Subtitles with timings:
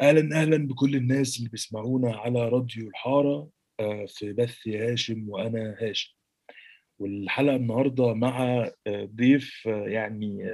[0.00, 3.50] أهلا أهلا بكل الناس اللي بيسمعونا على راديو الحارة
[3.80, 6.14] آه، في بث هاشم وأنا هاشم.
[6.98, 8.42] والحلقة النهارده مع
[8.86, 10.50] آه، ضيف آه، يعني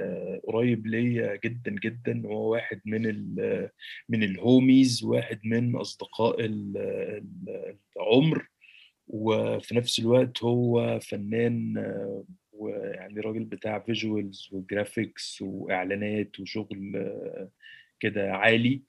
[0.47, 2.21] قريب ليا جدا جدا.
[2.27, 3.01] وهو واحد من
[4.09, 8.47] من ال homies واحد من أصدقاء ال- ال- العمر.
[9.07, 11.73] وفي نفس الوقت هو فنان
[12.51, 17.11] ويعني راجل بتاع visuals و graphics واعلانات وشغل
[17.99, 18.81] كده عالي.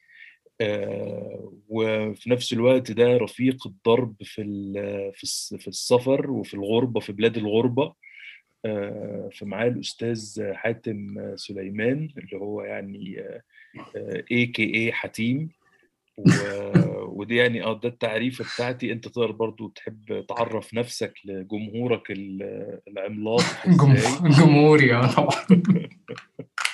[1.68, 4.42] وفي نفس الوقت ده رفيق الضرب في
[5.14, 7.94] في الس- في السفر وفي الغربة في بلاد الغربة.
[8.64, 10.96] آه، فمعاه الأستاذ حاتم
[11.36, 13.16] سليمان اللي هو يعني
[14.32, 15.48] اي كي اي حتيم.
[17.16, 18.92] ودي يعني آه ده التعريفة بتاعتي.
[18.92, 23.42] أنت تقدر برضو تحب تعرف نفسك لجمهورك ال- العملاق
[24.40, 25.46] جمهوري آه طبعا.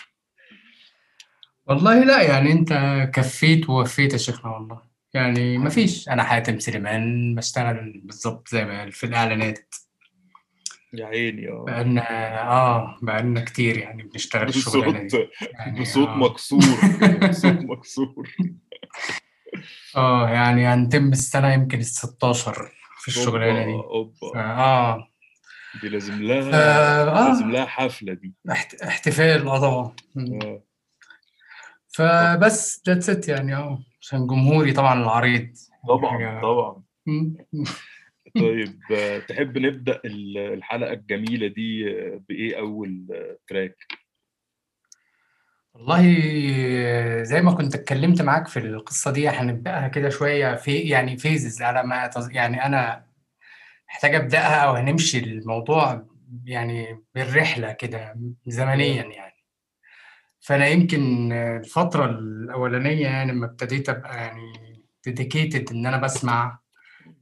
[1.66, 2.72] والله لا يعني انت
[3.14, 4.82] كفيت ووفيت يا شيخنا والله.
[5.14, 6.08] يعني ما فيش.
[6.08, 9.74] أنا حاتم سليمان بشتغل بالظبط زي ما في الإعلانات.
[10.94, 11.64] يا عيني آه.
[11.66, 12.02] بقالنا
[12.50, 15.28] آه بقالنا كتير يعني بنشتغل الشغلانة بصوت دي.
[15.58, 16.16] يعني بصوت آه.
[16.16, 16.60] مكسور
[17.28, 18.28] بصوت مكسور.
[19.96, 22.72] آه يعني هنتم السنة يمكن ال 16 في أوبا
[23.08, 23.72] الشغلانة دي.
[23.72, 24.12] أوبا.
[24.34, 25.08] فا آه.
[25.82, 27.52] دي لازم لها لازم آه.
[27.52, 28.34] لها حفلة دي.
[28.50, 29.92] احت- احتفال آه طبعا.
[30.16, 30.62] طب
[31.94, 35.56] فبس that's it يعني آه عشان جمهوري طبعا العريض
[35.88, 36.82] طبعا طبعا.
[38.40, 43.76] طيب آه، تحب نبدأ ال- الحلقة الجميلة دي آه، بإيه أول آه، track؟
[45.74, 46.02] والله
[47.22, 51.82] زي ما كنت اتكلمت معاك في القصة دي هنبدأها كده شوية في يعني phases على
[51.82, 52.10] ما.
[52.30, 53.06] يعني أنا
[53.88, 56.06] محتاج أبدأها أو هنمشي الموضوع
[56.44, 59.31] يعني بالرحلة كده زمنيا يعني
[60.42, 64.52] فأنا يمكن الفترة الأولانية يعني لما ابتديت أبقى يعني
[65.04, 66.58] dedicated إن أنا بسمع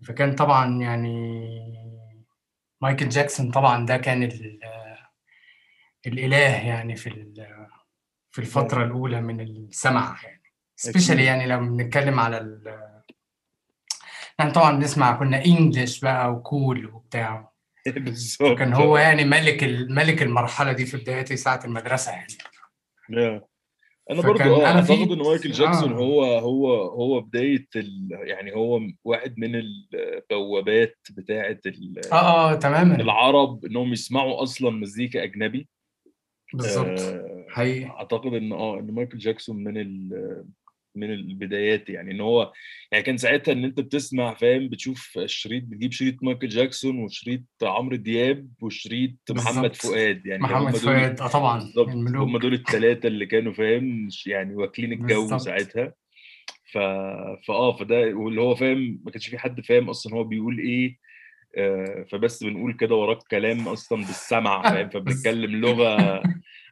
[0.03, 1.41] فكان طبعا يعني
[2.81, 4.61] مايكل جاكسون طبعا ده كان ال...
[6.07, 7.33] الإله يعني في.
[8.31, 10.43] في الفترة آه، الأولى من السمع يعني
[10.77, 12.81] specially يعني لو بنتكلم على ال...
[14.39, 17.53] يعني طبعا بنسمع كنا انجلش بقى وكول وبتاع
[17.87, 19.65] بالظبط هو آه يعني ملك.
[19.91, 22.27] ملك المرحلة دي في بدايتي ساعة المدرسة يعني
[23.19, 23.47] آه.
[24.11, 28.55] أنا برضو آه أعتقد في إن مايكل جاكسون آه هو هو هو بداية ال يعني
[28.55, 33.01] هو واحد من البوابات بتاعة ال- آه آه تماما.
[33.01, 35.69] العرب إنهم يسمعوا أصلا مزيكا أجنبي.
[36.55, 37.01] بالظبط.
[37.01, 37.91] آه، حقيقي.
[37.91, 40.45] أعتقد إن آه إن مايكل جاكسون من ال
[40.95, 42.53] من البدايات يعني إن هو
[42.93, 47.97] يعني كان ساعتها إن أنت بتسمع فاهم؟ بتشوف الشريط بتجيب شريط مايكل جاكسون وشريط عمرو
[47.97, 49.77] دياب وشريط محمد بالظبط.
[49.77, 51.59] فؤاد يعني محمد فؤاد آه طبعا.
[51.59, 55.41] بالظبط هم دول الثلاثه اللي كانوا فاهم؟ يعني واكلين الجو بالظبط.
[55.41, 55.95] ساعتها.
[56.73, 56.79] ف
[57.49, 60.99] فاه فده واللي هو فاهم؟ ما كانش في حد فاهم أصلا هو بيقول إيه
[61.57, 66.23] آه، فبس بنقول كده وراك كلام أصلا بالسمع فاهم؟ فبنتكلم لغة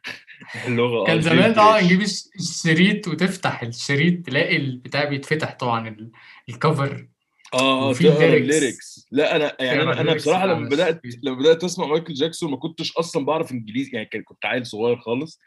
[0.67, 6.11] لغه آه كان زمان طبعا نجيب الشريط وتفتح الشريط تلاقي البتاع بيتفتح طبعا ال-
[6.49, 7.07] ال cover
[7.53, 11.01] آه آه وفي تقرا ال lyrics لا أنا يعني أنا ال lyrics بصراحة لما بدأت
[11.23, 15.39] لما بدأت اسمع مايكل جاكسون ما كنتش أصلا بعرف إنجليزي يعني كنت عيل صغير خالص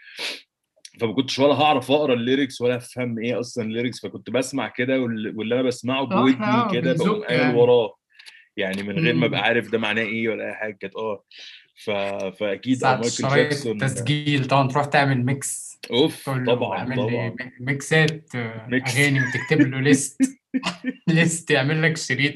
[1.00, 4.69] فما كنتش ولا هعرف أقرأ ال lyrics ولا أفهم إيه أصلا ال lyrics فكنت بسمع
[4.69, 7.56] كده وال- واللي أنا بسمعه إحنا بودني كده بقوم قايل يعني.
[7.59, 7.94] وراه.
[8.57, 9.45] يعني من غير ما أبقى مم.
[9.47, 11.25] عارف ده معناه إيه ولا أي حاجة كانت آه.
[11.85, 11.91] ف...
[12.41, 17.51] فأكيد مايكل جاكسون التسجيل طبعا تروح تعمل mix أوف طبعا اعمل لي طبعا.
[17.61, 18.97] ميكسات آه، mix.
[18.97, 20.22] أغاني وتكتب له list
[21.09, 22.35] list يعمل لك شريط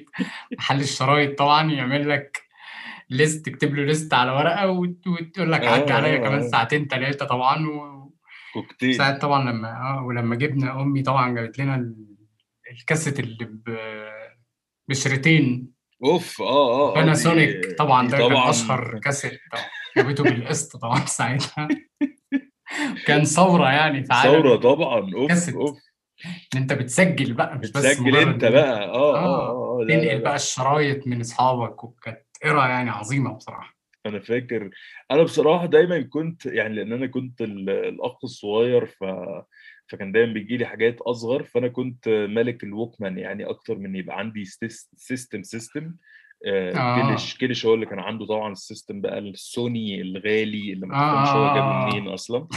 [0.59, 2.43] محل الشرايط طبعا يعمل لك
[3.11, 6.49] list تكتب له list على ورقة وت- وتقول لك عدي عليا آه كمان آه.
[6.49, 8.13] ساعتين ثلاثة طبعا و-
[8.55, 12.17] كوكتيل وساعات طبعا لما آه ولما جبنا أمي طبعا جابت لنا ال-
[12.73, 14.27] الكاسيت اللي ب-
[14.89, 15.76] بشريطين.
[16.05, 18.51] أوف آه آه باناسونيك طبعا دي ده كان طبعا.
[18.51, 19.65] أشهر كاسيت طبعا
[19.97, 21.69] جابته بالقسط طبعا ساعتها.
[23.07, 25.79] كان ثورة يعني في عالم ثورة طبعا أوف الكاسيت اوف
[26.55, 28.85] إن أنت بتسجل بقى مش بس بتسجل أنت إن انت بقى.
[28.89, 33.77] آه آه آه آه، لا تنقل بقى الشرايط من أصحابك وكانت era يعني عظيمة بصراحة.
[34.07, 34.71] أنا فاكر.
[35.11, 39.05] أنا بصراحة دايما كنت يعني لأن أنا كنت ال- الأخ الصغير ف
[39.89, 44.19] فكان دايما بيجي لي حاجات أصغر فأنا كنت ملك ال Walkman يعني أكتر من يبقى
[44.19, 44.45] عندي
[44.97, 45.95] system system
[46.47, 50.95] آه كلش كلش هو اللي كان عنده طبعا ال system بقى السوني الغالي اللي ما
[50.95, 52.49] تفهمش هو جابه آه منين أصلا.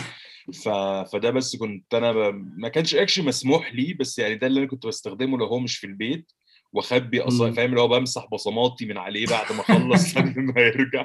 [0.64, 0.70] ف...
[1.12, 2.46] فده بس كنت أنا ب...
[2.58, 5.78] ما كانش actually مسموح لي بس يعني ده اللي أنا كنت بستخدمه لو هو مش
[5.78, 6.32] في البيت
[6.74, 7.52] وأخبي أصلا.
[7.52, 11.04] فاهم؟ اللي هو بمسح بصماتي من عليه بعد ما أخلص قبل ما يرجع.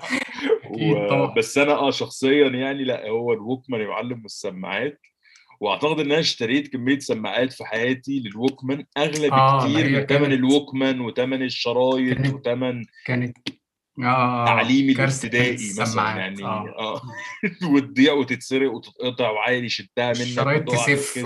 [1.09, 1.23] طبعا.
[1.23, 5.00] وبس أنا آه شخصيا يعني لأ هو ال Walkman يا معلم والسماعات.
[5.64, 8.85] واعتقد إن أنا اشتريت كمية سماعات في حياتي لل Walkman.
[8.99, 13.37] أغلى آه، بكتير من ثمن ال Walkman وثمن الشرايط كانت- وثمن كانت
[14.05, 16.75] آه تعليمي كارثة الابتدائي مثلا يعني آه.
[16.78, 17.02] آه.
[17.75, 21.16] وتضيع وتتسرق وتتقطع وعيل يشدها منك الشرايط تسف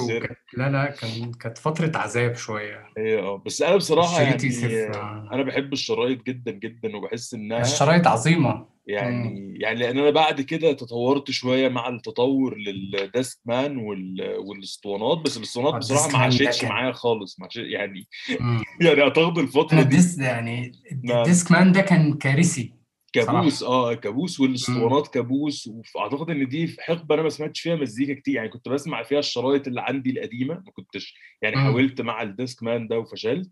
[0.57, 2.85] لا لا كان كانت فترة عذاب شوية.
[2.99, 3.43] هي آه.
[3.47, 5.29] بس أنا بصراحة يعني يسف آه.
[5.33, 8.67] أنا بحب الشرايط جدا جدا وبحس إنها الشرايط عظيمة.
[8.89, 14.37] يعني يعني لأن أنا بعد كده تطورت شوية مع التطور للديسك مان وال...
[14.39, 18.07] والاسطوانات بس الاسطوانات آه، بصراحة ما عاشتش معايا خالص ما يعني
[18.41, 18.63] مم.
[18.87, 20.73] يعني اعتقد الفترة دي الديس يعني.
[20.93, 22.73] ال Discman ده كان كارثي
[23.13, 28.35] كابوس آه كابوس والاسطوانات كابوس واعتقد إن دي حقبة أنا ما سمعتش فيها مزيكا كتير
[28.35, 31.63] يعني كنت بسمع فيها الشرايط اللي عندي القديمة ما كنتش يعني مم.
[31.63, 33.51] حاولت مع ال Discman ده وفشلت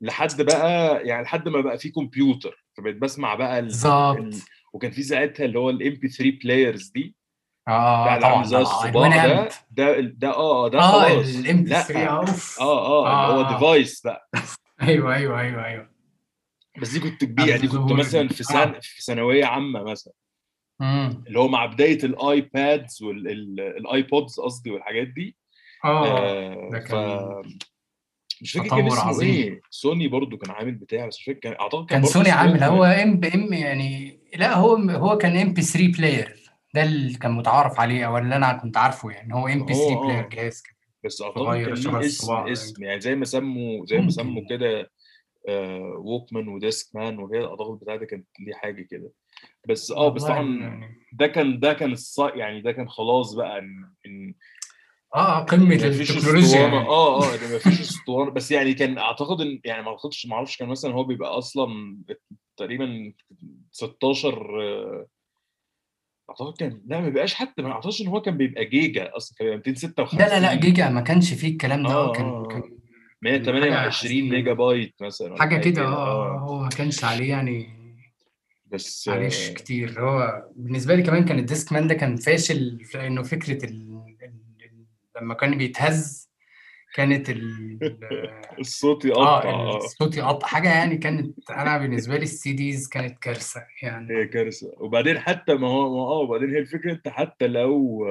[0.00, 3.64] لحد بقى يعني لحد ما بقى في كمبيوتر فبقيت بسمع بقى ال...
[3.64, 3.68] ال...
[3.68, 4.34] بالظبط
[4.72, 7.14] وكان في ساعتها اللي هو ال MP3 players دي
[7.68, 11.82] آه طبعا زي ده الصباع ده ده ده آه ده آه خلاص ال MP لا
[11.82, 13.52] 3 أوف آه آه اللي هو آه.
[13.54, 14.30] device بقى
[14.82, 15.90] أيوه أيوه أيوه أيوه
[16.80, 18.34] بس دي كنت كبير يعني كنت مثلا دي.
[18.34, 18.78] في آه.
[18.80, 20.12] في ثانوية عامة مثلا.
[21.26, 25.36] اللي هو مع بداية ال iPads وال iPods قصدي والحاجات دي
[25.84, 27.58] آه ده كان
[28.42, 29.28] مش فاكر كان اسمه عظيم.
[29.34, 32.62] إيه سوني برضو كان عامل بتاع بس مش فاكر كان أعتقد كان برضو سوني عامل
[32.62, 32.84] هو.
[32.84, 38.18] MP إم يعني لا هو هو كان MP3 player ده اللي كان متعارف عليه أو
[38.18, 40.28] اللي أنا كنت عارفه يعني هو MP هو 3 player.
[40.28, 44.10] جهاز كده بس اعتقد كان اسم الصباع اسم يعني زي ما سموا زي ما.
[44.10, 44.90] سموا كده
[45.48, 49.10] آه ووكمان وديسك مان وهي اعتقد بتاعتها كانت ليه حاجة كده
[49.68, 52.18] بس آه بس طبعا يعني ده كان ده كان الص...
[52.34, 53.58] يعني ده كان خلاص بقى
[54.06, 54.34] إن
[55.14, 56.76] آه قمة فيش التكنولوجيا يعني.
[56.76, 58.30] آه آه ان ما فيش اسطوانة.
[58.30, 61.98] بس يعني كان أعتقد إن يعني ما أعتقدش ما أعرفش كان مثلا هو بيبقى أصلا
[62.56, 63.12] تقريبا
[63.72, 65.06] 16 آه،
[66.30, 69.46] أعتقد كان لا ما بيبقاش حتى ما أعتقدش إن هو كان بيبقى جيجا أصلا كان
[69.46, 71.90] بيبقى 256 لا لا لا جيجا ما كانش فيه الكلام ده.
[71.94, 72.46] آه آه كان آه.
[72.46, 72.78] كان آه.
[73.22, 74.30] 128 حزينة.
[74.30, 76.38] ميجا بايت مثلا حاجة كده آه آه.
[76.38, 77.78] هو ما كانش عليه يعني
[78.66, 80.00] بس آه، كتير.
[80.00, 83.87] هو بالنسبة لي كمان كان ال Discman ده كان فاشل في انه فكرة ال...
[85.20, 86.28] لما كان بيتهز
[86.94, 87.78] كانت ال...
[88.60, 89.42] الصوت يقطع.
[89.42, 90.46] آه الصوت يقطع.
[90.46, 94.14] حاجة يعني كانت أنا بالنسبة لي ال CDs كانت كارثة يعني.
[94.14, 94.72] هي كارثة.
[94.76, 98.06] وبعدين حتى ما هو ما آه وبعدين هي الفكرة أنت حتى لو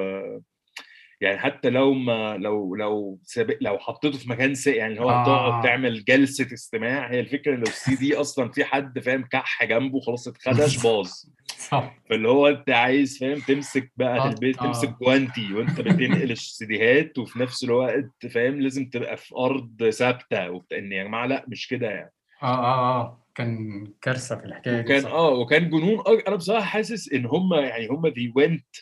[1.21, 5.09] يعني حتى لو ما لو لو سابق لو حطيته في مكان سيء يعني اللي هو
[5.09, 5.25] آه.
[5.25, 9.99] تقعد تعمل جلسة استماع هي الفكرة لو السي دي أصلا في حد فاهم كح جنبه
[9.99, 11.11] خلاص اتخدش باظ.
[11.57, 14.65] صح فاللي هو أنت عايز فاهم تمسك بقى آه، البيت آه.
[14.65, 20.77] تمسك جوانتي وأنت بتنقل السيديهات وفي نفس الوقت فاهم لازم تبقى في أرض ثابتة وبتاع
[20.77, 22.13] إن يا جماعة لأ مش كده يعني.
[22.43, 23.23] آه آه آه.
[23.35, 25.11] كان كارثة في الحكاية دي وكان صح.
[25.11, 28.75] آه وكان جنون أنا بصراحة حاسس إن هم يعني هم they went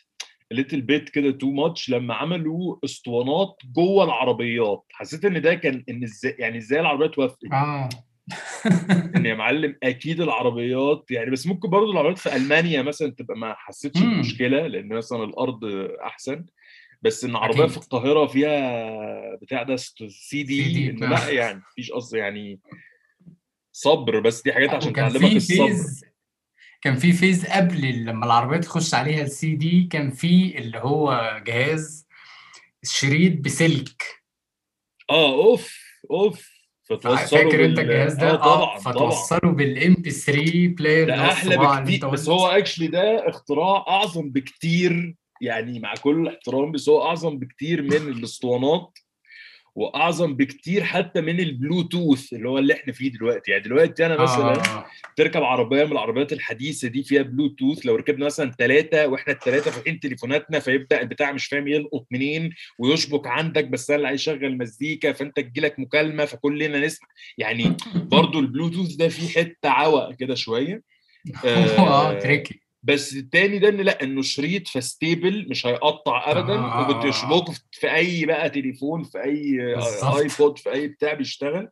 [0.52, 4.84] little bit كده too much لما عملوا أسطوانات جوه العربيات.
[4.92, 7.90] حسيت إن ده كان إن إزاي يعني إزاي العربيات وافقت آه.
[9.16, 13.54] إن يا معلم أكيد العربيات يعني بس ممكن برضو العربيات في ألمانيا مثلا تبقى ما
[13.58, 14.00] حسيتش.
[14.02, 15.66] بمشكلة لأن مثلا الأرض
[16.02, 16.46] أحسن
[17.02, 17.78] بس إن عربية في.
[17.78, 20.92] القاهرة فيها بتاع ده سي دي.
[20.92, 22.60] لا يعني مفيش قصد يعني
[23.72, 26.06] صبر بس دي حاجات عشان تعلمك الصبر phase
[26.82, 32.08] كان في phase قبل لما العربية تخش عليها السي دي كان في اللي هو جهاز
[32.84, 34.04] شريط بسلك
[35.10, 35.80] آه أوف
[36.12, 36.55] أوف
[36.86, 39.10] فتوصله فاكر انت بال- الجهاز ده؟ آه طبعا طبعا.
[39.10, 41.96] فتوصله بال MP3 player ده أحلى بكتير.
[41.96, 42.30] انت بس.
[42.30, 47.94] هو actually ده اختراع أعظم بكتير يعني مع كل الاحترام بس هو أعظم بكتير من
[47.96, 48.98] الاسطوانات.
[49.76, 53.52] وأعظم بكتير حتى من البلوتوث اللي هو اللي إحنا فيه دلوقتي.
[53.52, 54.86] يعني دلوقتي أنا مثلا آه.
[55.16, 60.00] تركب عربية من العربيات الحديثة دي فيها بلوتوث لو ركبنا مثلا ثلاثة وإحنا الثلاثه فاتحين
[60.00, 65.12] تليفوناتنا فيبدأ البتاع مش فاهم يلقط منين ويشبك عندك بس أنا اللي عايز أشغل مزيكا
[65.12, 67.08] فأنت تجيلك مكالمة فكلنا نسمع.
[67.38, 70.82] يعني برضو البلوتوث ده فيه حتة عوق كده شوية.
[71.46, 76.86] آه tricky بس التاني ده إن لأ إنه شريط فستيبل مش هيقطع ابدا آه، آه،
[76.86, 76.90] آه.
[76.90, 80.16] وبتشبكه في أي بقى تليفون في أي بالظبط.
[80.16, 81.70] iPod في أي بتاع بيشتغل.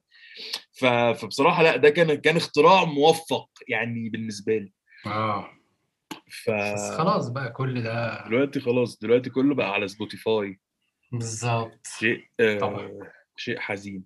[0.79, 4.73] فبصراحة لأ ده كان كان اختراع موفق يعني بالنسبة لي.
[5.05, 5.49] آه.
[6.43, 10.59] ف بس خلاص بقى كل ده دلوقتي خلاص دلوقتي كله بقى على Spotify
[11.11, 11.87] بالظبط.
[11.99, 12.99] شيء آه طبعا.
[13.37, 14.03] شيء حزين.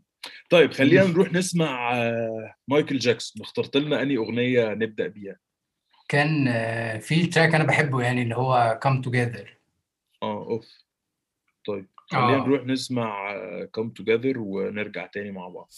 [0.49, 3.41] طيب خلينا نروح نسمع آه مايكل جاكسون.
[3.41, 5.35] اخترت لنا أنهي أغنية نبدأ بيها؟
[6.07, 9.47] كان آه، في track أنا بحبه يعني اللي هو Come Together.
[10.23, 10.67] آه أوف.
[11.67, 12.47] طيب خلينا آه.
[12.47, 13.33] نروح نسمع
[13.73, 15.69] كم توجذر ونرجع تاني مع بعض.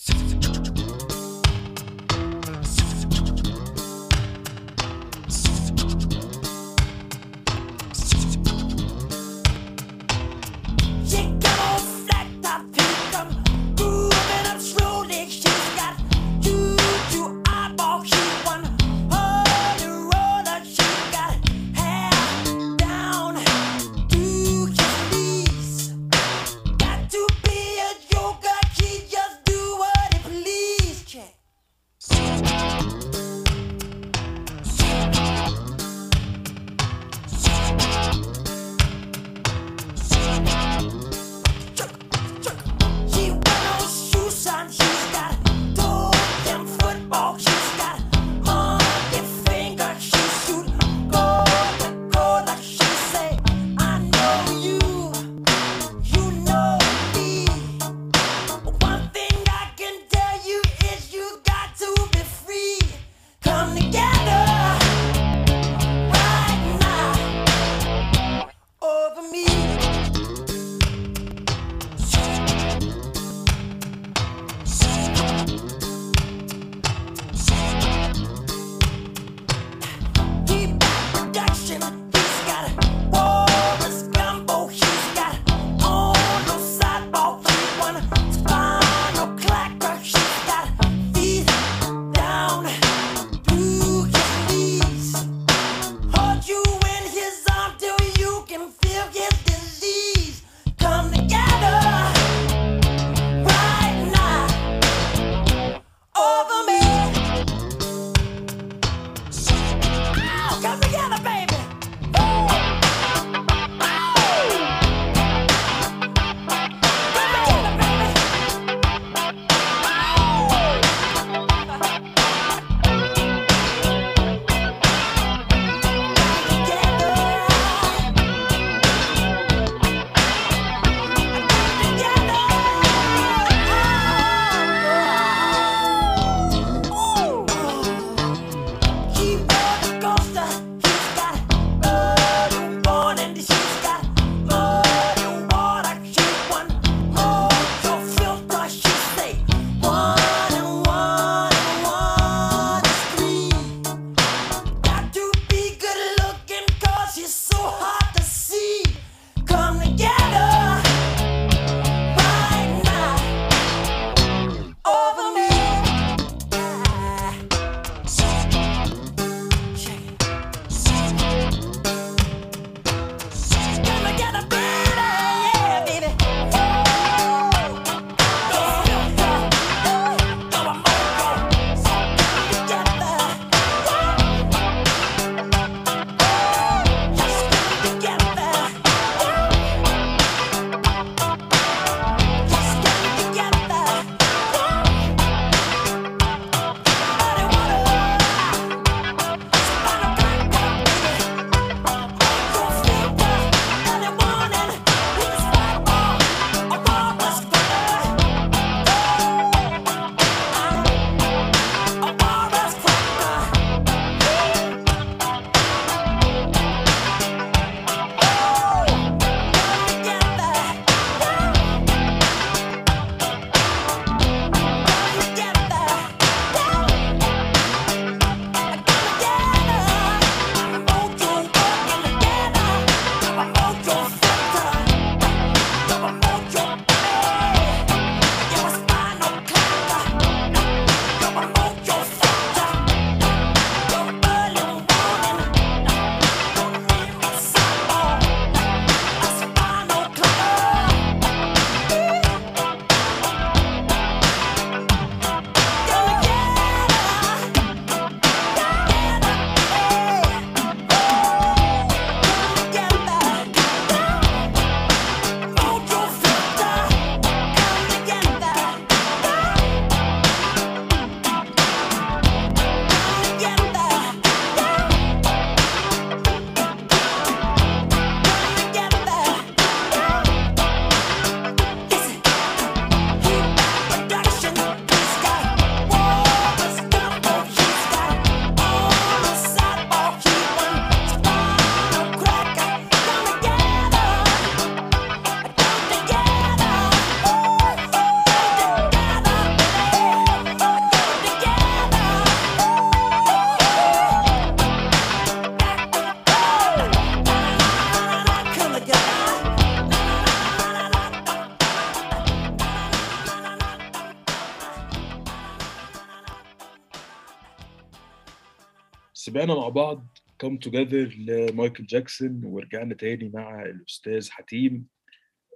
[319.39, 324.85] سمعنا مع بعض Come Together لمايكل جاكسون ورجعنا تاني مع الأستاذ حاتم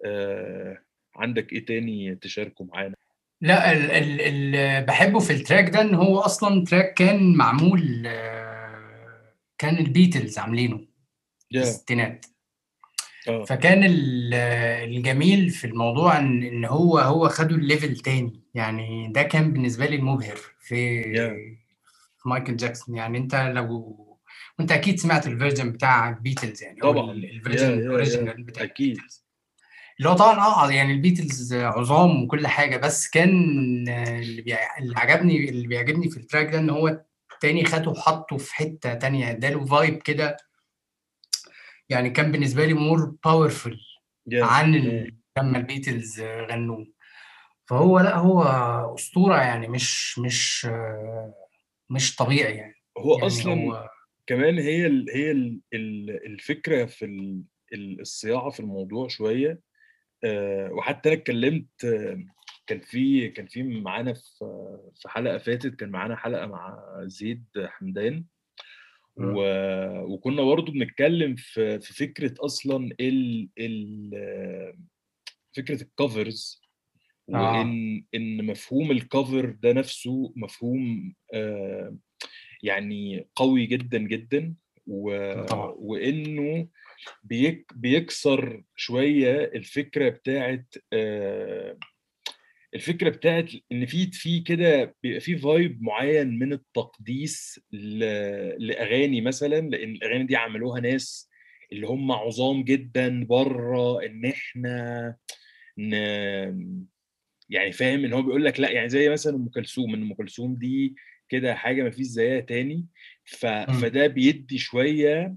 [0.06, 0.78] آه
[1.16, 2.96] عندك إيه تاني تشاركه معانا؟
[3.42, 3.72] لا
[4.28, 10.38] اللي بحبه في ال track ده إن هو أصلا track كان معمول آه، كان البيتلز
[10.40, 10.78] عاملينه
[11.52, 11.60] في.
[11.62, 12.26] الستينات.
[13.28, 13.44] آه.
[13.44, 14.34] فكان ال-
[14.90, 18.42] الجميل في الموضوع ان إن هو هو خده ال level تاني.
[18.56, 21.63] يعني ده كان بالنسبة لي المبهر في Yeah.
[22.26, 24.00] مايكل جاكسون يعني أنت لو
[24.60, 27.12] وأنت أكيد سمعت ال version بتاع البيتلز يعني طبعاً.
[27.12, 28.64] ال version ال original بتاع.
[28.64, 29.24] البيتلز
[29.98, 33.30] اللي هو طبعا آه يعني البيتلز عظام وكل حاجة بس كان
[33.90, 34.78] اللي, بيع...
[34.78, 37.02] اللي عجبني اللي بيعجبني في ال track ده إن هو
[37.42, 40.38] تاني خده وحطه في حتة تانية اداله vibe كده
[41.90, 43.76] يعني كان بالنسبة لي more powerful
[44.30, 44.42] yeah.
[44.42, 44.76] عن.
[44.76, 45.18] ال...
[45.38, 46.88] لما البيتلز غنوه
[47.66, 48.44] فهو لا هو
[48.96, 51.34] أسطورة يعني مش مش آه،
[51.94, 52.76] مش طبيعي يعني.
[52.98, 53.90] هو يعني أصلا هو
[54.28, 59.60] كمان هي ال هي ال ال الفكرة في ال ال- الصياعة في الموضوع شوية.
[60.24, 61.68] آه، وحتى أنا اتكلمت
[62.68, 64.46] كان في كان في معانا في
[64.96, 68.26] في حلقة فاتت كان معانا حلقة مع زيد حمدان.
[69.18, 69.44] و...
[70.14, 74.12] وكنا برضو بنتكلم في في فكرة أصلا ال ال
[75.56, 76.63] فكرة الكفرز
[77.30, 77.58] آه.
[77.60, 81.98] وإن إن مفهوم الكفر ده نفسه مفهوم آه،
[82.64, 84.54] يعني قوي جدا جدا
[84.88, 85.34] و...
[85.44, 85.74] طبعاً.
[85.78, 86.68] وإنه
[87.24, 87.72] بيك...
[87.76, 91.78] بيكسر شوية الفكرة بتاعت آه،
[92.76, 98.00] الفكرة بتاعت إن في في كده بيبقى في فايب معين من التقديس ل...
[98.68, 101.30] لأغاني مثلا لأن الأغاني دي عملوها ناس
[101.72, 105.16] اللي هم عظام جدا بره إن إحنا
[105.78, 105.96] ن...
[107.50, 110.56] يعني فاهم إن هو بيقول لك لأ يعني زي مثلا أم كلثوم إن أم كلثوم
[110.56, 110.96] دي
[111.30, 112.86] كده حاجة ما فيش زيها تاني
[113.26, 113.46] ف...
[113.46, 115.36] فده بيدي شوية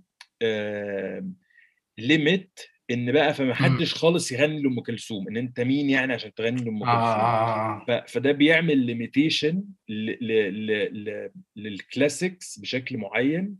[1.99, 6.65] limit إن بقى فما حدش خالص يغني لأم كلثوم إن أنت مين يعني عشان تغني
[6.65, 7.85] لأم كلثوم آه.
[7.89, 7.91] ف...
[7.91, 10.11] فده بيعمل limitation ل...
[10.27, 10.67] ل...
[10.67, 11.05] ل...
[11.05, 11.31] ل...
[11.57, 13.57] لل classics بشكل معين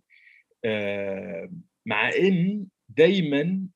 [0.65, 1.51] آه،
[1.87, 3.67] مع إن دايما.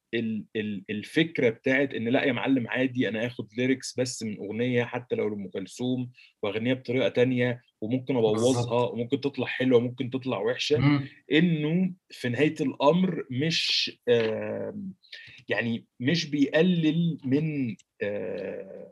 [0.91, 5.29] الفكرة بتاعت إن لأ يا معلم عادي أنا آخد lyrics بس من أغنية حتى لو
[5.29, 6.11] لأم كلثوم
[6.43, 8.89] وأغنيها بطريقة تانية وممكن أبوظها.
[8.89, 11.09] وممكن تطلع حلوة وممكن تطلع وحشة مم.
[11.33, 13.91] إنه في نهاية الأمر مش
[15.49, 18.91] يعني مش بيقلل من آه،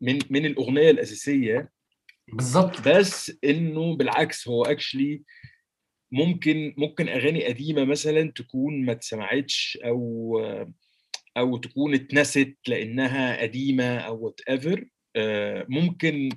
[0.00, 1.70] من من الأغنية الأساسية
[2.32, 5.22] بالظبط بس إنه بالعكس هو actually
[6.14, 10.38] ممكن ممكن أغاني قديمة مثلا تكون ما اتسمعتش أو
[11.36, 14.84] أو تكون اتنست لأنها قديمة أو whatever
[15.68, 16.28] ممكن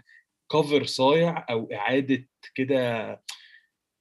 [0.52, 3.22] cover صايع أو إعادة كده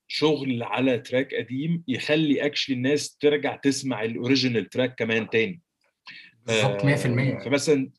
[0.08, 5.62] شغل على track قديم يخلي actually الناس ترجع تسمع ال original track كمان تاني.
[6.46, 7.90] بالظبط 100% آه، فمثلا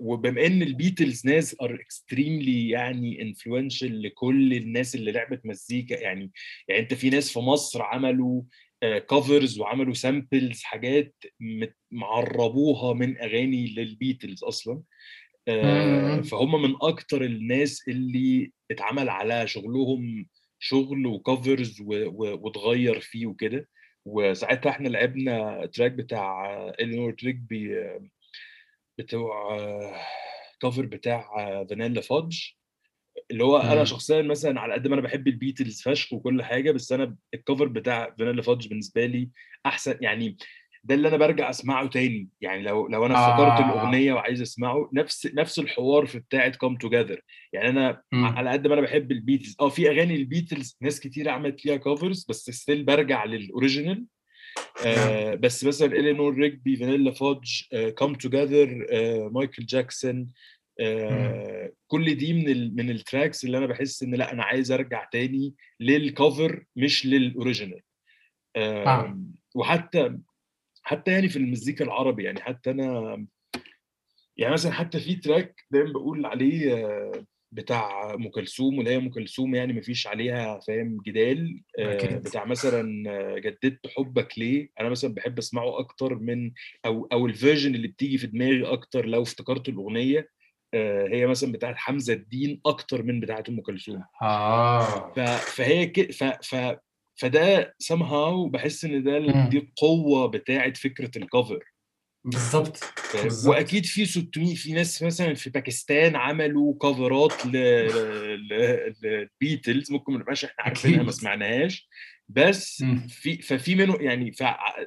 [0.00, 6.30] وبما إن البيتلز ناس are extremely يعني influential لكل الناس اللي لعبت مزيكا يعني
[6.68, 8.42] يعني أنت في ناس في مصر عملوا
[8.82, 11.14] covers وعملوا samples حاجات
[11.90, 14.82] معربوها من أغاني للبيتلز أصلا
[15.48, 16.20] آه،.
[16.20, 20.26] فهم من أكتر الناس اللي اتعمل على شغلهم
[20.58, 23.68] شغل و covers واتغير فيه وكده
[24.04, 28.08] وساعتها إحنا لعبنا track بتاع Eleanor Rigby آه،
[28.98, 29.58] بتوع
[30.62, 31.28] cover بتاع
[31.70, 32.40] Vanilla Fudge
[33.30, 33.84] اللي هو أنا.
[33.84, 37.66] شخصيا مثلا على قد ما أنا بحب البيتلز فشخ وكل حاجة بس أنا ال cover
[37.66, 39.30] بتاع Vanilla Fudge بالنسبة لي
[39.66, 40.36] أحسن يعني
[40.84, 43.72] ده اللي أنا برجع أسمعه تاني يعني لو لو أنا افتكرت آه.
[43.72, 47.20] الأغنية وعايز أسمعه نفس نفس الحوار في بتاعة Come Together
[47.52, 48.24] يعني أنا مم.
[48.24, 52.26] على قد ما أنا بحب البيتلز آه في أغاني البيتلز ناس كتير عملت ليها covers
[52.28, 54.04] بس still برجع لل original
[54.86, 57.62] آه بس مثلا Eleanor Rigby Vanilla Fudge
[57.94, 58.86] Come Together
[59.32, 60.28] مايكل جاكسون
[60.80, 64.72] آه كل دي من ال من ال tracks اللي أنا بحس إن لأ أنا عايز
[64.72, 67.80] أرجع تاني لل cover مش لل original
[68.56, 69.18] آه.
[69.54, 70.18] وحتى
[70.84, 73.26] حتى يعني في المزيكا العربي يعني حتى أنا
[74.36, 79.10] يعني مثلا حتى في track دايما بقول عليه آه، بتاع أم كلثوم واللي هي أم
[79.10, 82.16] كلثوم يعني مفيش عليها فاهم جدال آه،.
[82.18, 86.52] بتاع مثلا آه، جددت حبك ليه؟ أنا مثلا بحب أسمعه أكتر من
[86.86, 90.28] أو أو ال version اللي بتيجي في دماغي أكتر لو افتكرت الأغنية
[90.74, 94.02] آه، هي مثلا بتاعت حمزة الدين أكتر من بتاعت أم كلثوم.
[94.22, 95.12] آه.
[95.36, 96.12] فهي ك...
[96.12, 96.24] ف...
[96.24, 96.76] ف...
[97.16, 99.48] فده somehow بحس إن ده ال- مم.
[99.48, 101.64] دي القوة بتاعت فكرة ال cover
[102.24, 102.84] بالظبط
[103.48, 107.46] وأكيد في 600 في ناس مثلا في باكستان عملوا cover ات
[108.54, 111.88] للبيتلز ممكن ما نبقاش إحنا عارفينها ما سمعناهاش
[112.28, 113.06] بس مم.
[113.08, 114.32] في ففي منه يعني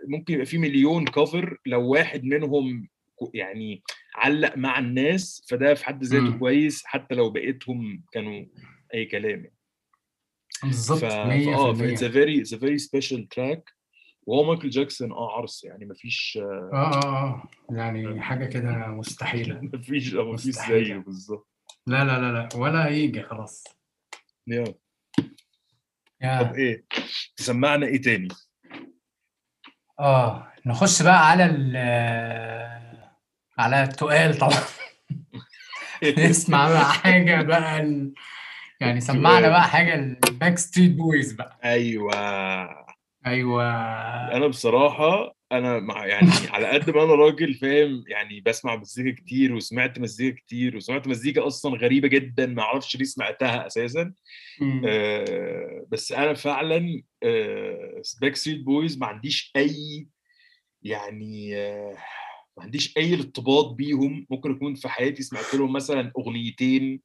[0.08, 2.88] ممكن يبقى في مليون كفر لو واحد منهم
[3.34, 3.84] يعني
[4.16, 6.40] علق مع الناس فده في حد ذاته مم.
[6.40, 8.46] كويس حتى لو بقيتهم كانوا
[8.94, 9.54] أي كلام يعني.
[10.64, 13.78] بالظبط فآه ف it's 100% a very it's a very special track.
[14.28, 20.16] وهو مايكل جاكسون آه عرس يعني مفيش آه آه آه يعني حاجة كده مستحيلة مفيش
[20.16, 21.48] آه مفيش زيه بالظبط
[21.88, 23.64] لا لا لا لا ولا يجي خلاص.
[24.48, 24.64] yeah.
[24.66, 24.76] طب
[26.22, 26.86] يا إيه
[27.38, 28.28] تسمعنا إيه تاني؟
[30.00, 31.78] آه نخش بقى على ال
[33.58, 34.60] على التقال طبعا.
[36.18, 37.82] نسمع بقى حاجة بقى.
[38.82, 39.50] يعني سمعنا.
[39.50, 41.60] بقى حاجة ال Backstreet Boys بقى.
[41.64, 42.14] أيوه.
[43.26, 43.64] أيوه.
[44.38, 49.54] أنا بصراحة أنا مع يعني على قد ما أنا راجل فاهم يعني بسمع مزيكا كتير
[49.54, 54.14] وسمعت مزيكا كتير وسمعت مزيكا أصلا غريبة جدا ما أعرفش ليه سمعتها أساسا.
[54.88, 57.02] آه بس أنا فعلا
[58.22, 60.08] Backstreet Boys ما عنديش أي
[60.84, 61.98] يعني آه
[62.58, 64.28] ما عنديش أي ارتباط بيهم.
[64.30, 67.02] ممكن أكون في حياتي سمعت لهم مثلا أغنيتين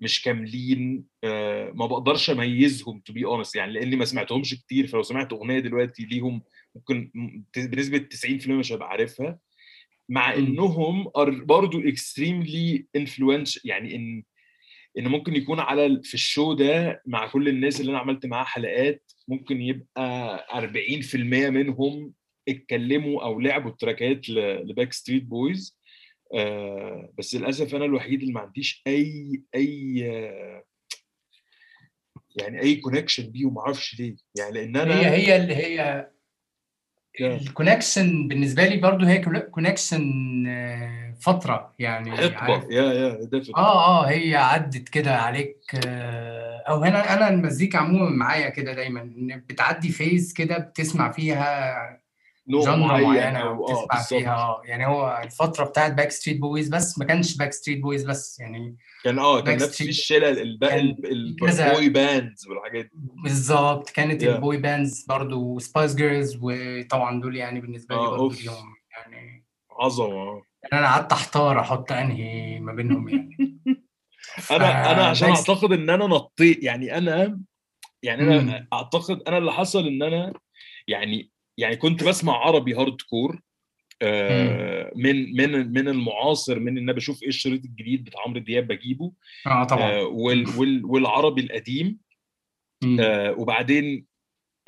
[0.00, 5.02] مش كاملين آه ما بقدرش أميزهم to be honest يعني لإني ما سمعتهمش كتير فلو
[5.02, 6.42] سمعت أغنية دلوقتي ليهم
[6.74, 7.10] ممكن
[7.56, 9.38] بنسبة 90% مش هبقى عارفها
[10.08, 10.46] مع مم.
[10.46, 11.10] إنهم
[11.44, 14.22] برضو extremely influen- يعني إن
[14.98, 18.44] إن ممكن يكون على في ال show ده مع كل الناس اللي أنا عملت معاها
[18.44, 21.14] حلقات ممكن يبقى 40%
[21.50, 22.12] منهم
[22.48, 25.78] اتكلموا أو لعبوا track ات ل Backstreet Boys
[26.34, 30.64] آه بس للأسف أنا الوحيد اللي ما عنديش أي أي آه
[32.36, 34.16] يعني أي connection بيهم ما أعرفش ليه.
[34.38, 36.08] يعني لأن أنا هي هي اللي هي
[37.20, 39.18] ال connection بالنسبة لي برضو هي
[39.50, 40.02] connection
[41.20, 47.14] فترة يعني عارف؟ حقبه yeah yeah آه آه هي عدت كده عليك آه، أو هنا
[47.14, 49.10] أنا المزيكا عموما معايا كده دايما
[49.48, 52.05] بتعدي phase كده بتسمع فيها
[52.48, 56.98] نوع معين معينة أو آه بتسمع فيها آه يعني هو الفترة بتاعت Backstreet Boys بس
[56.98, 62.84] ما كانش Backstreet Boys بس يعني كان آه كان نفس الشلل ال boy bands والحاجات
[62.84, 62.90] دي.
[63.22, 68.10] بالظبط كانت yeah ال boy bands برضو Spice Girls وطبعا دول يعني بالنسبة لي آه
[68.10, 68.42] برضو أوف.
[68.42, 69.46] ليهم يعني.
[69.80, 70.42] عظمة آه.
[70.62, 73.36] يعني أنا قعدت أحتار أحط أنهي ما بينهم يعني.
[74.50, 77.40] أنا أنا عشان أعتقد إن أنا نطيت يعني أنا
[78.02, 78.66] يعني أنا.
[78.72, 80.32] أعتقد أنا اللي حصل إن أنا
[80.88, 83.40] يعني يعني كنت بسمع عربي hardcore.
[84.02, 88.66] آه، من من من المعاصر من إن أنا بشوف إيه الشريط الجديد بتاع عمرو دياب
[88.66, 89.12] بجيبه
[89.46, 90.48] آه طبعا آه، وال.
[90.58, 91.98] وال والعربي القديم.
[93.00, 94.06] آه، وبعدين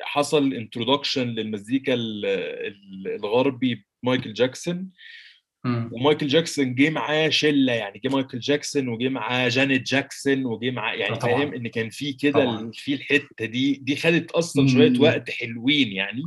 [0.01, 4.89] حصل introduction للمزيكا ال- ال- الغربي مايكل جاكسون
[5.65, 5.89] مم.
[5.91, 10.93] ومايكل جاكسون جه معاه شلة يعني جه مايكل جاكسون وجه معاه جانيت جاكسون وجه معاه
[10.93, 14.93] آه يعني فاهم إن كان في كده في الحتة دي دي خدت أصلا شوية.
[14.99, 16.23] وقت حلوين يعني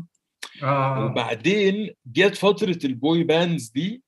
[0.62, 1.04] آه.
[1.04, 4.02] وبعدين جت فترة ال boy bands دي.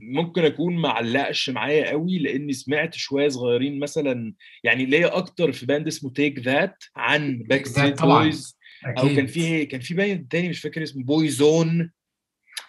[0.00, 4.34] ممكن أكون معلقش معايا قوي لأني سمعت شوية صغيرين مثلا
[4.64, 9.80] يعني ليا أكتر في band اسمه Take That عن Backstreet Boys أو كان في كان
[9.80, 11.90] في band تاني مش فاكر اسمه Boyzone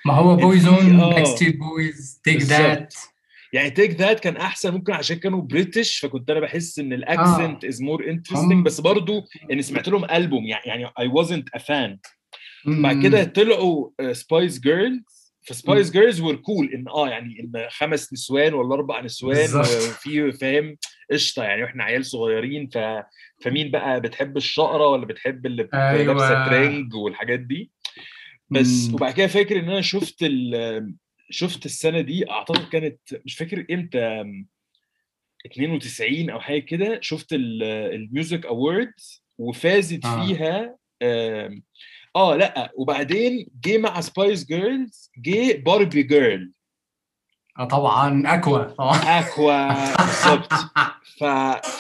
[0.06, 2.94] ما هو Boyzone Backstreet Boys Take That
[3.54, 7.66] يعني Take That كان أحسن ممكن عشان كانوا British فكنت أنا بحس إن ال accent
[7.66, 12.19] is more interesting بس برضو ان سمعت لهم ألبوم يعني يعني I wasn't a fan.
[12.66, 13.24] بعد كده.
[13.24, 15.92] طلعوا Spice Girls ف Spice.
[15.92, 20.78] Girls were cool إن آه يعني إن خمس نسوان ولا أربع نسوان بالظبط وفي فاهم
[21.12, 22.78] قشطة يعني وإحنا عيال صغيرين ف
[23.42, 27.72] فمين بقى بتحب الشقرة ولا بتحب اللي بت- لابسة ترنج والحاجات دي
[28.50, 28.94] بس مم.
[28.96, 30.94] وبعد كده فاكر إن أنا شفت ال
[31.30, 34.24] شفت السنة دي أعتقد كانت مش فاكر إمتى
[35.46, 40.76] 92 أو حاجة كده شفت ال music awards وفازت آه فيها
[42.16, 42.72] آه لأ.
[42.78, 46.52] وبعدين جه مع Spice Girls جه Barbie Girl
[47.60, 48.24] آه طبعا.
[48.36, 48.64] Aqua.
[48.64, 49.68] طبعا Aqua.
[50.06, 50.54] بالظبط.
[51.20, 51.24] ف...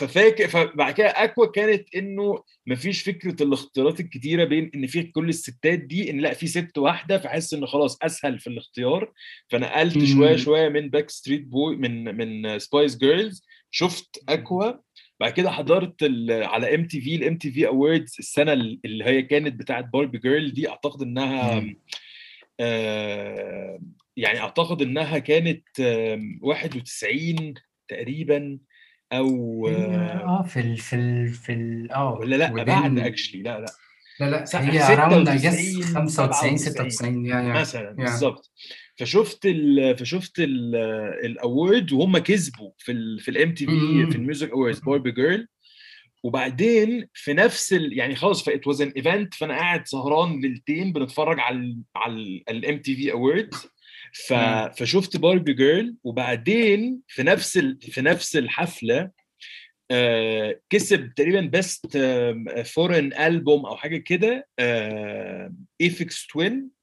[0.03, 5.79] ففاكر فبعد كده Aqua كانت إنه مفيش فكرة الاختيارات الكتيرة بين إن في كل الستات
[5.79, 9.11] دي إن لأ في ست واحدة فحس إن خلاص أسهل في الاختيار.
[9.47, 10.35] فنقلت شوية.
[10.35, 14.71] شوية من Backstreet Boy من من Spice Girls شفت Aqua.
[15.19, 16.03] بعد كده حضرت.
[16.31, 21.63] على MTV ال MTV Awards السنة اللي هي كانت بتاعت Barbie Girl دي أعتقد إنها.
[22.59, 23.79] آه
[24.17, 27.53] يعني أعتقد إنها كانت آم، 91
[27.87, 28.59] تقريبا
[29.13, 33.65] أو آه في ال في ال في ال آه ولا لأ بعد actually لأ لأ
[34.19, 38.51] لا لأ هي 96 95 97 96 يا يا مثلا يا بالظبط
[38.99, 43.71] فشفت ال فشفت ال award وهم كسبوا في ال في ال MTV.
[44.11, 45.47] في ال music awards Barbie Girl
[46.23, 50.93] وبعدين في نفس ال يعني خلاص ف it was an event فأنا قاعد سهران ليلتين
[50.93, 52.13] بنتفرج على ال على
[52.49, 53.67] ال MTV Awards.
[54.27, 54.33] ف.
[54.77, 59.11] فشفت Barbie Girl وبعدين في نفس ال في نفس الحفلة
[59.91, 61.97] آه كسب تقريبا best
[62.65, 64.47] foreign album أو حاجة كده
[65.81, 66.78] Aphex Twin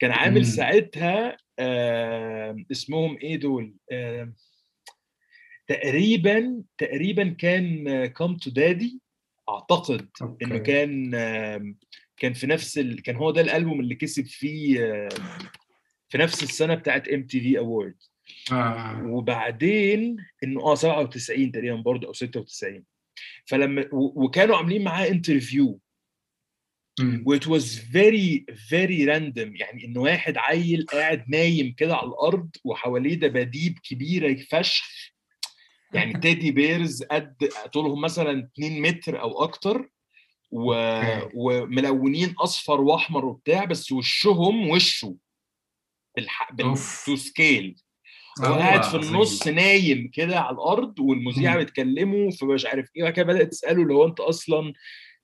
[0.00, 0.44] كان عامل مم.
[0.44, 4.32] ساعتها آه اسمهم إيه دول آه
[5.66, 9.00] تقريبا تقريبا كان Come to Daddy
[9.48, 11.76] أعتقد إنه okay كان آم،
[12.16, 13.02] كان في نفس ال...
[13.02, 15.08] كان هو ده الألبوم اللي كسب فيه آم،
[16.08, 17.94] في نفس السنة بتاعت MTV Award
[18.52, 19.02] آه.
[19.06, 22.84] وبعدين إنه آه 97 تقريبا برضه أو 96
[23.46, 25.80] فلما و- وكانوا عاملين معاه interview.
[27.26, 33.14] What was very very random يعني انه واحد عيل قاعد نايم كده على الأرض وحواليه
[33.14, 34.84] دباديب كبيرة فشخ.
[35.94, 39.90] يعني teddy bears قد طولهم مثلا 2 متر أو أكتر
[40.50, 40.74] و...
[41.34, 45.16] وملونين أصفر وأحمر وبتاع بس وشهم وشه
[46.16, 46.52] بالح...
[46.52, 46.74] بال...
[47.06, 47.76] to scale
[48.38, 51.56] هو هو قاعد في النص نايم كده على الأرض والمذيعه.
[51.58, 53.02] بتكلمه فمش عارف إيه.
[53.02, 54.72] وبعد كده بدأت تسأله اللي هو أنت أصلا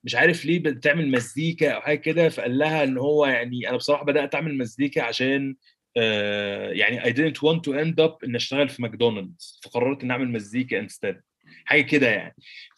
[0.06, 4.04] مش عارف ليه بتعمل مزيكا أو حاجة كده فقال لها إن هو يعني أنا بصراحة
[4.04, 5.56] بدأت أعمل مزيكا عشان
[5.96, 10.32] آه يعني I didn't want to end up إن أشتغل في ماكدونالدز فقررت إن أعمل
[10.32, 11.16] مزيكا instead
[11.64, 12.36] حاجة كده يعني.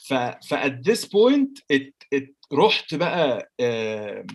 [0.09, 4.27] ف ف at this point it, it رحت بقى آه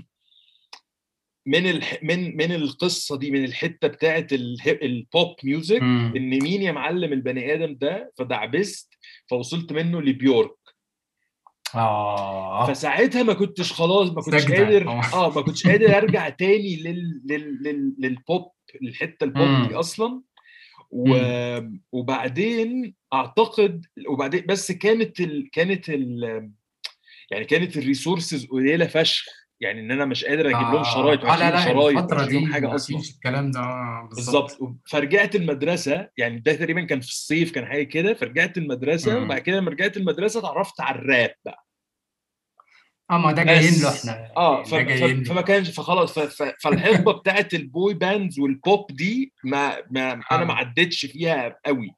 [1.46, 2.04] من الح...
[2.04, 5.82] من من القصة دي من الحتة بتاعت الهيب- ال pop music.
[6.18, 8.94] إن مين يا معلم البني آدم ده؟ فدعبست
[9.28, 10.52] فوصلت منه لبيورك.
[11.76, 12.68] آه.
[12.68, 15.02] فساعتها ما كنتش خلاص ما كنتش قادر آه.
[15.14, 17.22] آه ما كنتش قادر أرجع تاني لل...
[17.26, 17.64] لل...
[17.64, 17.96] لل...
[18.00, 19.76] للبوب الحته البوب دي.
[19.76, 20.22] أصلا.
[20.92, 21.18] و...
[21.92, 25.50] وبعدين أعتقد وبعدين بس كانت ال...
[25.52, 26.50] كانت ال...
[27.32, 29.43] يعني كانت ال resources قليلة فشخ.
[29.64, 32.46] يعني إن أنا مش قادر أجيب لهم شرايط آه ما آه، لا لا شرايط فيهم
[32.46, 33.00] دي حاجة أصلا.
[33.00, 34.58] الكلام ده آه، بالظبط.
[34.86, 39.42] فرجعت المدرسة يعني ده تقريبا كان في الصيف كان حاجة كده فرجعت المدرسة وبعد.
[39.42, 41.66] كده لما رجعت المدرسة اتعرفت على الراب بقى.
[43.12, 44.32] آه ما ده جايين له إحنا.
[44.38, 44.76] آه ف...
[44.76, 45.30] ف...
[45.30, 46.20] فما كانش فخلاص ف...
[46.20, 46.54] ف...
[46.62, 50.58] فالحقبة بتاعت ال boy bands وال pop دي ما, ما أنا ما آه.
[50.58, 51.96] عدتش فيها قوي.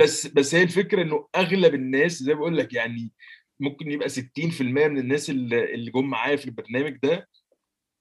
[0.00, 3.10] بس بس هي الفكرة إنه أغلب الناس زي ما بقول لك يعني
[3.62, 7.28] ممكن يبقى 60% من الناس اللي اللي جم معايا في البرنامج ده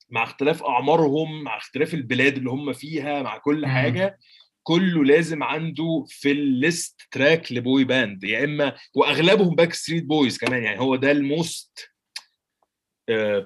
[0.09, 3.65] مع اختلاف أعمارهم مع اختلاف البلاد اللي هم فيها مع كل.
[3.65, 4.17] حاجة
[4.63, 10.03] كله لازم عنده في ال list track ل boy band يا إما وأغلبهم باك ستريت
[10.03, 11.89] بويز كمان يعني هو ده ال most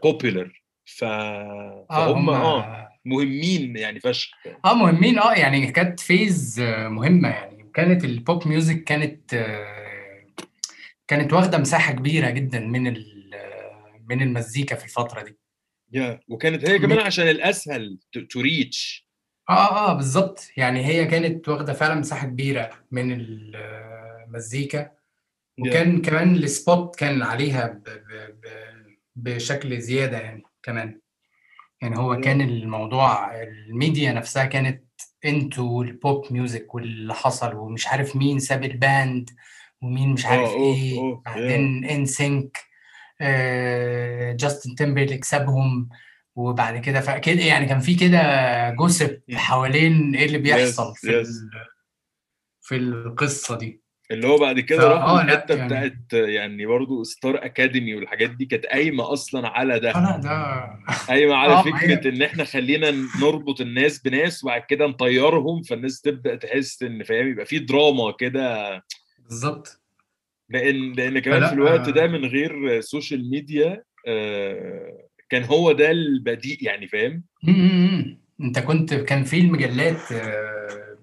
[0.03, 4.31] popular ف آه فهم هم آه مهمين يعني فشخ
[4.65, 9.84] آه مهمين آه يعني كانت phase آه، مهمة يعني وكانت ال pop music كانت آه،
[11.07, 12.83] كانت واخدة مساحة كبيرة جدا من
[14.09, 15.37] من المزيكا في الفترة دي.
[15.93, 19.07] yeah وكانت هي كمان عشان الأسهل to reach
[19.49, 24.91] آه آه بالظبط يعني هي كانت واخدة فعلا مساحة كبيرة من المزيكا.
[25.59, 28.45] وكان كمان ال spot كان عليها ب ب ب
[29.15, 30.99] بشكل زيادة يعني كمان.
[31.81, 34.83] يعني هو كان الموضوع الميديا نفسها كانت
[35.25, 39.29] انتو ال pop music واللي حصل ومش عارف مين ساب ال band.
[39.85, 42.57] ومين مش عارف اوف إيه yeah بعدين إن سينك
[44.39, 45.89] جاستن تيمبرليك سابهم
[46.35, 48.19] وبعد كده فكده يعني كان في كده
[48.69, 50.99] gossip حوالين إيه اللي بيحصل yes.
[51.01, 51.49] في ال-
[52.61, 53.81] في القصة دي.
[54.11, 58.65] اللي هو بعد كده لأ الحتة يعني بتاعت يعني برضو ستار أكاديمي والحاجات دي كانت
[58.65, 59.91] قايمة أصلا على ده.
[59.91, 60.65] لأ ده
[61.07, 66.35] قايمة على هي فكرة إن إحنا خلينا نربط الناس بناس وبعد كده نطيرهم فالناس تبدأ
[66.35, 68.75] تحس إن فاهم يبقى في دراما كده
[69.25, 69.81] بالظبط
[70.49, 72.07] لأن لأن كمان في الوقت ده آه.
[72.07, 77.23] من غير social media آه، كان هو ده البديل يعني فاهم.
[78.41, 80.97] انت كنت كان في المجلات آه،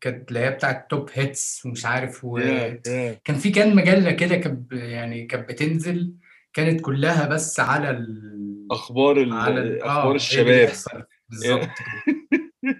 [0.00, 2.80] كانت اللي هي بتاعت توب هيتس ومش عارف yeah وكان
[3.28, 6.12] yeah في كان مجلة كده كانت يعني كانت بتنزل
[6.52, 8.66] كانت كلها بس على ال...
[8.70, 9.82] أخبار ال- على ال...
[9.82, 10.72] أخبار اللي الشباب.
[11.28, 11.68] بالظبط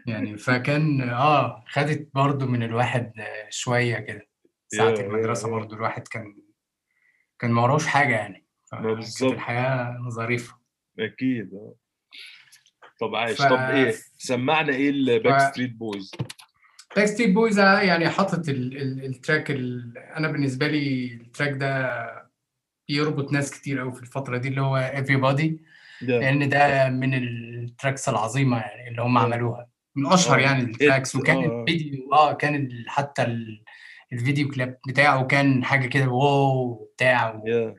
[0.07, 4.32] يعني فكان آه خدت برضو من الواحد آه، شوية كده.
[4.81, 6.37] المدرسة yeah برضو الواحد كان
[7.39, 8.47] كان ما وراهوش حاجة يعني.
[8.73, 9.33] بالظبط.
[9.33, 10.55] الحياة ظريفة.
[10.99, 11.75] أكيد آه.
[13.01, 13.39] طب عايش.
[13.39, 13.43] ف...
[13.43, 15.53] طب إيه سمعنا إيه الباك.
[15.53, 16.11] ستريت بويز
[16.97, 18.77] باك ستريت بويز يعني حاطط ال...
[18.83, 19.05] ال...
[19.05, 19.99] ال track ال...
[19.99, 22.23] أنا بالنسبة لي ال track ده
[22.89, 25.45] بيربط ناس كتير قوي في الفترة دي اللي هو everybody
[26.03, 29.69] yeah لأن ده من ال tracks العظيمة يعني اللي هم yeah عملوها.
[29.97, 33.65] من أشهر آه يعني ال tracks وكان آه الفيديو آه كان حتى ال-
[34.13, 37.75] الفيديو كليب بتاعه كان حاجة كده wow بتاع yeah.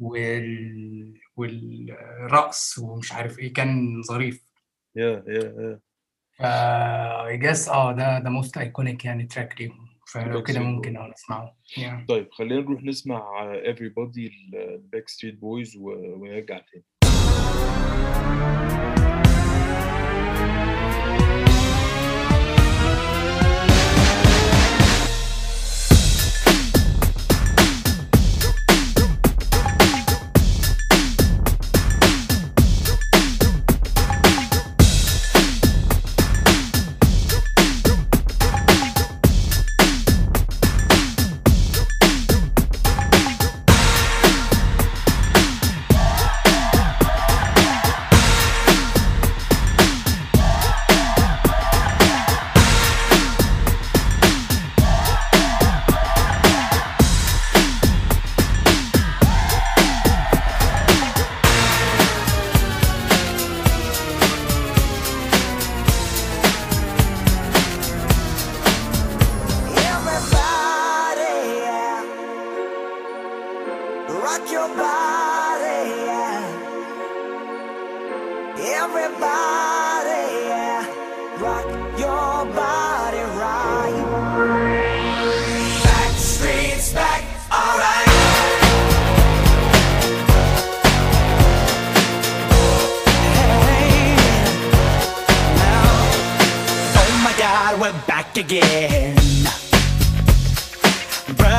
[0.00, 1.14] وال...
[1.36, 4.46] والرقص ومش عارف إيه كان ظريف.
[4.96, 5.80] yeah yeah yeah.
[6.38, 11.08] ف I guess آه ده ده most iconic يعني track ليهم فلو كده ممكن آه
[11.08, 12.06] نسمعه yeah.
[12.08, 13.20] طيب خلينا نروح نسمع
[13.74, 16.84] Everybody الباك ستريت بويز ونرجع تاني.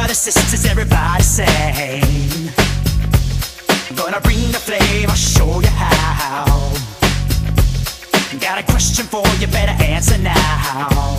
[0.07, 1.45] Brothers, sisters, everybody sing.
[3.93, 6.45] Gonna bring the flame, I'll show you how.
[8.39, 11.17] Got a question for you, better answer now.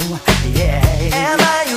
[0.55, 0.81] Yeah.
[1.13, 1.68] Am I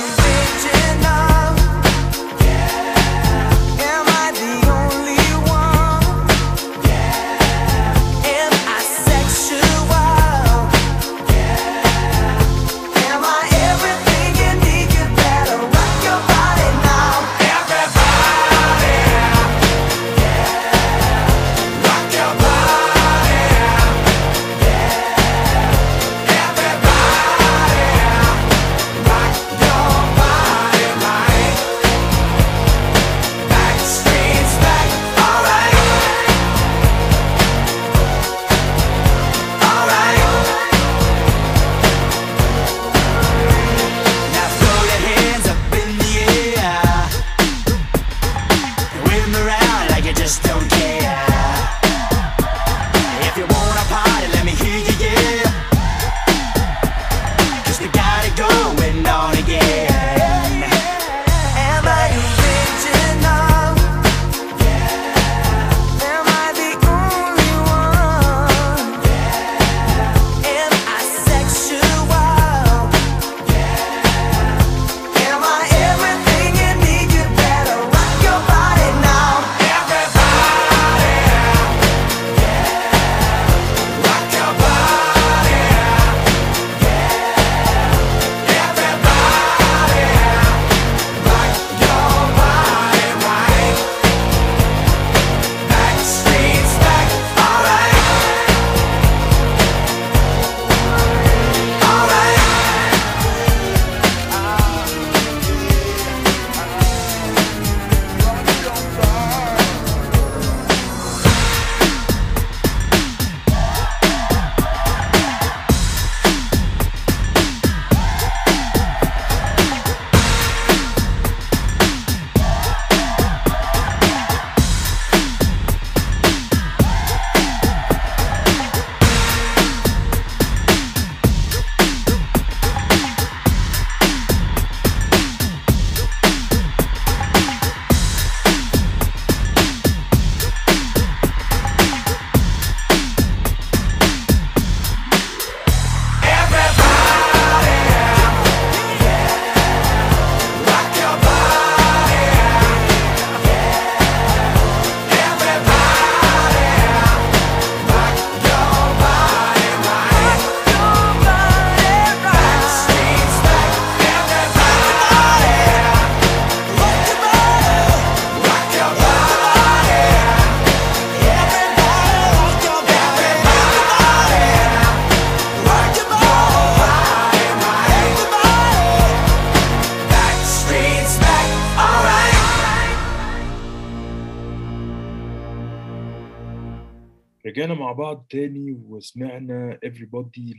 [187.92, 190.54] مع بعض تاني وسمعنا everybody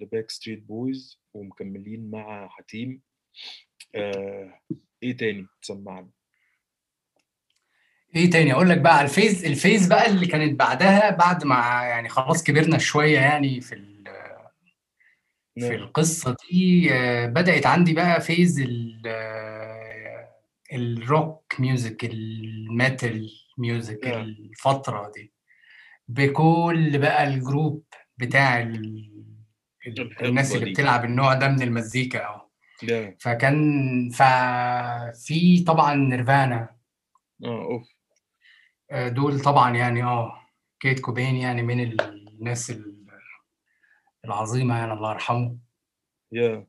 [0.00, 3.02] ل باك ستريت بويز ومكملين مع حاتم
[3.94, 4.60] آه،
[5.02, 6.08] إيه تاني تسمعنا
[8.16, 11.44] إيه تاني أقول لك بقى على ال phase ال phase بقى اللي كانت بعدها بعد
[11.44, 13.96] ما يعني خلاص كبرنا شوية يعني في
[15.54, 15.72] في نعم.
[15.72, 19.06] القصة دي آه، بدأت عندي بقى فيز ال-
[20.72, 24.06] ال rock music ال metal music.
[24.06, 25.35] الفترة دي
[26.08, 27.84] بكل بقى ال group
[28.18, 29.06] بتاع ال...
[30.22, 30.70] الناس اللي.
[30.70, 32.50] بتلعب النوع ده من المزيكا آه.
[32.82, 36.76] لا فكان ففي طبعا نيرفانا.
[37.44, 37.88] آه أوف.
[38.90, 40.40] آه، دول طبعا يعني آه
[40.80, 42.96] كيرت كوبين يعني من الناس ال-
[44.24, 45.58] العظيمة يعني الله يرحمه.
[46.32, 46.66] yeah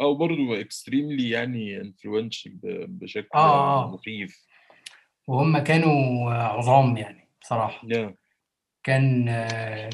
[0.00, 3.90] أو برضه extremely يعني influential بشكل آه، آه.
[3.94, 4.46] مخيف.
[5.26, 7.86] وهم كانوا عظام يعني بصراحة.
[7.88, 8.14] yeah
[8.82, 9.24] كان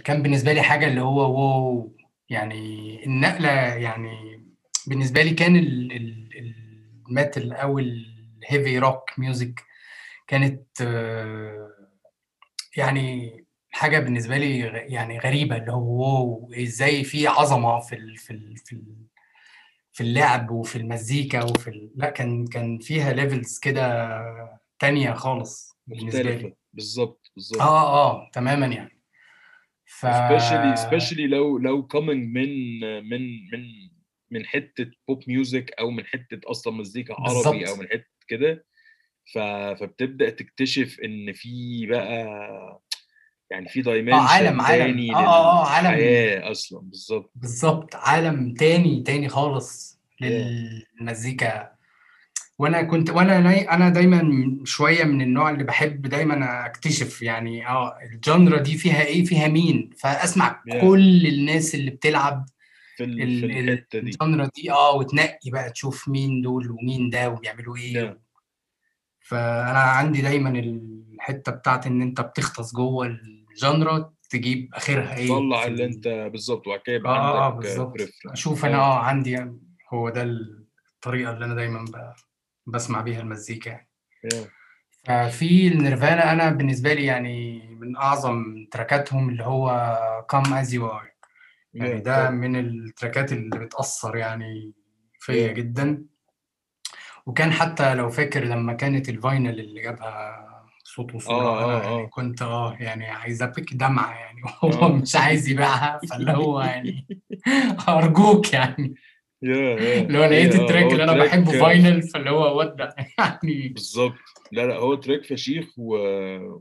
[0.05, 1.97] كان بالنسبة لي حاجة اللي هو wow
[2.29, 4.45] يعني النقلة يعني
[4.87, 6.55] بالنسبة لي كان ال- ال-
[7.09, 9.61] ال metal أو ال heavy rock music
[10.27, 10.81] كانت
[12.77, 18.31] يعني حاجة بالنسبة لي يعني غريبة اللي هو wow إزاي في عظمة في ال في
[18.33, 19.07] ال في ال
[19.93, 21.91] في اللعب وفي المزيكا وفي.
[21.97, 24.13] لا كان كان فيها levels كده
[24.79, 29.03] تانية خالص مختلفة بالظبط بالظبط آه آه تماما يعني
[29.87, 32.01] ف especially especially لو لو coming
[32.35, 33.67] من من من
[34.31, 37.69] من حتة pop music أو من حتة أصلا مزيكا عربي بالظبط.
[37.69, 38.67] أو من حتة كده
[39.35, 39.39] ف...
[39.81, 42.27] فبتبدأ تكتشف إن في بقى
[43.51, 44.85] يعني في dimension عالم- عالم.
[44.85, 45.89] تاني آه، آه، آه، عالم.
[45.89, 50.01] للحياة أصلا بالظبط بالظبط عالم تاني تاني خالص.
[50.21, 51.76] للمزيكا
[52.59, 54.23] وأنا كنت وأنا ناي- أنا دايما
[54.65, 59.91] شوية من النوع اللي بحب دايما أكتشف يعني آه الجانرا دي فيها إيه فيها مين
[59.99, 60.77] فأسمع Yeah.
[60.81, 62.47] كل الناس اللي بتلعب
[62.97, 63.23] في ال...
[63.23, 67.29] ال- في ال- الحتة دي الجانرا دي آه وتنقي بقى تشوف مين دول ومين ده
[67.31, 68.15] وبيعملوا إيه Yeah.
[69.21, 73.07] فأنا عندي دايما الحتة بتاعت إن أنت بتغطس جوه
[73.53, 77.39] ال genre تجيب آخرها إيه طلع في اللي ال- أنت بالظبط وبعد كده يبقى آه
[77.39, 78.09] آه عندك.
[78.27, 78.81] أشوف أنا آه.
[78.81, 79.47] آه عندي
[79.93, 82.26] هو ده الطريقة اللي أنا دايما ب-
[82.67, 84.47] بسمع بيها المزيكا يعني.
[85.05, 89.97] ففي النيرفانا أنا بالنسبة لي يعني من أعظم تراكاتهم اللي هو
[90.33, 91.17] Come As You Are
[91.75, 92.01] يعني.
[92.01, 92.31] ده.
[92.31, 94.73] من التراكات اللي بتأثر يعني
[95.21, 95.53] فيا.
[95.53, 96.05] جدا
[97.27, 100.47] وكان حتى لو فاكر لما كانت ال vinyl اللي جابها
[100.85, 102.07] صوت وصورة آه، أنا آه، يعني آه.
[102.07, 104.93] كنت آه يعني عايز أبكي دمعة يعني وهو آه.
[104.93, 107.07] مش عايز يبيعها فاللي هو يعني
[107.89, 108.95] أرجوك يعني
[109.43, 114.15] اللي هو لقيت آه، ال track اللي track- بحبه vinyl فاللي هو ودع يعني بالظبط
[114.53, 115.97] لا لا هو track فشيخ و...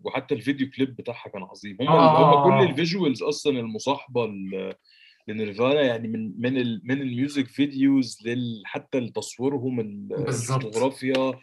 [0.03, 2.69] وحتى الفيديو كليب بتاعها كان عظيم هم آه، هم آه، كل آه.
[2.69, 4.73] ال visuals أصلا المصاحبة ل...
[5.27, 6.81] لنيرفانا يعني من من ال...
[6.83, 8.61] من ال music videos لل...
[8.65, 9.79] حتى لتصويرهم.
[9.79, 11.33] الفوتوغرافيا.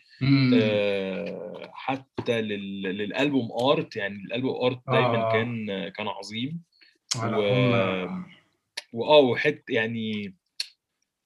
[0.54, 2.82] آه حتى لل...
[2.82, 5.32] لل album art يعني ال album art دايما آه.
[5.32, 6.60] كان كان عظيم
[7.16, 7.36] و...
[8.92, 10.34] wow وحت يعني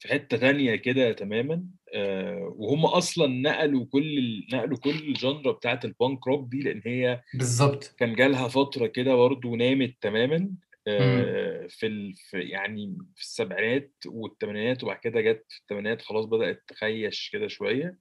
[0.06, 4.46] في حتة تانية كده تماما آه وهم أصلا نقلوا كل ال...
[4.52, 8.86] نقلوا كل ال genre بتاعت ال punk rock دي لأن هي بالظبط كان جالها فترة
[8.86, 10.50] كده برضه نامت تماما
[10.88, 12.14] آه في ال...
[12.14, 17.98] في يعني في السبعينات والثمانينات وبعد كده جت في الثمانينات خلاص بدأت تخيش كده شوية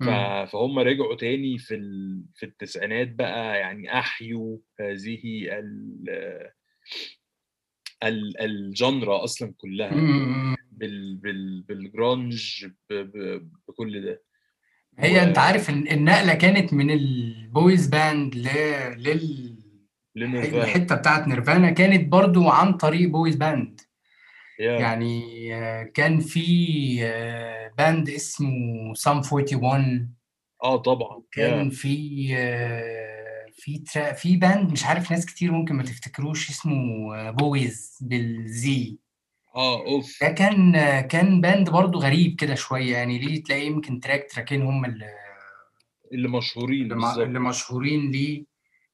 [0.00, 0.02] ف...
[0.08, 0.46] مم.
[0.46, 2.22] فهم رجعوا تاني في ال...
[2.34, 6.04] في التسعينات بقى يعني أحيوا هذه ال...
[8.04, 8.40] ال...
[8.40, 10.56] ال genre أصلا كلها مم.
[10.78, 11.16] بال...
[11.16, 11.62] بال...
[11.62, 12.92] بالجرانج ب...
[12.94, 13.48] ب...
[13.68, 14.22] بكل ده.
[14.98, 18.48] هي و- أنت عارف النقلة كانت من ال boys band ل
[18.98, 19.56] لل
[20.16, 20.64] ل Nirvana.
[20.64, 23.80] الحتة بتاعت Nirvana كانت برضو عن طريق boys band.
[24.60, 26.46] Yeah يعني آه، كان في
[27.02, 30.14] آه، band اسمه Sum 41
[30.62, 31.22] آه طبعا.
[31.32, 34.12] كان yeah في آه، في tra...
[34.12, 38.98] في band مش عارف ناس كتير ممكن ما تفتكروش اسمه بويز بالزي.
[39.54, 40.18] آه Oof.
[40.22, 44.84] ده كان كان band برضو غريب كده شوية يعني ليه تلاقي يمكن track تراكين هم
[44.84, 45.06] اللي
[46.12, 47.18] اللي مشهورين اللي بالظبط.
[47.18, 48.44] اللي مشهورين ليه.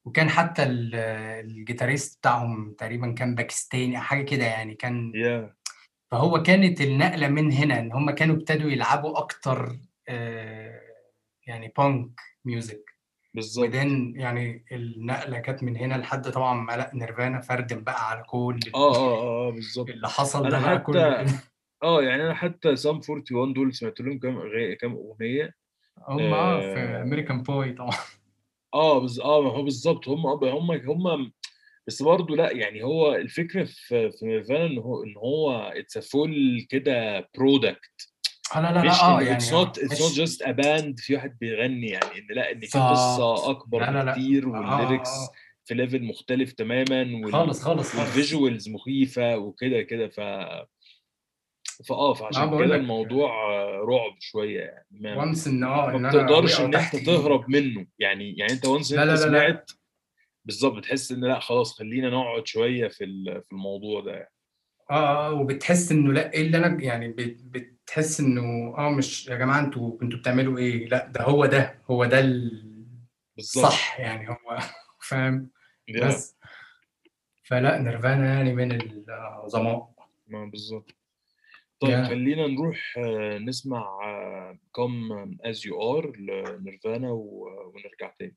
[0.05, 0.95] وكان حتى ال-
[1.47, 5.55] ال guitarist بتاعهم تقريبا كان باكستاني حاجة كده يعني كان yeah
[6.11, 10.81] فهو كانت النقلة من هنا إن هم كانوا ابتدوا يلعبوا أكتر آه،
[11.47, 12.11] يعني punk
[12.45, 12.90] music
[13.35, 13.67] بالظبط.
[13.69, 18.59] وبعدين يعني النقلة كانت من هنا لحد طبعا ما لا Nirvana فردم بقى على كل
[18.75, 19.89] آه آه آه آه، بالظبط.
[19.91, 21.27] اللي حصل ده بقى حتى- كله
[21.83, 25.55] آه يعني أنا حتى Sum 41 دول سمعت لهم كام أغنية كام أغنية
[26.09, 27.03] هم آه في آه.
[27.03, 27.91] American boy طبعا.
[28.75, 29.21] آه بز...
[29.21, 30.09] آه ما هو بالظبط.
[30.09, 31.33] هم هم هم
[31.87, 36.67] بس برضه لأ، يعني هو الفكرة في في نيرفانا إن هو إن هو a full
[36.69, 38.10] كده product.
[38.55, 41.15] آه، لا، لا، آه، إنه يعني it's not it's not مش just a band في
[41.15, 42.81] واحد بيغني يعني إن لأ، إن في
[43.77, 44.27] لا، لا، لأ.
[44.27, 45.37] بكتير آه، آه، آه.
[45.65, 47.95] في level مختلف تمامًا وال خالص، خالص،.
[47.97, 50.21] والvisuals مخيفة وكده، كده ف
[51.91, 53.31] آه، فعشان كده الموضوع
[53.85, 57.07] رعب شوية يعني ما once إن آه، ما بتقدرش تحت إيدي.
[57.07, 59.61] تهرب منه، يعني يعني لا، لا، لا، لأ.
[59.61, 59.71] سمعت
[60.47, 63.05] بالضبط، بتحس إن لأ، خلاص خلّينا نقعد شوية في
[63.47, 64.33] في الموضوع ده يعني.
[64.91, 69.37] آه، آه، وبتحس إنه لأ، إيه اللي أنا يعني بت بتحس إنه آه، مش يا
[69.37, 72.51] جماعة أنتم كنتم بتعملوا إيه؟ لأ، ده هو ده، هو ده ال
[73.37, 73.65] بالضبط.
[73.65, 74.59] الصح يعني هو
[75.09, 75.51] فاهم؟
[75.91, 76.05] Yeah.
[76.05, 76.37] بس.
[77.45, 78.73] فلأ، نيرفانا يعني من
[79.09, 79.91] العظماء.
[80.27, 80.91] ما بالضبط.
[81.81, 82.05] طيب.
[82.05, 82.99] خلّينا نروح
[83.47, 83.85] نسمع
[84.79, 88.37] come as you are لنيرفانا و ونرجع تاني.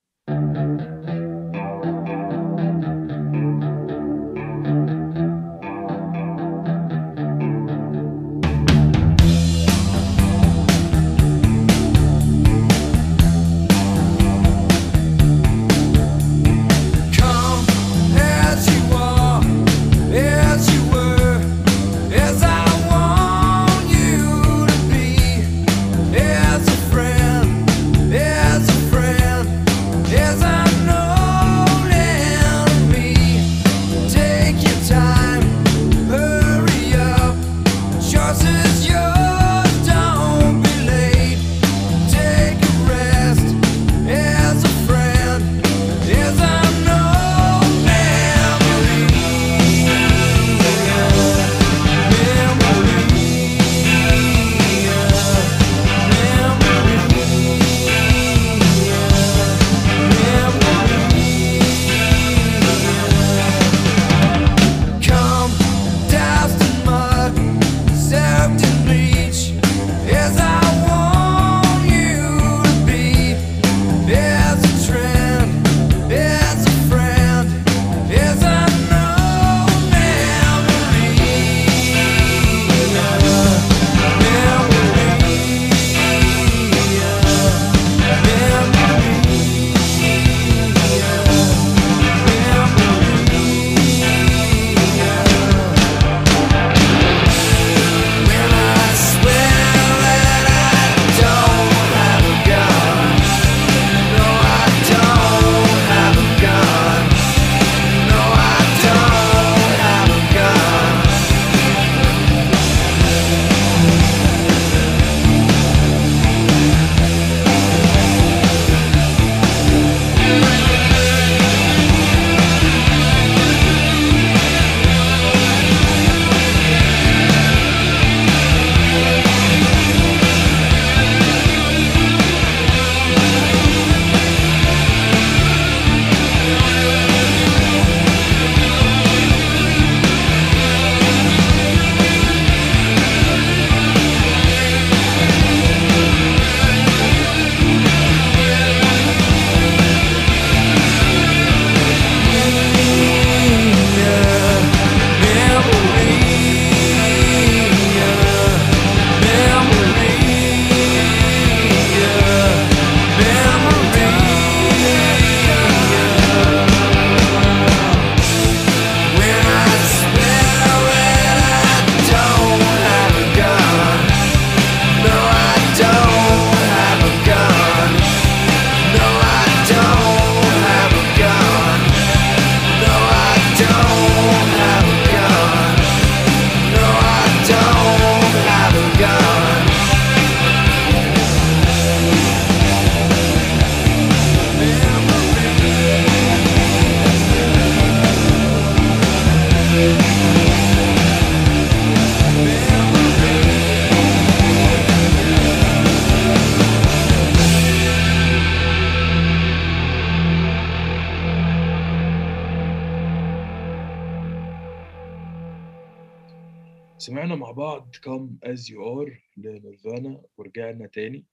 [218.53, 221.25] As you are لنيرفانا ورجعنا تاني.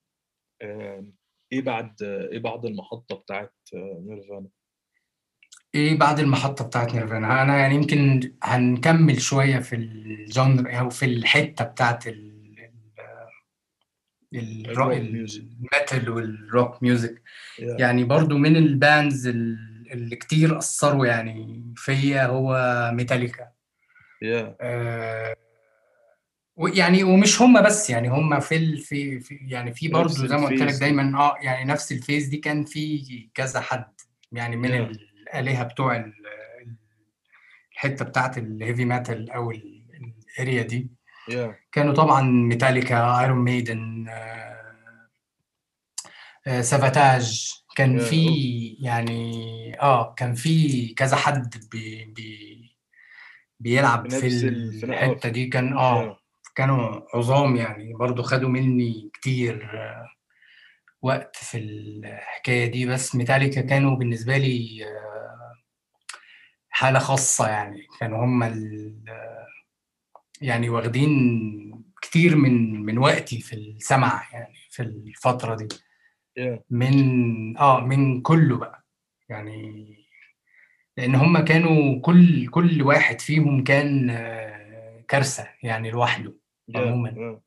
[1.52, 4.48] إيه بعد إيه بعد المحطة بتاعة نيرفانا؟
[5.74, 11.64] إيه بعد المحطة بتاعة نيرفانا؟ أنا يعني يمكن هنكمّل شوية في الgenre أو في الحتّة
[11.64, 12.40] بتاعة ال
[14.34, 15.42] ال الر الrock music.
[15.42, 17.14] الmetal والrock music.
[17.14, 17.80] Yeah.
[17.80, 23.52] يعني برضه من الbands ال اللي كتير أثروا يعني فيا هو ميتاليكا
[24.22, 25.36] Yeah آه،
[26.60, 30.46] ويعني ومش هم بس يعني هم في ال في, في يعني في برضه زي ما
[30.46, 30.74] قلت لك.
[30.80, 33.84] دايما آه يعني نفس ال phase دي كان في كذا حد
[34.32, 34.96] يعني من Yeah.
[35.34, 36.02] الآلهة بتوع ال-
[36.62, 36.76] ال-
[37.72, 39.80] الحتة بتاعت ال heavy metal أو ال-
[40.38, 40.90] ال area دي.
[41.28, 44.06] Yeah كانوا طبعا Metallica Iron Maiden
[46.60, 52.60] Savatage كان Yeah, في يعني آه كان في كذا حد بي بي
[53.60, 55.46] بيلعب في بنفس ال- في- الحتة في- دي.
[55.46, 56.19] كان آه Yeah.
[56.60, 60.08] كانوا عظام يعني برضو خدوا مني كتير آه،
[61.02, 62.86] وقت في الحكاية دي.
[62.86, 65.54] بس ميتاليكا كانوا بالنسبة لي آه،
[66.70, 67.86] حالة خاصة يعني.
[68.00, 69.46] كانوا هم آه،
[70.40, 71.10] يعني واخدين
[72.02, 75.68] كتير من من وقتي في السمع يعني في الفترة دي.
[76.70, 78.84] من آه من كله بقى
[79.28, 79.96] يعني.
[80.96, 84.10] لأن هم كانوا كل كل واحد فيهم كان
[85.08, 86.39] كارثة يعني لوحده.
[86.76, 87.42] عموما آه.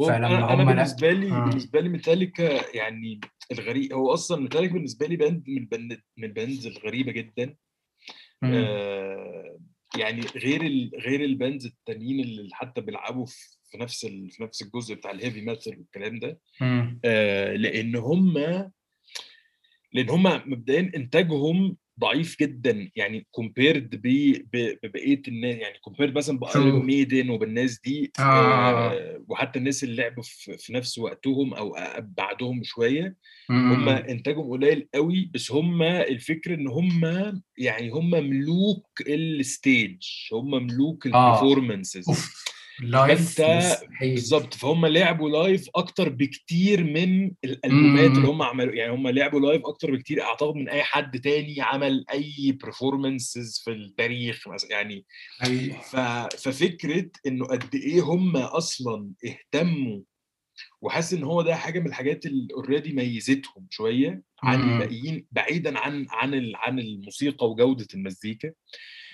[0.00, 1.44] هو فلما أنا بالنسبة لي آه.
[1.44, 3.20] بالنسبة لي ميتاليكا يعني
[3.52, 7.56] الغريب هو أصلا ميتاليكا بالنسبة لي band من ال band من ال bands الغريبة جدا
[8.42, 8.52] مم.
[8.54, 9.58] آه
[9.98, 10.90] يعني غير ال...
[10.94, 14.30] غير ال bands التانيين اللي حتى بيلعبوا في في نفس ال...
[14.30, 16.40] في نفس الجزء بتاع ال heavy metal والكلام ده.
[17.04, 18.38] آه لأن هم
[19.92, 24.00] لأن هم مبدئيا إنتاجهم ضعيف جدا يعني compared
[24.52, 26.86] ببقية الناس يعني compared مثلا ب Iron.
[26.86, 31.76] Maiden وبالناس دي آه، آه، آه وحتى الناس اللي لعبوا في, في نفس وقتهم أو
[32.00, 33.16] بعدهم شوية
[33.50, 33.88] هم.
[33.88, 37.00] إنتاجهم قليل قوي بس هم الفكرة إن هم
[37.58, 40.02] يعني هم ملوك ال stage
[40.32, 41.28] هم ملوك آه.
[41.28, 42.04] ال performances
[42.82, 48.10] of live فانت مستحيل بالظبط فهم لعبوا live أكتر بكتير من الألبومات.
[48.10, 52.04] اللي هم عملوا يعني هم لعبوا live أكتر بكتير أعتقد من أي حد تاني عمل
[52.12, 55.04] أي performances في التاريخ مثلا يعني.
[55.82, 55.96] ف...
[56.36, 60.00] ففكرة إنه قد إيه هم أصلا اهتموا
[60.82, 64.60] وحاسس إن هو ده حاجة من الحاجات اللي already ميزتهم شوية عن.
[64.72, 68.52] الباقيين بعيدا عن عن عن الموسيقى وجودة المزيكا.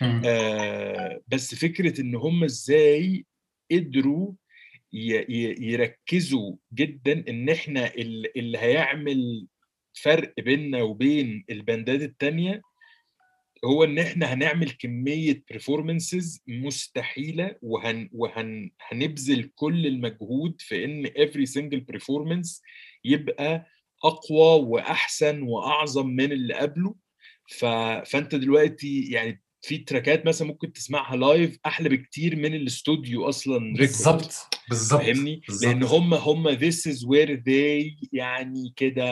[0.02, 3.26] آه بس فكرة إن هم إزاي
[3.72, 4.32] قدروا
[4.92, 9.46] يركزوا جدا إن إحنا ال- اللي هيعمل
[10.02, 12.62] فرق بيننا وبين الباندات التانية
[13.64, 21.46] هو إن إحنا هنعمل كمية performances مستحيلة وهن وهن هنبذل كل المجهود في إن every
[21.46, 22.60] single performance
[23.04, 23.66] يبقى
[24.04, 26.94] أقوى وأحسن وأعظم من اللي قبله.
[27.58, 27.64] ف...
[28.10, 33.74] فأنت دلوقتي يعني في تراكات مثلا ممكن تسمعها live أحلى بكتير من الاستوديو أصلا.
[33.74, 34.34] بالظبط
[34.68, 35.42] بالظبط فاهمني.
[35.62, 39.04] لأن هم هم this is where they يعني كده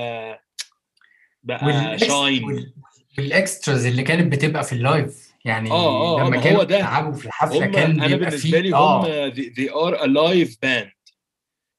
[1.43, 2.73] بقى shine وال-
[3.19, 6.65] وال extras اللي كانت بتبقى في ال live يعني آه، آه، آه، لما ما كانوا.
[6.65, 10.53] بيلعبوا في الحفلة هم كان أنا بالنسبة لي هم آه they, they are a live
[10.67, 10.95] band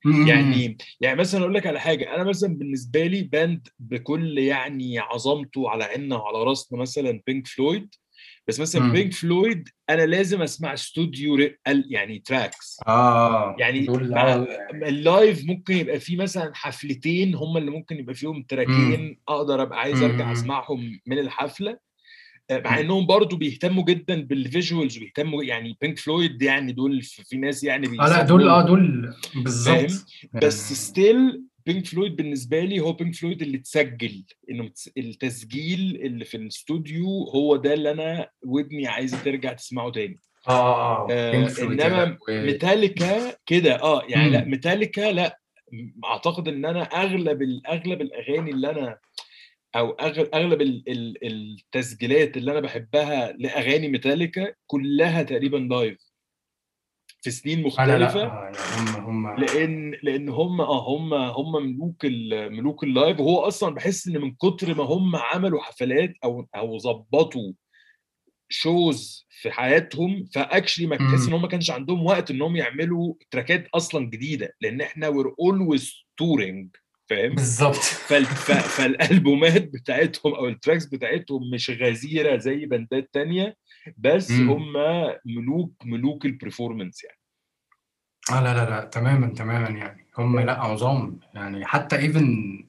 [0.05, 4.37] م- م- يعني يعني مثلا أقول لك على حاجة أنا مثلا بالنسبة لي band بكل
[4.37, 7.95] يعني عظمته على عيننا وعلى راسنا مثلا Pink Floyd
[8.47, 8.91] بس مثلا مم.
[8.91, 13.55] Pink Floyd أنا لازم أسمع استوديو يعني tracks آه.
[13.59, 13.87] يعني
[14.73, 19.79] ال live ممكن يبقى فيه مثلا حفلتين هم اللي ممكن يبقى فيهم تراكين أقدر أبقى
[19.79, 20.31] عايز أرجع.
[20.31, 21.85] أسمعهم من الحفلة.
[22.49, 22.79] آه، مع.
[22.79, 27.87] إنهم برضو بيهتموا جدا بال visuals وبيهتموا يعني Pink Floyd يعني دول في ناس يعني
[27.87, 29.75] آه لا دول آه دول بالظبط.
[29.75, 36.25] بس يعني- still Pink Floyd بالنسبة لي هو Pink Floyd اللي اتسجل إنه التسجيل اللي
[36.25, 41.79] في الاستوديو هو ده اللي أنا ودني عايزه ترجع تسمعه تاني آه آه آه Floyd
[41.79, 42.17] yeah إنما.
[42.29, 44.51] ميتاليكا كده آه يعني لأ مم.
[44.51, 45.39] ميتاليكا لأ
[46.05, 48.97] أعتقد إن أنا أغلب أغلب الأغاني اللي أنا
[49.75, 49.91] أو
[50.33, 55.97] أغلب ال- ال- التسجيلات اللي أنا بحبها لأغاني ميتاليكا كلها تقريبا live
[57.25, 58.27] في سنين آه لا لا مختلفة.
[58.27, 58.95] آه يعني هم
[59.27, 63.19] هم لأن لأن هم آه هم هم ملوك ال- ملوك ال live.
[63.19, 67.53] وهو أصلا بحس إن من كتر ما هم عملوا حفلات أو أو ظبطوا
[68.49, 72.55] shows في حياتهم ف actually ما تحس إن هم ما كانش عندهم وقت ان هم
[72.55, 74.53] يعملوا تراكات أصلا جديدة.
[74.61, 76.75] لأن إحنا we're always touring
[77.09, 77.75] فاهم؟ بالظبط.
[77.75, 78.51] فال- ف-
[78.81, 83.55] فالألبومات بتاعتهم أو ال tracks بتاعتهم مش غزيرة زي باندات تانية.
[83.97, 84.49] بس مم.
[84.49, 84.73] هم
[85.25, 87.19] ملوك ملوك ال performance يعني
[88.31, 92.65] آه لا لا لا تماما تماما يعني هم لأ عظام يعني حتى even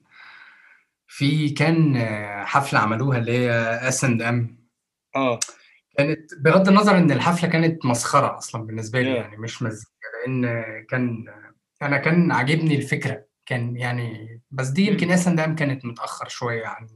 [1.09, 1.97] في كان
[2.47, 3.51] حفلة عملوها اللي هي
[3.89, 4.59] S and M
[5.17, 5.39] آه
[5.99, 9.17] كانت بغض النظر إن الحفلة كانت مسخرة أصلا بالنسبة لي Yeah.
[9.17, 9.91] يعني مش مزيكا
[10.27, 10.43] لأن
[10.91, 11.25] كان
[11.83, 15.11] أنا كان عاجبني الفكرة كان يعني بس دي يمكن.
[15.11, 16.89] S and M كانت متأخر شوية عن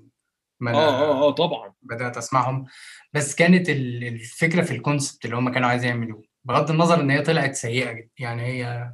[0.61, 1.73] ما آه آه آه طبعا.
[1.83, 2.65] بدأت أسمعهم.
[3.13, 7.11] بس كانت ال- الفكرة في ال concept اللي هم كانوا عايزين يعملوه بغض النظر إن
[7.11, 8.09] هي طلعت سيئة جدا.
[8.19, 8.91] يعني هي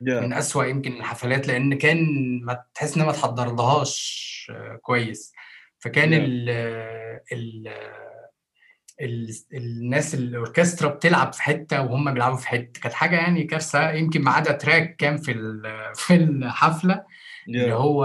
[0.00, 1.98] من يا أسوأ يمكن الحفلات لأن كان
[2.44, 5.32] ما تحس إن ما تحضرلهاش آه، كويس.
[5.78, 6.50] فكان yeah ال
[7.32, 7.68] ال
[9.00, 12.80] ال الناس الأوركسترا بتلعب في حتة وهم بيلعبوا في حتة.
[12.80, 13.90] كانت حاجة يعني كارثة.
[13.90, 15.32] يمكن ما عدا track كان في
[15.94, 17.04] في الحفلة
[17.48, 18.04] اللي yeah هو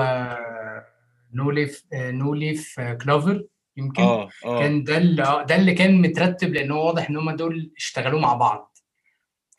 [1.34, 3.46] No Leaf No Leaf Clover
[3.78, 4.04] يمكن.
[4.04, 4.60] آه آه.
[4.60, 8.34] كان ده اللي ده اللي كان مترتب لأن هو واضح إن هم دول اشتغلوا مع
[8.34, 8.78] بعض.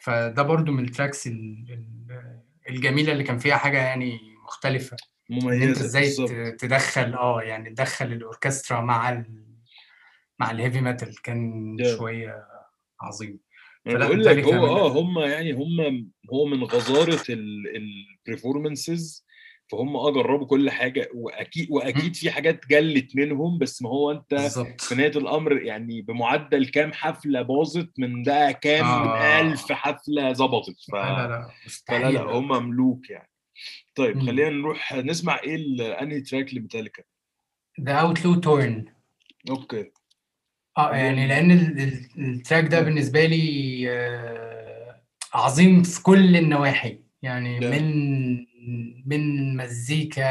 [0.01, 4.19] فده برضو من ال tracks ال- ال- الجميلة اللي كان فيها حاجة يعني
[4.67, 4.91] أنت
[5.31, 6.31] مميزة إزاي بالظبط.
[6.31, 9.45] ت- تدخل آه يعني تدخل الأوركسترا مع ال
[10.39, 12.47] مع ال heavy metal كان yeah شوية
[13.01, 13.39] عظيم.
[13.85, 14.89] فلا بقول لك هو آه.
[15.01, 17.23] هم يعني هم هو من غزارة
[18.27, 19.25] ال performances
[19.73, 24.35] فهم آه جربوا كل حاجة وأكيد وأكيد في حاجات جلت منهم بس ما هو أنت
[24.35, 29.55] بالظبط في نهاية الأمر يعني بمعدل كام حفلة باظت من ده كام آه.
[29.71, 30.77] حفلة ظبطت.
[30.91, 30.95] ف...
[30.95, 31.49] لا لا لا
[31.89, 33.31] فلا لا هم ملوك يعني.
[33.95, 34.27] طيب مم.
[34.27, 37.03] خلينا نروح نسمع إيه أنهي track لميتاليكا؟
[37.81, 38.91] The Outlaw Torn.
[39.51, 39.91] Okay.
[40.79, 42.81] آه يعني لأن ال- ال- ال track ده.
[42.81, 45.03] بالنسبة لي آه،
[45.35, 46.99] عظيم في كل النواحي.
[47.23, 48.47] يعني ده من
[49.07, 50.25] من مزيكا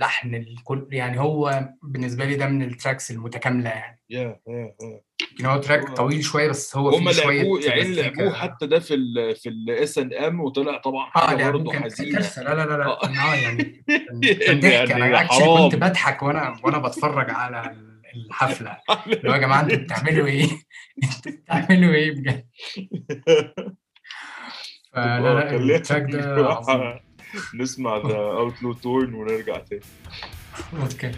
[0.00, 4.00] لحن الكل يعني هو بالنسبة لي ده من ال tracks المتكاملة يعني.
[4.10, 5.00] Yeah yeah yeah.
[5.30, 9.36] يمكن هو track طويل شوية بس هو شوية لعبوه يعني لعبوه حتى ده في ال
[9.36, 12.18] في ال S and M وطلع طبعا آه حاجة لعبوه برضه حزينة.
[12.36, 12.86] لا لا لا لا.
[12.86, 13.06] آه.
[13.06, 13.84] آه يعني
[14.46, 14.92] كان يعني ضحك.
[14.92, 17.76] أنا يعني actually كنت بضحك وأنا وأنا بتفرج على
[18.16, 18.76] الحفلة.
[19.06, 20.44] اللي هو يا جماعة أنتوا بتعملوا إيه؟
[21.04, 22.46] أنتوا بتعملوا إيه بجد؟
[24.92, 27.05] فلا لا ال track ده عظيم.
[27.54, 29.82] نسمع The Outlaw Torn ونرجع تاني.
[30.82, 31.12] Okay.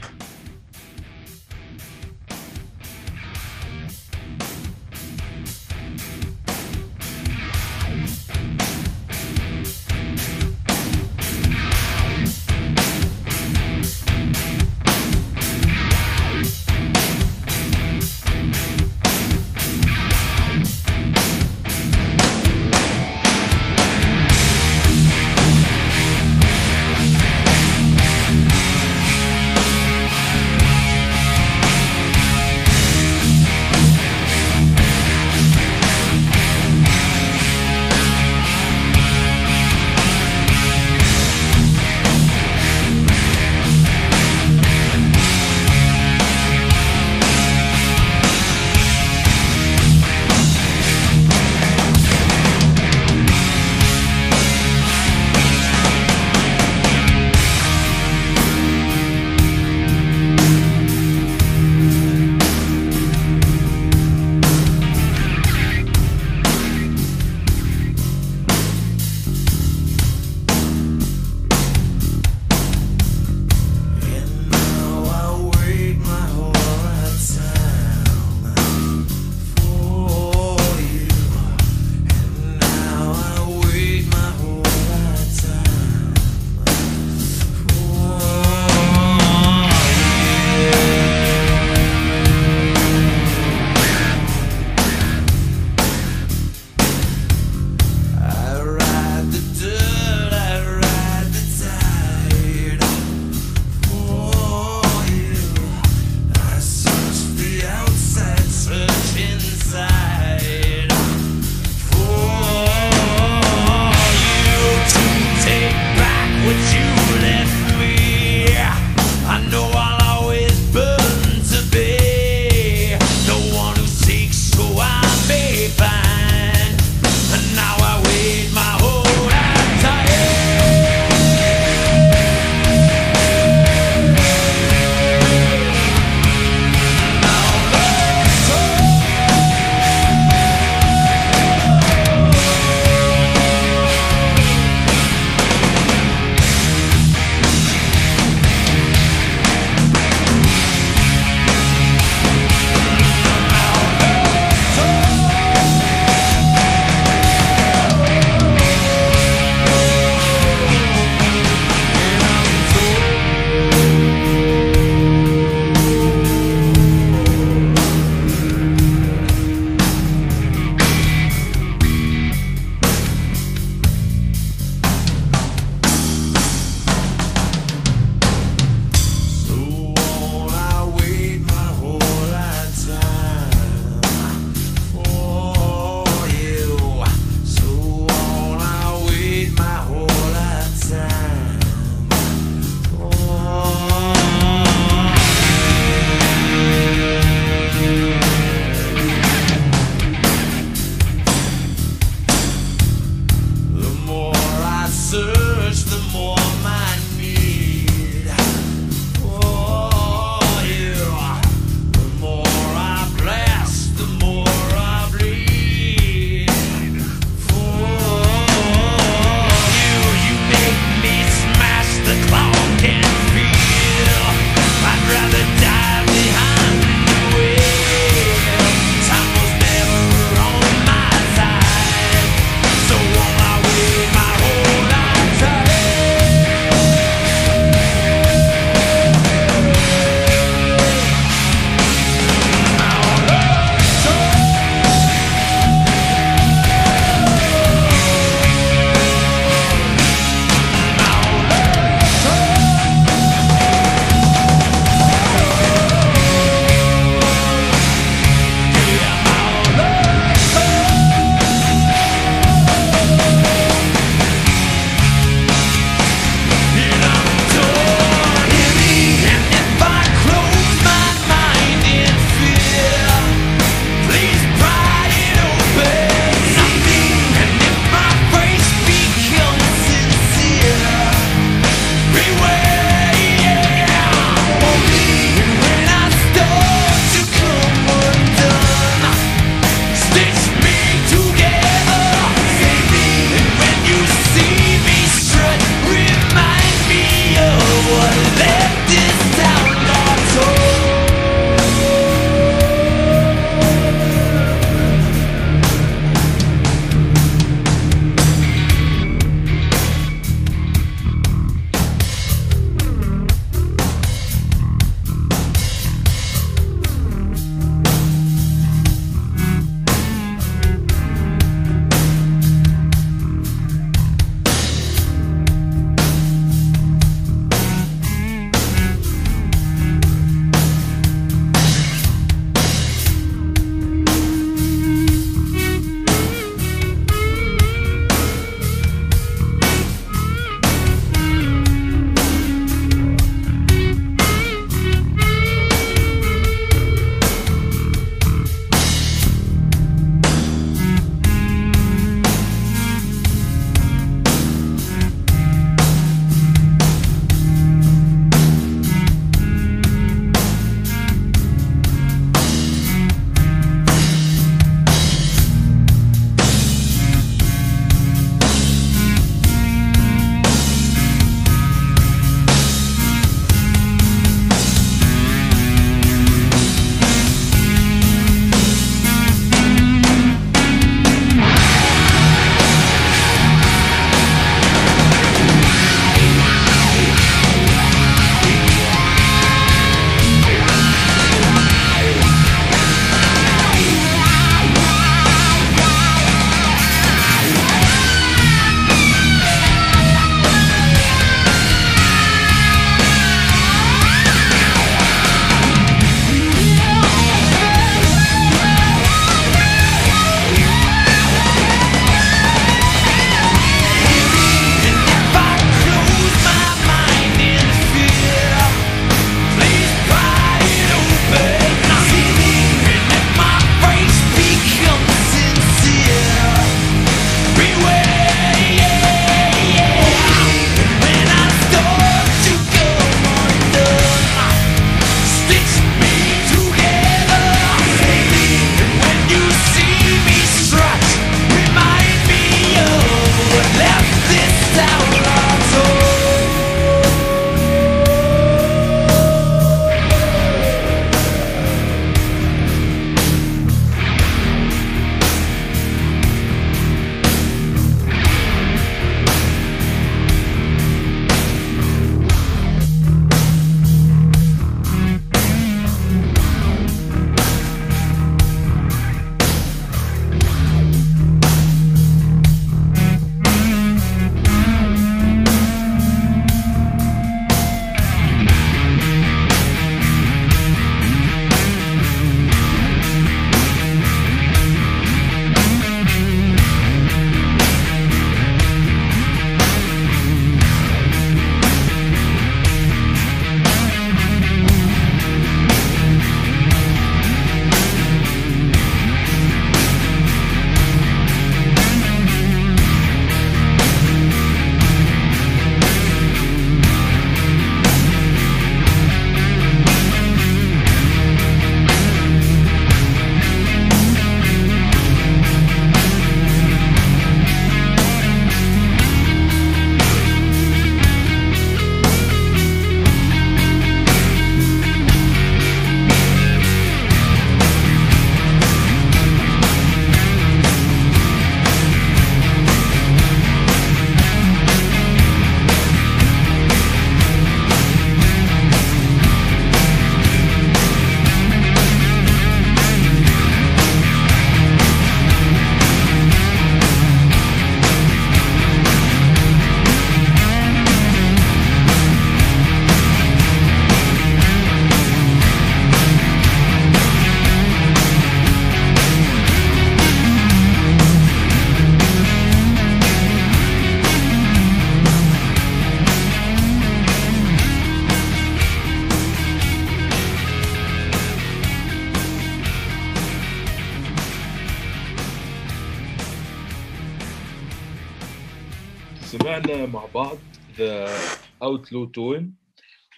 [581.69, 582.55] Outlaw Torn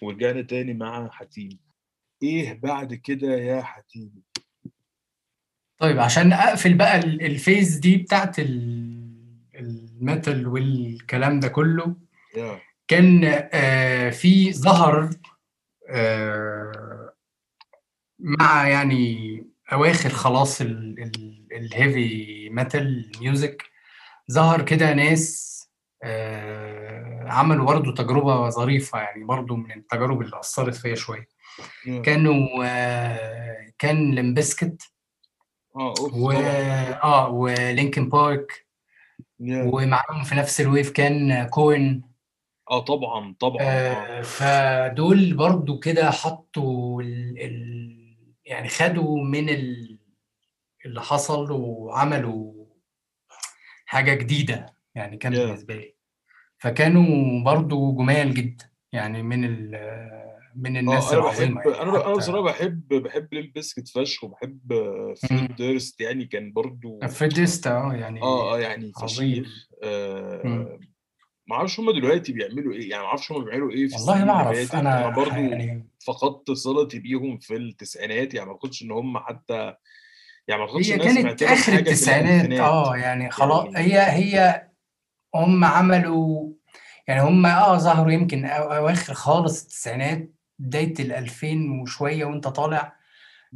[0.03, 1.59] ورجعنا تاني مع حاتم
[2.23, 4.23] إيه بعد كده يا حاتم
[5.79, 9.11] طيب عشان اقفل بقى ال- ال phase دي بتاعت ال-
[9.55, 11.97] ال metal والكلام ده كله.
[12.37, 12.61] Yeah.
[12.89, 13.21] كان
[13.53, 15.11] آه، في ظهر
[15.91, 17.13] آه،
[18.19, 20.61] مع يعني أواخر خلاص
[21.53, 23.63] ال heavy metal music
[24.33, 25.51] ظهر كده ناس
[26.03, 31.29] آه، عملوا برضه تجربة ظريفة يعني برضه من التجارب اللي أثرت فيا شوية.
[32.05, 34.83] كانوا آه، كان Limp Bizkit
[35.77, 38.67] أوف و آه و Linkin Park.
[39.41, 42.03] ومعاهم في نفس ال wave كان Korn
[42.71, 47.39] آه طبعا طبعا آه آه، فدول برضو كده حطوا ال...
[47.43, 47.97] ال...
[48.45, 49.99] يعني خدوا من ال...
[50.85, 52.67] اللي حصل وعملوا
[53.87, 55.39] حاجة جديدة يعني كان Yeah.
[55.39, 55.95] بالنسبة لي
[56.61, 59.91] فكانوا برضو جمال جدا يعني من ال...
[60.57, 63.89] من الناس آه أنا العظيمة بحب يعني أنا أنا حتى بصراحة بحب بحب Limp Bizkit
[63.89, 65.15] فشخ وبحب مم.
[65.15, 70.43] Fred Durst يعني كان برضو Fred Durst آه يعني آه آه يعني عظيم فشيخ آه
[70.45, 70.81] مم.
[71.47, 74.27] ما أعرفش هم دلوقتي بيعملوا إيه يعني ما أعرفش هم بيعملوا إيه في والله السنين
[74.27, 78.53] ما اللي اعرف فاتت أنا أنا برضو يعني فقدت صلتي بيهم في التسعينات يعني ما
[78.53, 79.75] أعتقدش إن هم حتى
[80.49, 82.97] يعني ما أعتقدش هي ان أنا كانت سمعت لهم آخر حاجة في التسعينات الألفينات آه
[82.97, 84.67] يعني خلاص يعني هي هي
[85.35, 86.50] هم عملوا
[87.09, 92.97] يعني هم آه ظهروا يمكن أو- أواخر خالص التسعينات بداية الألفين وشوية وأنت طالع.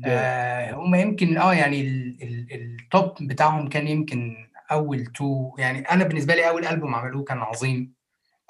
[0.06, 4.36] آه هم يمكن آه يعني ال- ال- ال top بتاعهم كان يمكن
[4.72, 7.92] أول two يعني أنا بالنسبة لي أول ألبوم عملوه كان عظيم.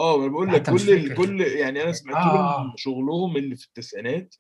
[0.00, 1.14] آه أنا بقول لك كل ال...
[1.14, 2.72] كل يعني أنا سمعت لهم آه.
[2.76, 4.34] شغلهم اللي في التسعينات.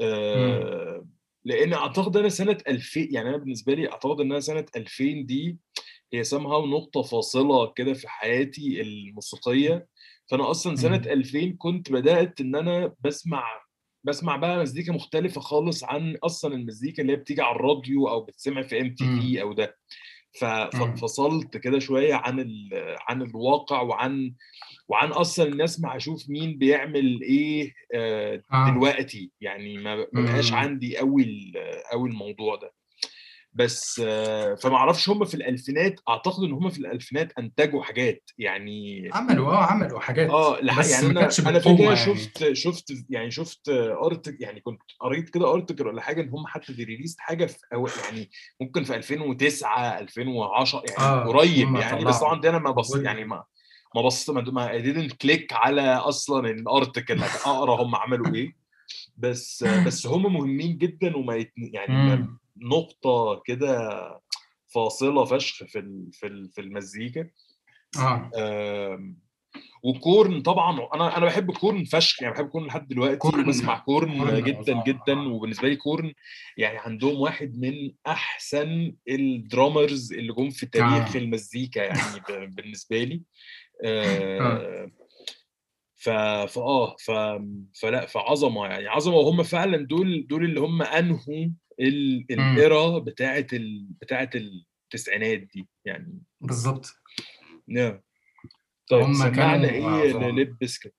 [0.00, 0.06] مم.
[0.08, 1.06] آه
[1.44, 5.58] لأن أعتقد أنا سنة 2000 يعني أنا بالنسبة لي أعتقد ان أنا سنة 2000 دي
[6.12, 9.86] هي somehow نقطة فاصلة كده في حياتي الموسيقية
[10.30, 11.04] فأنا أصلا سنة مم.
[11.04, 13.44] 2000 كنت بدأت إن أنا بسمع
[14.04, 18.62] بسمع بقى مزيكا مختلفة خالص عن أصلا المزيكا اللي هي بتيجي على الراديو أو بتسمع
[18.62, 19.04] في ام تي.
[19.20, 19.76] في أو ده.
[20.40, 24.34] فانفصلت كده شوية عن ال- عن الواقع وعن
[24.88, 30.58] وعن أصلا الناس ما أشوف مين بيعمل إيه آه، آه دلوقتي يعني ما بقاش مم.
[30.58, 31.52] عندي قوي
[31.92, 32.72] قوي الموضوع ده
[33.56, 39.08] بس آه، فما أعرفش هم في الألفينات أعتقد إن هم في الألفينات أنتجوا حاجات يعني
[39.12, 43.68] عملوا آه عملوا حاجات آه بس يعني أنا أنا في يعني شفت شفت يعني شفت
[44.04, 47.58] ارتك يعني كنت قريت كده ارتكل ولا حاجة إن هم حتى دي ريليست حاجة في
[47.74, 48.30] أو يعني
[48.60, 53.24] ممكن في 2009 2010 يعني آه قريب يعني بس طبعا دي أنا ما بص يعني
[53.24, 53.44] ما
[53.96, 58.56] ما بص ما didn't click على أصلا الارتكل أقرأ هم عملوا إيه
[59.16, 61.46] بس بس هم مهمين جدا وما.
[61.56, 62.26] يعني.
[62.62, 63.90] نقطة كده
[64.74, 66.08] فاصلة فشخ في.
[66.12, 66.48] في.
[66.52, 67.30] في المزيكا
[68.36, 69.14] آه
[69.82, 73.52] و Korn طبعا أنا أنا بحب Korn فشخ يعني بحب Korn لحد دلوقتي Korn
[73.86, 76.12] Korn Korn جدا عظام جدا آه وبالنسبة لي كورن
[76.56, 82.20] يعني عندهم واحد من أحسن ال drummers اللي جم في تاريخ آه المزيكا يعني
[82.56, 83.22] بالنسبة لي
[83.84, 84.90] آه آه،
[85.96, 86.08] ف
[86.54, 87.10] فاه ف
[87.80, 91.50] فلا فعظمة يعني عظمة وهم فعلا دول دول اللي هم انهوا.
[91.80, 93.88] ال era بتاعة ال...
[94.00, 96.22] بتاعة التسعينات دي يعني.
[96.40, 96.94] بالظبط.
[97.68, 98.00] نعم.
[98.88, 100.94] طيب هم سمعنا كانوا إيه ل Limp Bizkit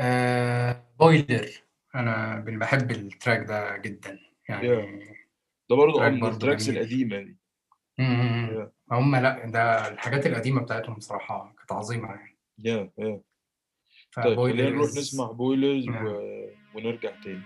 [0.00, 1.48] آه Boiler.
[1.94, 4.18] أنا بحب ال track ده جدا
[4.48, 4.68] يعني
[5.70, 7.36] ده برضه آه track من ال tracks القديمة دي.
[7.98, 8.48] مم.
[8.52, 12.38] Yeah هم لأ ده الحاجات القديمة بتاعتهم بصراحة كانت عظيمة يعني.
[12.58, 13.20] يا يا
[14.16, 16.26] طيب خلينا نروح نسمع بويلرز و...
[16.74, 17.42] ونرجع تاني.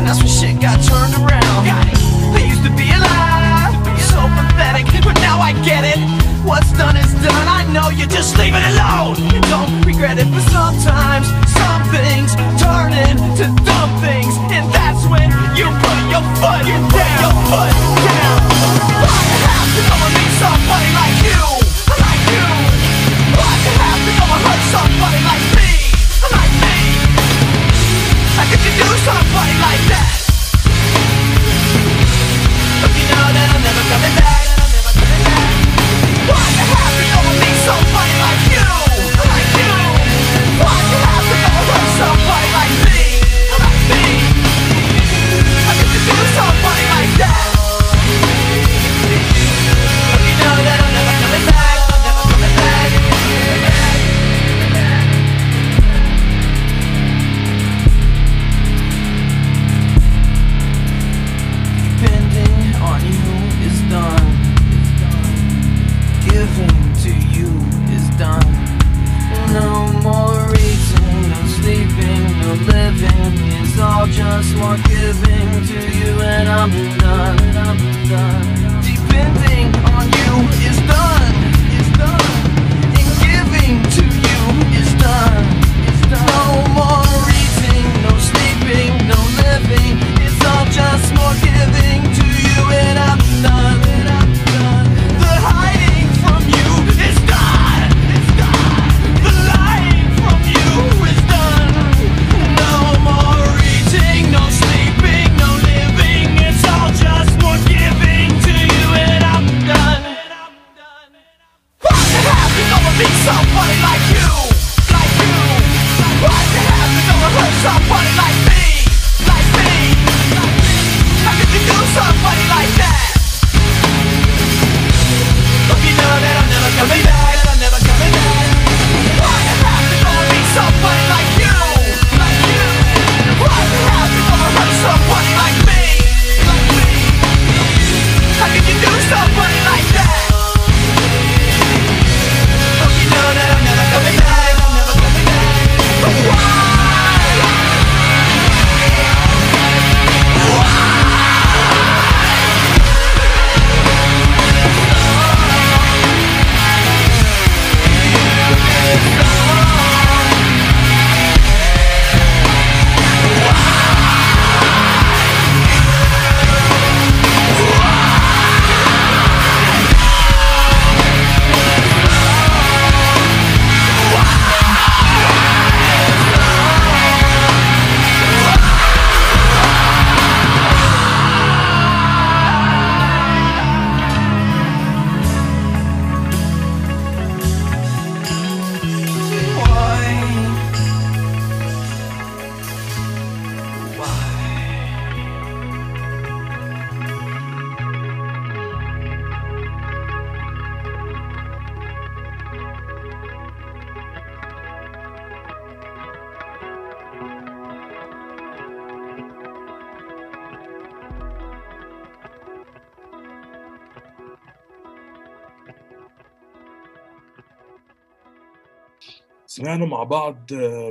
[0.00, 1.68] And that's when shit got turned around.
[2.32, 6.00] They used to be alive, so pathetic But now I get it,
[6.40, 7.46] what's done is done.
[7.46, 9.20] I know you just leave it alone.
[9.52, 14.32] Don't regret it, but sometimes Some things turn into dumb things.
[14.48, 17.89] And that's when you put your foot, you put your foot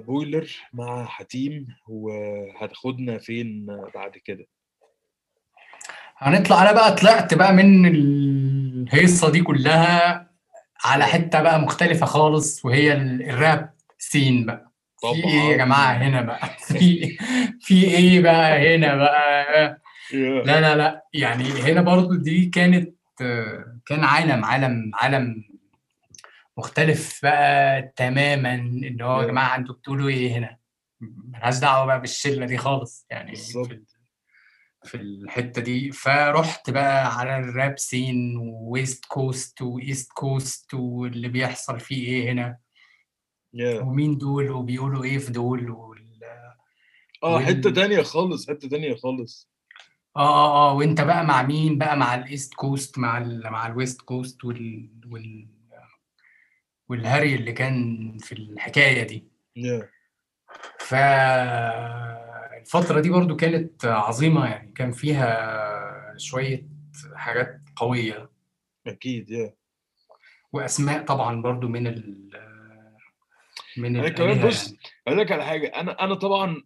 [0.08, 3.66] بويلر مع حتيم وهتاخدنا فين
[3.96, 4.46] بعد كده؟
[6.18, 10.30] هنطلع أنا بقى طلعت بقى من الهيصة دي كلها
[10.86, 14.72] على حتة بقى مختلفة خالص وهي الراب سين بقى.
[15.04, 15.14] طبعا.
[15.14, 17.18] في إيه يا جماعة هنا بقى؟ في
[17.62, 19.82] في إيه بقى هنا بقى؟
[20.14, 21.04] لا لا لا.
[21.14, 22.96] يعني هنا برضو دي كانت
[23.86, 25.44] كان عالم عالم عالم
[26.60, 29.30] مختلف بقى تماما إن هو يا Yeah.
[29.30, 30.58] جماعة أنتوا بتقولوا إيه هنا؟
[31.02, 33.06] ملهاش دعوة بقى بالشلة دي خالص.
[33.10, 33.68] يعني بالظبط.
[33.70, 33.78] في,
[34.84, 35.92] في الحتة دي.
[35.92, 42.08] فرحت بقى على ال rap scene و west coast و east coast واللي بيحصل فيه
[42.08, 42.58] إيه هنا.
[43.56, 43.82] Yeah.
[43.82, 46.20] ومين دول وبيقولوا إيه في دول وال...
[47.24, 49.50] آه وال- حتة تانية خالص حتة تانية خالص.
[50.18, 50.74] آه آه آه.
[50.74, 54.46] وأنت بقى مع مين بقى؟ مع ال east coast مع ال مع ال west coast
[54.46, 55.48] وال وال
[56.90, 59.24] والهري اللي كان في الحكاية دي
[59.60, 59.86] yeah.
[62.60, 66.68] فالفترة دي برضو كانت عظيمة يعني كان فيها شوية
[67.16, 68.30] حاجات قوية
[68.88, 69.52] أكيد yeah.
[70.54, 72.30] وأسماء طبعا برضو من ال
[73.78, 74.78] من أنا كمان بص، يعني.
[75.08, 76.64] أقول لك على حاجة أنا أنا طبعا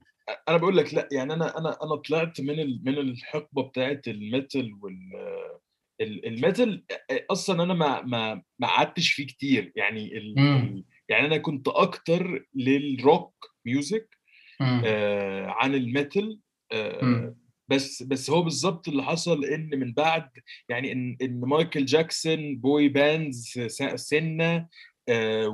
[0.50, 4.74] أنا بقول لك لأ يعني أنا أنا أنا طلعت من ال- من الحقبة بتاعت الميتال
[4.82, 5.60] وال ال-
[6.04, 10.86] الميتال أصلا أنا ما ما ما قعدتش فيه كتير يعني ال مم.
[11.10, 14.18] يعني أنا كنت أكتر للروك ميوزك.
[14.62, 16.40] آه عن الميتال
[16.72, 17.36] آه.
[17.68, 20.30] بس بس هو بالظبط اللي حصل إن من بعد
[20.70, 23.60] يعني إن إن مايكل جاكسون بوي باندز
[23.96, 24.68] سنة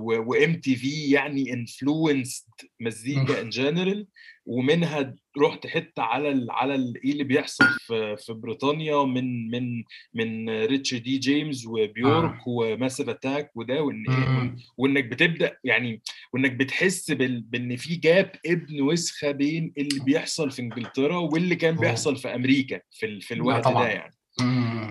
[0.04, 2.48] وام تي في يعني انفلونسد
[2.80, 4.08] مزيكا ان جنرال
[4.50, 9.84] ومنها رحت حتة على ال على ال- إيه اللي بيحصل في في بريطانيا من من
[10.14, 12.44] من ريتشارد دي جيمس وبيورك آه.
[12.48, 14.56] وماسيف أتاك وده وإن مم.
[14.78, 16.02] وإنك بتبدأ يعني
[16.34, 17.42] وإنك بتحس بال...
[17.42, 21.82] بإن في جاب ابن وسخة بين اللي بيحصل في إنجلترا واللي كان أوه.
[21.82, 23.22] بيحصل في أمريكا في ال...
[23.22, 23.68] في لا الوقت.
[23.68, 24.14] ده يعني.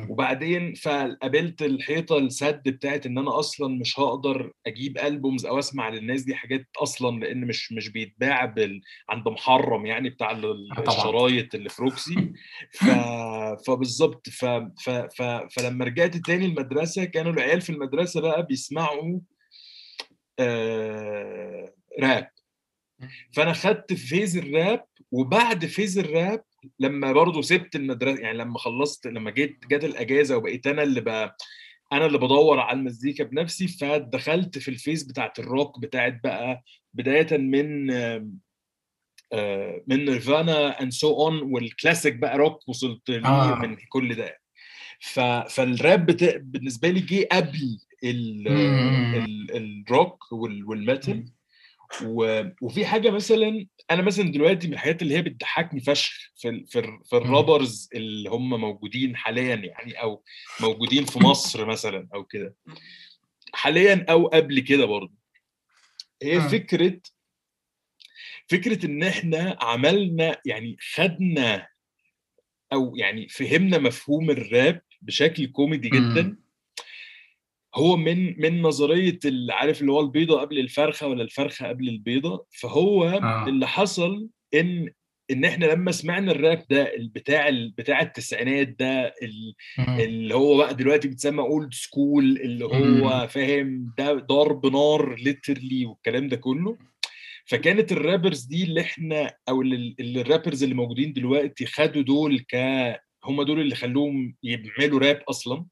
[0.08, 6.22] وبعدين فقابلت الحيطة السد بتاعت إن أنا أصلا مش هقدر أجيب ألبومز أو أسمع للناس
[6.22, 8.80] دي حاجات أصلا لأن مش مش بيتباع بال...
[9.08, 10.82] عند محرم يعني بتاع ال- آه.
[10.88, 12.32] الشرايط اللي في روكسي.
[12.72, 12.84] ف...
[13.66, 14.44] فبالظبط ف...
[14.84, 14.90] ف...
[14.90, 15.22] ف...
[15.22, 19.20] فلما رجعت تاني المدرسة كانوا العيال في المدرسة بقى بيسمعوا
[20.38, 21.72] آه...
[22.02, 22.28] راب.
[23.32, 26.44] فأنا خدت في فيز الراب وبعد فيز الراب
[26.78, 31.36] لما برضه سبت المدرسة يعني لما خلصت لما جيت جت الأجازة وبقيت أنا اللي بقى
[31.92, 36.62] أنا اللي بدور على المزيكا بنفسي فدخلت في الفيز بتاعت الروك بتاعت بقى
[36.94, 37.90] بداية من
[39.32, 43.58] آه، من نيرفانا اند سو اون والكلاسيك بقى روك وصلت ليه آه.
[43.58, 44.38] من كل ده
[45.00, 45.20] ف...
[45.20, 46.06] فالراب.
[46.52, 48.44] بالنسبة لي جه قبل ال...
[48.52, 49.14] مم.
[49.24, 49.56] ال...
[49.56, 50.64] الروك وال...
[50.64, 51.24] والميتال
[52.04, 52.42] و...
[52.62, 56.66] وفي حاجة مثلا أنا مثلا دلوقتي من الحاجات اللي هي بتضحكني فشخ في ال...
[56.66, 57.04] في, ال...
[57.04, 60.22] في الرابرز اللي هم موجودين حاليا يعني أو
[60.60, 62.54] موجودين في مصر مثلا أو كده
[63.52, 65.14] حاليا أو قبل كده برضه
[66.22, 66.48] هي مم.
[66.48, 67.00] فكرة
[68.48, 71.68] فكرة إن إحنا عملنا يعني خدنا
[72.72, 75.88] أو يعني فهمنا مفهوم الراب بشكل كوميدي.
[75.88, 76.36] جدا
[77.78, 82.46] هو من من نظرية اللي عارف اللي هو البيضة قبل الفرخة ولا الفرخة قبل البيضة
[82.60, 83.48] فهو آه.
[83.48, 84.90] اللي حصل إن
[85.30, 89.14] إن إحنا لما سمعنا الراب ده بتاع بتاع التسعينات ده.
[90.00, 93.26] اللي هو بقى دلوقتي بيتسمى اولد سكول اللي هو.
[93.28, 96.78] فاهم ده ضرب نار ليترلي والكلام ده كله
[97.46, 102.56] فكانت الرابرز دي اللي إحنا أو اللي الرابرز اللي موجودين دلوقتي خدوا دول ك
[103.24, 105.66] هم دول اللي خلوهم يعملوا راب أصلا.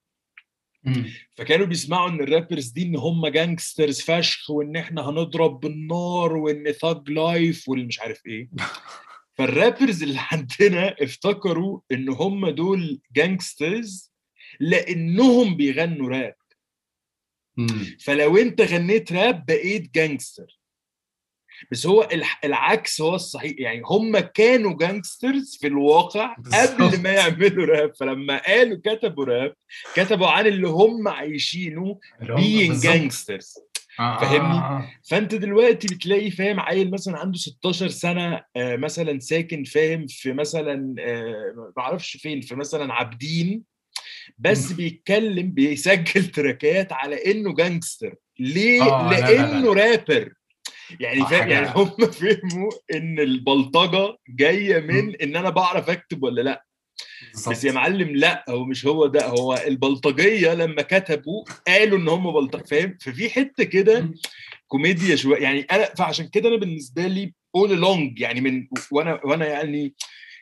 [1.36, 7.10] فكانوا بيسمعوا إن الرابرز دي إن هم جانجسترز فشخ وإن إحنا هنضرب بالنار وإن ثاج
[7.10, 8.48] لايف واللي مش عارف إيه.
[9.36, 14.12] فالرابرز اللي عندنا افتكروا إن هم دول جانجسترز
[14.60, 16.34] لإنهم بيغنوا راب.
[18.00, 20.58] فلو أنت غنيت راب بقيت جانجستر
[21.70, 22.08] بس هو
[22.44, 27.02] العكس هو الصحيح يعني هم كانوا جانجسترز في الواقع قبل.
[27.02, 29.54] ما يعملوا راب فلما قالوا كتبوا راب
[29.94, 32.94] كتبوا عن اللي هم عايشينه being بالظبط.
[32.94, 33.66] gangsters
[34.00, 34.90] آه، فاهمني؟ آه، آه.
[35.10, 40.94] فأنت دلوقتي بتلاقي فاهم عيل مثلا عنده 16 سنة آه، مثلا ساكن فاهم في مثلا
[41.00, 43.62] آه، ما أعرفش فين في مثلا عابدين
[44.38, 50.32] بس بيتكلم بيسجل تراكات على إنه جانجستر ليه؟ آه، لا، لا، لا، لأنه رابر
[51.00, 51.86] يعني فاهم يعني هم
[52.20, 56.64] فهموا إن البلطجة جاية من إن أنا بعرف أكتب ولا لأ.
[57.34, 57.64] بس بالظبط.
[57.64, 62.62] يا معلم لأ هو مش هو ده هو البلطجية لما كتبوا قالوا إن هم بلطجه
[62.62, 64.10] فاهم؟ ففي حتة كده.
[64.66, 69.46] كوميديا شوية يعني أنا فعشان كده أنا بالنسبة لي اول لونج يعني من وأنا وأنا
[69.46, 69.94] يعني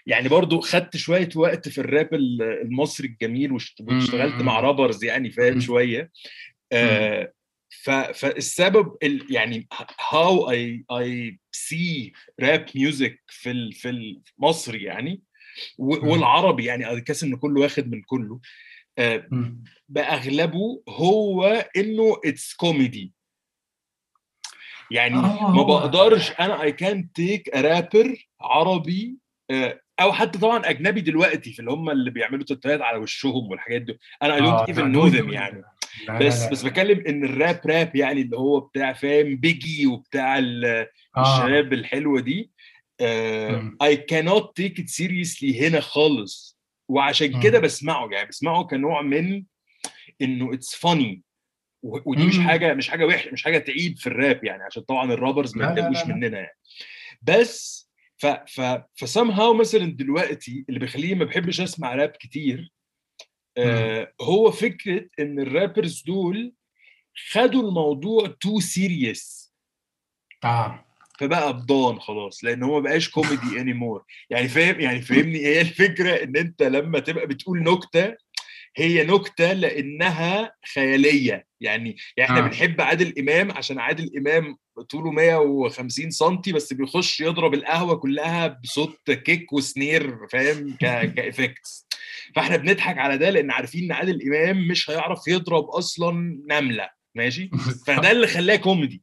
[0.07, 4.61] يعني برضو خدت شوية وقت في الراب ال- المصري الجميل واشت- واشتغلت مع.
[4.61, 5.61] رابرز يعني فاهم.
[5.61, 6.11] شوية.
[6.73, 7.33] آه
[7.83, 9.69] ف- فالسبب ال- يعني
[10.11, 13.89] هاو اي اي سي راب ميوزك في ال- في
[14.39, 15.23] المصري يعني
[15.79, 16.11] و-.
[16.13, 18.41] والعربي يعني اكاس إن كله واخد من كله
[18.99, 19.29] آه،.
[19.89, 21.45] بأغلبه هو
[21.77, 23.13] إنه اتس كوميدي
[24.91, 29.19] يعني آه، ما بقدرش أنا اي كان تيك رابر عربي
[30.01, 33.99] أو حتى طبعا أجنبي دلوقتي في اللي هم اللي بيعملوا تاتوهات على وشهم والحاجات دي
[34.23, 35.63] أنا اي دونت آه، ايفن نو ذم دول- يعني
[36.09, 36.51] لا، لا، بس لا.
[36.51, 40.87] بس بتكلم إن الراب راب يعني اللي هو بتاع فاهم بيجي وبتاع آه.
[41.19, 42.51] الشباب الحلوة دي.
[43.83, 46.59] اي كانوت تيك ات سيريسلي هنا خالص
[46.89, 47.41] وعشان.
[47.41, 49.45] كده بسمعه يعني بسمعه كنوع من
[50.23, 51.23] إنه اتس فاني
[51.83, 52.39] ودي مش.
[52.39, 55.67] حاجة مش حاجة وحشة مش حاجة تعيب في الراب يعني عشان طبعا الرابرز ما لا،
[55.67, 56.15] لا، يتضايقوش لا، لا.
[56.15, 56.57] مننا يعني
[57.23, 57.84] بس
[58.17, 58.61] ف ف
[58.97, 62.73] فسام هاو مثلا دلوقتي اللي بيخليني ما بحبش أسمع راب كتير
[63.57, 66.55] آه هو فكرة إن الرابرز دول
[67.31, 69.53] خدوا الموضوع تو سيريس
[70.45, 70.85] آه.
[71.21, 75.61] فبقى بضان خلاص لأن هو ما بقاش كوميدي اني مور يعني فاهم؟ يعني فاهمني هي
[75.61, 78.17] الفكرة؟ إن أنت لما تبقى بتقول نكتة
[78.77, 81.47] هي نكتة لأنها خيالية.
[81.61, 82.41] يعني يعني إحنا آه.
[82.49, 89.11] بنحب عادل إمام عشان عادل إمام طوله 150 سم بس بيخش يضرب القهوة كلها بصوت
[89.11, 90.77] كيك وسنير فاهم.
[90.81, 91.87] كافكتس
[92.35, 97.51] فاحنا بنضحك على ده لأن عارفين إن عادل إمام مش هيعرف يضرب أصلا نملة ماشي؟
[97.87, 99.03] فده اللي خلاه كوميدي.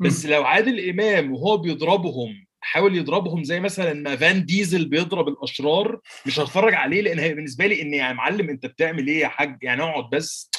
[0.00, 6.00] بس لو عادل إمام وهو بيضربهم حاول يضربهم زي مثلا ما فان ديزل بيضرب الأشرار
[6.26, 9.58] مش هتفرج عليه لأن هي بالنسبة لي إن يا معلم أنت بتعمل إيه يا حاج؟
[9.62, 10.50] يعني أقعد بس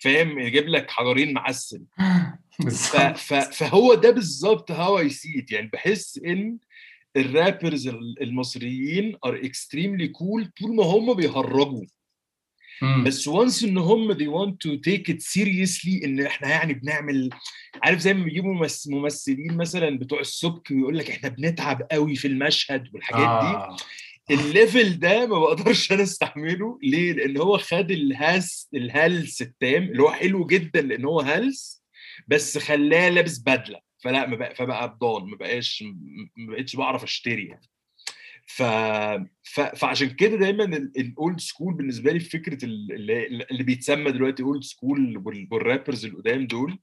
[0.00, 1.82] فاهم؟ يجيب لك حجرين معسل.
[3.52, 6.58] فهو ده بالظبط how I see يعني بحس إن
[7.16, 11.84] ال rappers ال- المصريين are extremely cool طول ما هم بيهرجوا.
[13.04, 17.30] بس once إن هم they want to take it seriously إن إحنا يعني بنعمل
[17.82, 18.54] عارف زي ما بيجيبوا
[18.86, 23.76] ممثلين مثلا بتوع السبك ويقول لك إحنا بنتعب قوي في المشهد والحاجات دي آه.
[24.30, 30.02] ال level ده ما بقدرش أنا أستحمله ليه؟ لأن هو خد الهاس الهلس التام اللي
[30.02, 31.81] هو حلو جدا لأن هو هلس
[32.28, 35.84] بس خلاه لابس بدلة فلا ما بقى فبقى بضان ما بقاش
[36.36, 37.68] ما بقتش بعرف أشتري يعني
[38.46, 38.62] ف...
[39.42, 39.60] ف...
[39.60, 40.64] فعشان كده دايما
[40.96, 46.04] ال old school بالنسبة لي فكرة ال- اللي, اللي بيتسمى دلوقتي old school وال rappers
[46.04, 46.78] القدام دول.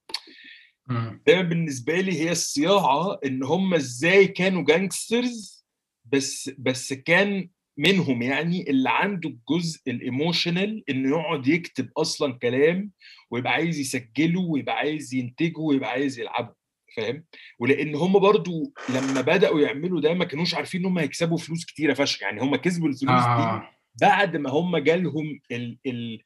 [1.28, 5.66] دايما بالنسبة لي هي الصياعة إن هم إزاي كانوا gangsters
[6.06, 7.50] بس بس كان
[7.80, 12.92] منهم يعني اللي عنده الجزء ال emotional إنه يقعد يكتب أصلا كلام
[13.32, 16.54] ويبقى عايز يسجله ويبقى عايز ينتجه ويبقى عايز يلعبه
[16.98, 17.24] فاهم
[17.60, 21.94] ولأن هم برضو لما بدأوا يعملوا ده ما كانوش عارفين إن هم هيكسبوا فلوس كتيرة
[21.94, 23.70] فشخ يعني هم كسبوا الفلوس دي آه.
[24.02, 26.20] بعد ما هم جالهم ال ال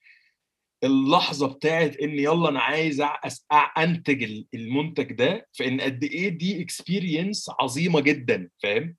[0.84, 3.04] اللحظة بتاعت إن يلا أنا عايز
[3.78, 8.96] أنتج ال- المنتج ده فإن قد إيه دي اكسبيرينس عظيمة جدا فاهم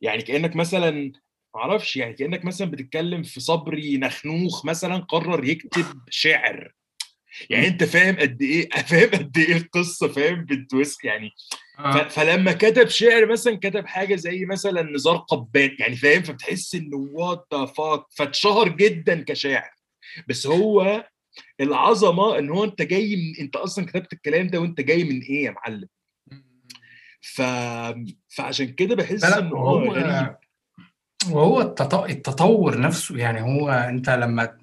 [0.00, 1.12] يعني كأنك مثلا
[1.54, 6.74] معرفش يعني كأنك مثلا بتتكلم في صبري نخنوخ مثلا قرر يكتب شعر.
[7.50, 11.30] يعني أنت فاهم قد إيه فاهم قد إيه القصة فاهم بال twist يعني.
[11.78, 12.08] آه.
[12.08, 17.46] فلما كتب شعر مثلا كتب حاجة زي مثلا نزار قباني يعني فاهم؟ فبتحس انه what
[17.54, 19.70] the fuck فاتشهر جدا كشاعر.
[20.28, 21.04] بس هو
[21.60, 25.44] العظمة إن هو أنت جاي من أنت أصلا كتبت الكلام ده وأنت جاي من إيه
[25.44, 25.88] يا معلم؟
[27.20, 27.42] ف...
[28.28, 30.36] فعشان كده بحس آه وهو غريب.
[31.30, 34.56] وهو التط- التطور نفسه يعني هو أنت لما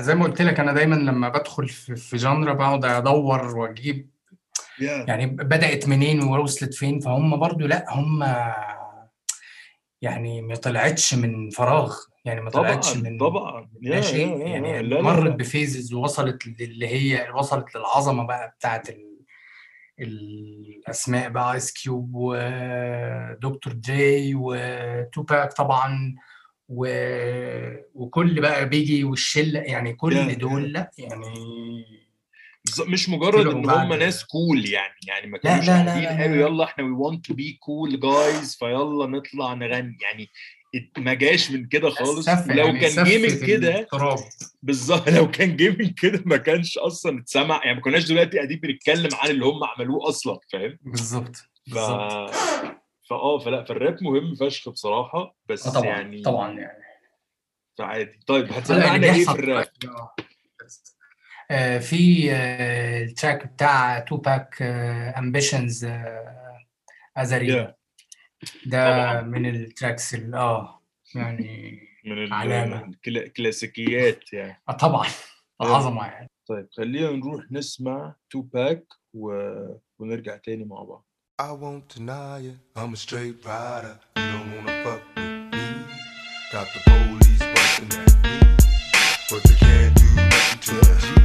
[0.00, 4.10] زي ما قلت لك أنا دايما لما بدخل في في genre بقعد أدور وأجيب
[5.08, 8.22] يعني بدأت منين ووصلت فين فهم برضو لأ هم
[10.02, 13.70] يعني ما طلعتش من فراغ يعني ما طلعتش طبعا من طبعا.
[13.82, 19.15] يا لا شيء يعني مرت ب phases ووصلت اللي هي وصلت للعظمة بقى بتاعت ال...
[20.00, 26.14] الأسماء بقى ايس كيوب ودكتور دري وتوباك طبعا
[26.68, 26.86] و...
[27.94, 31.34] وكل بقى بيجي والشلة يعني كل دول لأ يعني
[32.88, 36.64] مش مجرد إن هم ناس كول يعني يعني ما كانوش قاعدين لا قالوا لا يلا
[36.64, 40.30] إحنا وي want to be cool guys فيلا نطلع نغني يعني
[40.98, 42.28] ما جاش من كده خالص.
[42.28, 43.88] ولو يعني كان جه من كده
[44.62, 45.08] بالظبط.
[45.08, 47.60] لو كان جه من كده ما كانش أصلا اتسمع.
[47.64, 51.36] يعني ما كناش دلوقتي قاعدين بنتكلم عن اللي هم عملوه أصلا فاهم؟ بالظبط.
[51.70, 51.78] ف
[53.10, 56.82] فاه فلا فالراب مهم فشخ بصراحة بس طبعا يعني طبعا يعني.
[57.80, 60.14] عادي طيب هتسمعنا إيه في الراب؟ آه.
[61.50, 64.62] آه، في آه، ال track بتاع توباك
[65.18, 65.86] Ambitionz
[67.16, 67.75] Az a
[68.66, 69.22] Ridah طبعا.
[69.22, 70.82] من ال tracks ال- آه
[71.14, 72.84] يعني من علامة.
[72.84, 74.62] الكلا- الكلاسيكيات يعني.
[74.68, 75.06] آه طبعا.
[75.62, 76.30] يا عظمة يعني.
[76.48, 79.32] طيب خلينا نروح نسمع توباك و...
[79.98, 81.06] ونرجع تاني مع بعض.
[81.42, 82.80] I won't deny it.
[82.80, 83.96] I'm a straight rider.
[84.16, 85.64] You don't wanna fuck with me.
[86.52, 88.34] Got the police busting at me,
[89.30, 91.15] but they can't do nothing to the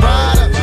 [0.00, 0.61] rider.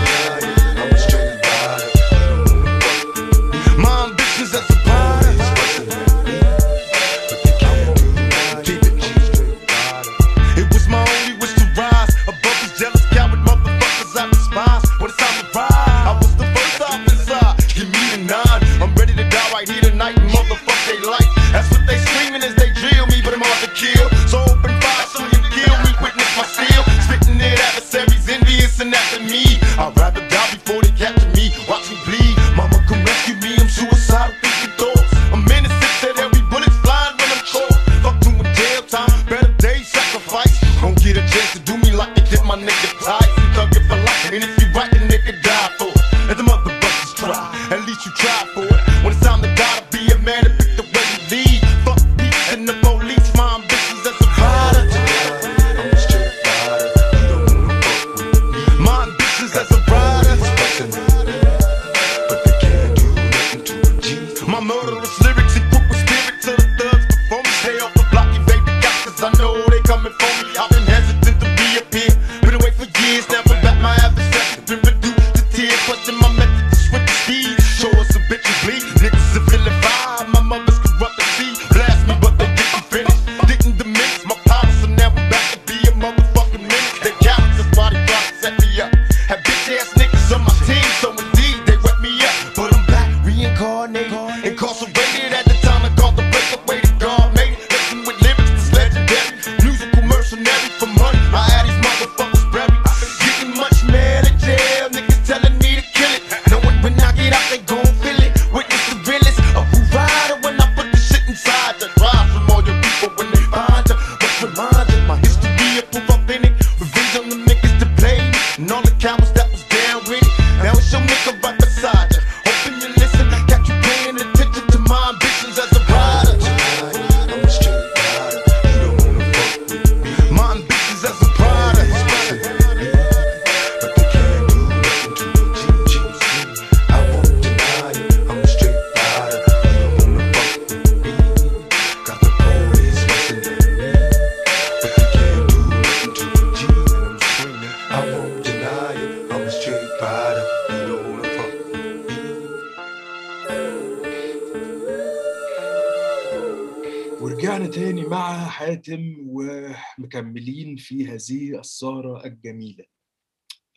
[161.60, 162.86] السهرة الجميلة.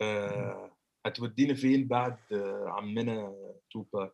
[0.01, 2.17] آه هتودينا فين بعد
[2.67, 3.33] عمنا
[3.71, 4.13] توباك؟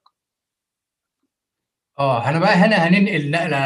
[2.00, 3.58] آه أنا بقى هنا هننقل نقلة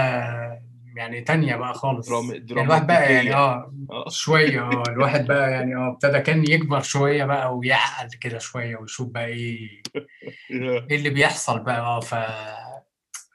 [0.95, 2.09] يعني تانية بقى خالص.
[2.09, 3.73] دراما دراما يعني الواحد بقى يعني آه.
[3.91, 4.09] آه.
[4.09, 9.07] شوية آه الواحد بقى يعني آه ابتدى كان يكبر شوية بقى ويعقل كده شوية ويشوف
[9.09, 9.81] بقى إيه
[10.91, 11.79] إيه اللي بيحصل بقى.
[11.79, 12.15] آه ف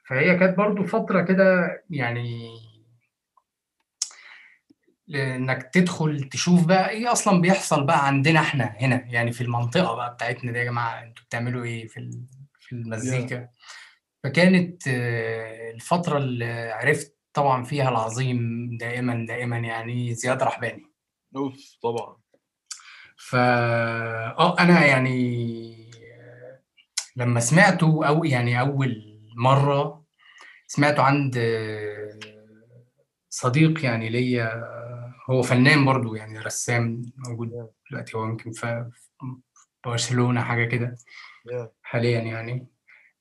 [0.07, 2.49] فهي كانت برضو فترة كده يعني
[5.09, 10.13] لإنك تدخل تشوف بقى إيه أصلا بيحصل بقى عندنا إحنا هنا يعني في المنطقة بقى
[10.13, 12.11] بتاعتنا دي يا جماعة أنتوا بتعملوا إيه في
[12.59, 13.49] في المزيكا؟
[14.23, 20.83] فكانت آه، الفترة اللي عرفت طبعا فيها العظيم دائما دائما يعني زياد رحباني.
[21.35, 22.17] أوف طبعا.
[23.17, 23.39] فا
[24.37, 26.59] آه أنا يعني آه،
[27.15, 30.03] لما سمعته أو يعني أول مرة
[30.67, 32.19] سمعته عند آه،
[33.29, 34.78] صديق يعني ليا
[35.29, 38.89] هو فنان برضو يعني رسام موجود دلوقتي هو يمكن في
[39.85, 40.97] برشلونة حاجة كده.
[41.81, 42.67] حاليا يعني.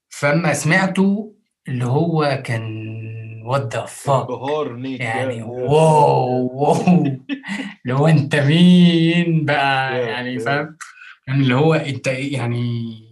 [0.09, 1.35] فما سمعته
[1.68, 4.27] اللي هو كان what the fuck
[5.01, 7.05] يعني wow wow.
[7.85, 10.39] اللي هو أنت مين بقى؟ يعني.
[10.39, 10.76] فاهم؟
[11.26, 13.07] يعني اللي هو أنت إيه يعني؟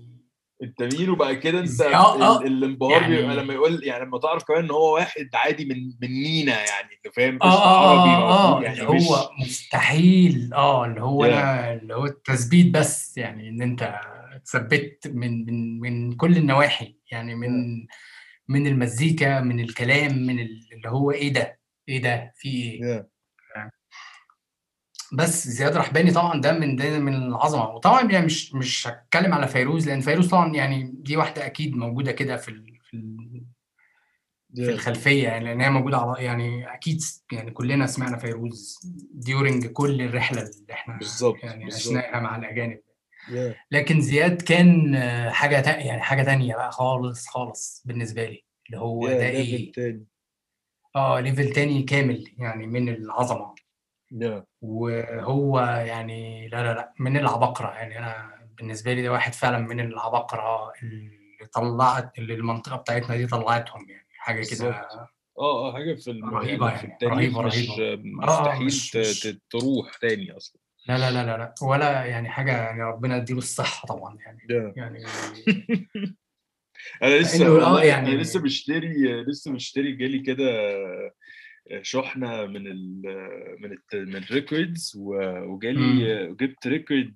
[0.67, 2.41] انت مين وبقى كده انت؟ آه، آه.
[2.41, 5.77] ال- الانبهار يعني- بيبقى لما يقول يعني لما تعرف كمان إن هو واحد عادي من
[6.03, 9.03] من مينا يعني أنت فاهم مش آه آه عربي آه آه موجود اللي يعني مش
[9.09, 11.25] هو مستحيل آه اللي هو.
[11.25, 14.01] أنا اللي هو التثبيت بس يعني إن أنت
[14.35, 17.51] اتثبت من من من كل النواحي يعني من
[18.49, 23.05] من المزيكا من الكلام من ال- اللي هو إيه ده إيه ده في إيه yeah.
[25.13, 29.49] بس زياد رحباني طبعا ده من ده من العظمة وطبعا يعني مش مش هتكلم على
[29.49, 33.45] فيروز لأن فيروز طبعا يعني دي واحدة أكيد موجودة كده في ال في ال
[34.55, 34.71] في.
[34.71, 37.01] الخلفية يعني لأن هي موجودة على يعني أكيد
[37.33, 38.79] يعني كلنا سمعنا فيروز
[39.15, 42.81] during كل الرحلة اللي إحنا بالظبط يعني عشناها مع الأجانب.
[43.71, 44.97] لكن زياد كان
[45.31, 49.07] حاجة تا يعني حاجة تانية بقى خالص خالص بالنسبة لي اللي هو.
[49.09, 50.05] ده إيه تاني
[50.97, 53.55] آه level تاني كامل يعني من العظمة
[54.23, 54.43] yeah.
[54.63, 59.81] وهو يعني لا لا لا من العباقرة يعني أنا بالنسبة لي ده واحد فعلا من
[59.81, 64.71] العباقرة اللي طلعت اللي المنطقة بتاعتنا دي طلعتهم يعني حاجة كده.
[64.71, 66.11] آه آه حاجة في.
[66.33, 68.03] رهيبة يعني في يعني، التاريخ رهيبة، مش رهيبة.
[68.05, 72.83] مستحيل مش- مش- تروح تاني أصلا لا لا لا لا لا ولا يعني حاجة يعني
[72.83, 74.73] ربنا يديله الصحة طبعا يعني yeah.
[74.79, 75.05] يعني
[77.03, 80.45] أنا لسه آه والله يعني- أنا لسه مشتري لسه مشتري جالي كده
[81.83, 83.03] شحنة من ال
[83.61, 83.95] من الت...
[83.95, 87.15] من ال records وجالي وجبت record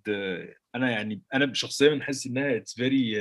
[0.75, 3.17] أنا يعني أنا شخصيا بحس إنها it's very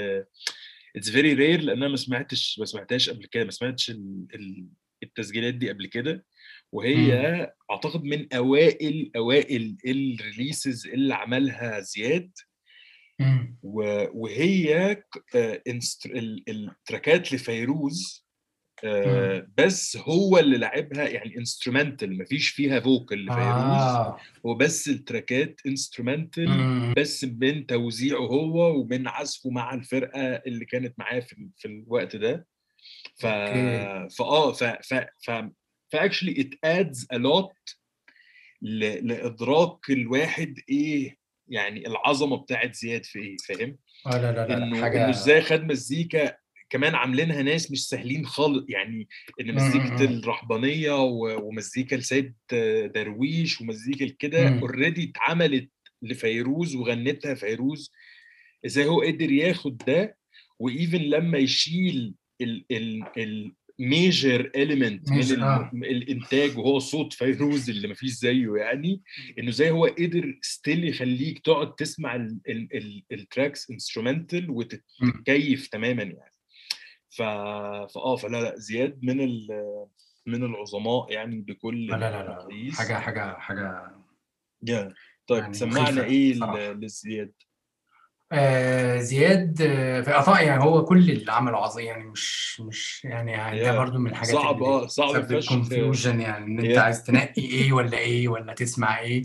[0.95, 4.27] it's very rare لأن أنا ما سمعتش ما سمعتهاش قبل كده ما سمعتش ال...
[4.35, 4.65] ال...
[5.03, 6.25] التسجيلات دي قبل كده.
[6.71, 7.13] وهي
[7.71, 12.31] أعتقد من أوائل أوائل ال releases اللي عملها زياد.
[13.19, 13.57] مم.
[13.63, 14.91] وهي
[15.35, 15.63] آه،
[16.47, 18.28] التراكات لفيروز
[18.83, 24.17] آه، بس هو اللي لعبها يعني instrumental مفيش فيها vocal لفيروز آه.
[24.45, 26.93] هو بس التراكات instrumental.
[26.97, 32.47] بس من توزيعه هو ومن عزفه مع الفرقة اللي كانت معاه في, في الوقت ده
[33.15, 34.15] ف okay.
[34.15, 34.93] فاه ف ف
[35.23, 35.31] ف
[35.91, 37.53] ف actually it adds a lot
[38.61, 43.77] لإدراك الواحد إيه يعني العظمة بتاعت زياد في إيه فاهم؟
[44.07, 44.81] آه لا لا لا, لا.
[44.81, 46.37] حاجة إنه إزاي خد مزيكا
[46.69, 49.07] كمان عاملينها ناس مش سهلين خالص يعني
[49.41, 50.17] إن مزيكة مم.
[50.19, 52.33] الرحبانية و- ومزيكا لسيد
[52.95, 54.59] درويش ومزيكا كده.
[54.59, 55.69] already اتعملت
[56.01, 57.91] لفيروز وغنتها فيروز
[58.65, 60.17] إزاي هو قدر ياخد ده
[60.59, 65.71] و even لما يشيل ال ال ال major element من آه.
[65.73, 69.01] الإنتاج وهو صوت فيروز اللي مفيش زيه يعني
[69.39, 75.67] إنه إزاي هو قدر still يخليك تقعد تسمع ال- ال- ال- ال tracks instrumental وتتكيف
[75.67, 76.33] تماما يعني
[77.09, 77.21] ف
[77.93, 79.47] فاه فلا لا زياد من ال...
[80.25, 82.21] من العظماء يعني بكل لا لا لا.
[82.21, 82.77] المقاييس.
[82.77, 83.91] حاجة حاجة حاجة
[84.67, 84.93] يا
[85.27, 86.33] طيب يعني سمعنا إيه.
[86.33, 87.31] ل- لزياد
[88.31, 93.31] آه زياد آه في عطاء يعني هو كل اللي عمله عظيم يعني مش مش يعني,
[93.31, 93.75] يعني ده Yeah.
[93.77, 96.79] برضو من الحاجات صعب آه صعب فشخ ال confusion يعني إن أنت Yeah.
[96.81, 99.21] عايز تنقي إيه ولا إيه ولا تسمع إيه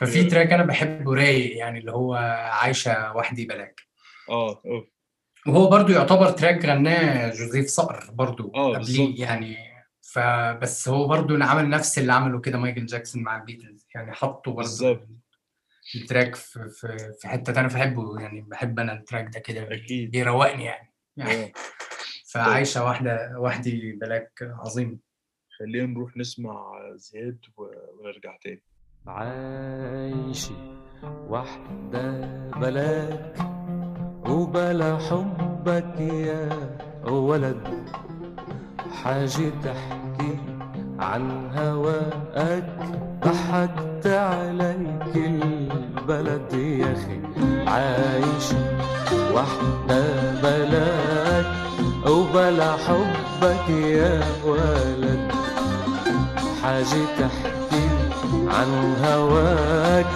[0.00, 0.30] ففي Yeah.
[0.30, 2.14] track أنا بحبه رايق يعني اللي هو
[2.52, 3.80] عايشة وحدا بلاك
[4.28, 4.84] آه آه
[5.48, 8.96] وهو برضو يعتبر track غناه جوزيف صقر برضو آه، بالظبط.
[9.00, 9.56] قبليه يعني
[10.12, 14.50] فبس هو برضو اللي عمل نفس اللي عمله كده مايكل جاكسون مع البيتلز يعني حطه
[14.50, 15.08] برضو بالظبط.
[15.94, 20.10] التراك في في في حتة تانية بحبه يعني بحب أنا التراك ده كده بي- أكيد.
[20.10, 21.52] بيروقني يعني يعني آه.
[22.32, 25.00] فعايشة واحدة وحدي تراك عظيم
[25.58, 27.66] خلينا نروح نسمع زياد و-
[28.00, 28.62] ونرجع تاني
[29.06, 30.76] عايشة
[31.28, 32.20] وحدة
[32.60, 33.55] بلاك
[34.28, 36.48] وبلا حبك يا
[37.10, 37.56] ولد
[39.04, 40.38] حاجة تحكي
[40.98, 42.64] عن هواك
[43.24, 47.18] ضحكت عليك البلد يا أخي.
[47.70, 48.56] عايشة
[49.34, 50.04] وحدة
[50.42, 51.46] بلاك
[52.06, 55.30] وبلا حبك يا ولد
[56.62, 57.88] حاجة تحكي
[58.32, 60.06] عن هواك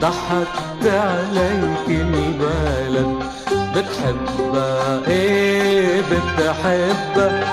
[0.00, 3.16] ضحكت عليك البلد.
[3.76, 7.44] بتحبها إيه؟ بتحبها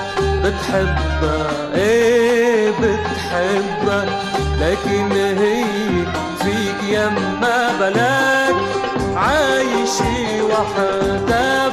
[0.44, 4.04] بتحبها إيه؟ بتحبها
[4.60, 5.64] لكن هي
[6.38, 8.54] فيك يما بلاك.
[9.16, 11.68] عايشة وحدة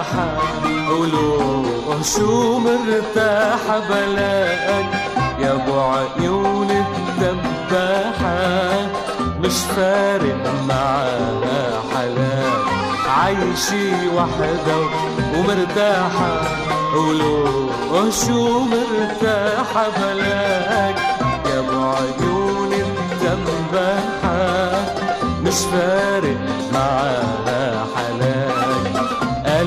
[0.00, 0.28] مرتاحة
[0.90, 4.86] ولو شو مرتاحة بلاقك
[5.40, 8.38] يا أبو عيون الدباحة
[9.40, 12.64] مش فارق معاها حلاك
[13.18, 14.76] عايشة وحدة
[15.36, 16.40] ومرتاحة
[16.96, 20.96] ولو شو مرتاحة بلاك
[21.46, 24.70] يا أبو عيون الدباحة
[25.44, 26.36] مش فارق
[26.74, 28.59] معاها حلاك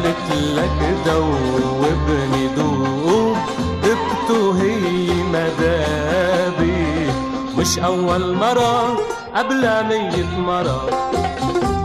[0.03, 3.37] قالت لك دوبني دوب
[3.83, 7.11] دبته هي مدابي
[7.57, 8.97] مش أول مرة
[9.35, 10.89] قبل مية مرة.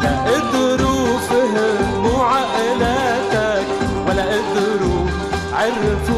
[0.02, 3.66] لا قدروا فهموا عقلاتك
[4.08, 5.06] ولا قدروا
[5.52, 6.17] عرفوا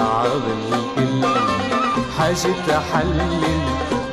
[0.00, 1.26] العرض الكل
[2.18, 3.60] حاجة تحلل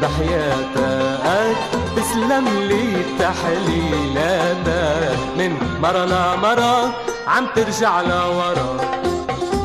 [0.01, 1.57] بحياتك.
[1.95, 2.85] تسلم لي
[3.19, 5.51] تحليلاتك من
[5.81, 6.93] مرة لمرة
[7.27, 8.77] عم ترجع لورا.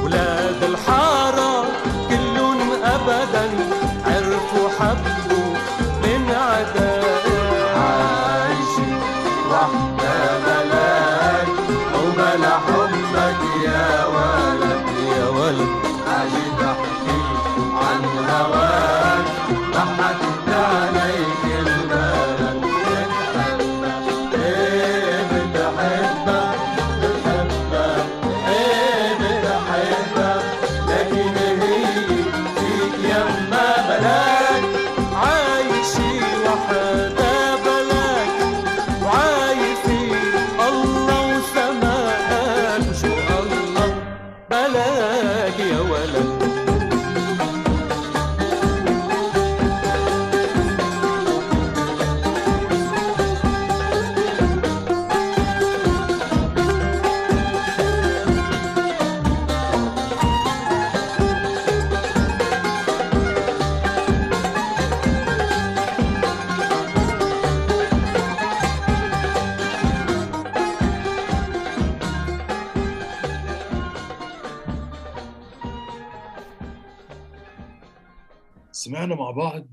[0.05, 1.65] ولاد الحارة
[2.09, 3.51] كلهم أبدا
[4.07, 5.22] عرفوا حبك.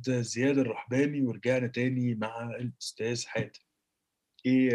[0.10, 3.60] الاستاذ زياد الرحباني ورجعنا تاني مع الأستاذ حاتم.
[4.46, 4.72] إيه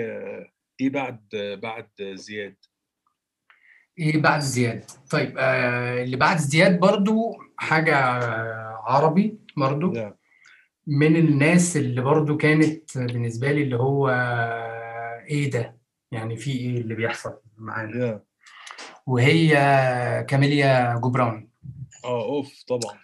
[0.81, 1.28] إيه بعد
[1.62, 2.56] بعد زياد؟
[3.98, 7.97] إيه بعد زياد؟ طيب آه اللي بعد زياد برضو حاجة
[8.86, 9.93] عربي برضو.
[9.93, 10.19] ده.
[10.86, 15.77] من الناس اللي برضو كانت بالنسبة لي اللي هو آه، إيه ده؟
[16.12, 18.20] يعني في إيه اللي بيحصل معانا؟ نعم.
[19.06, 19.51] وهي
[20.28, 21.48] كاميليا جبران.
[22.05, 22.98] آه أوف طبعا.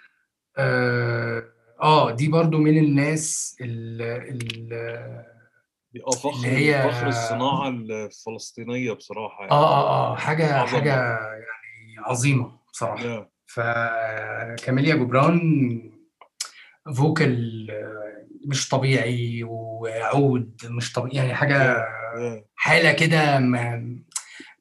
[0.58, 5.26] آه آه آه، دي برضو من الناس اللي
[6.06, 10.78] آه فخر اللي هي- فخر الصناعة الفلسطينية بصراحة يعني آه آه آه حاجة عظمة.
[10.78, 10.90] حاجة
[11.20, 13.26] يعني عظيمة بصراحة yeah.
[13.46, 15.40] فكاميليا جبران
[16.96, 22.42] فوكال آه، مش طبيعي وعود مش طبيعي يعني حاجة yeah.
[22.56, 23.76] حالة كده ما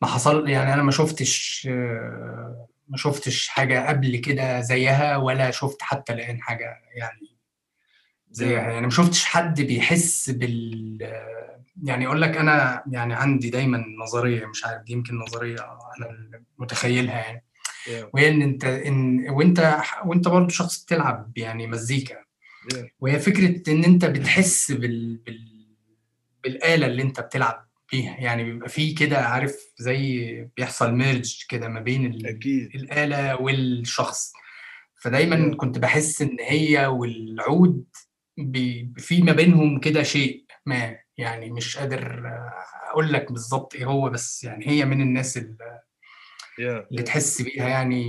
[0.02, 5.82] ما حصل يعني أنا ما شفتش آه، ما شفتش حاجة قبل كده زيها ولا شفت
[5.82, 7.38] حتى الآن حاجة يعني
[8.32, 10.98] زيها يعني ما شفتش حد بيحس بال
[11.84, 15.58] يعني أقول لك أنا يعني عندي دايما نظرية مش عارف دي يمكن نظرية
[16.00, 17.46] أنا متخيلها يعني.
[18.14, 22.18] وهي إن أنت إن وأنت وأنت برضه شخص بتلعب يعني مزيكا.
[23.00, 25.18] وهي فكرة إن أنت بتحس بال...
[25.18, 25.76] بال...
[26.44, 32.06] بالآلة اللي أنت بتلعب يعني بيبقى في كده عارف زي بيحصل ميرج كده ما بين
[32.06, 32.28] ال...
[32.28, 34.34] أكيد الآلة والشخص
[35.02, 35.56] فدايما.
[35.56, 37.86] كنت بحس إن هي والعود
[38.38, 42.54] بي- في ما بينهم كده شيء ما يعني مش قادر آه،
[42.92, 45.58] أقول لك بالظبط إيه هو بس يعني هي من الناس اللي
[46.62, 46.92] yeah.
[46.92, 47.04] اللي.
[47.04, 48.04] تحس بيها يعني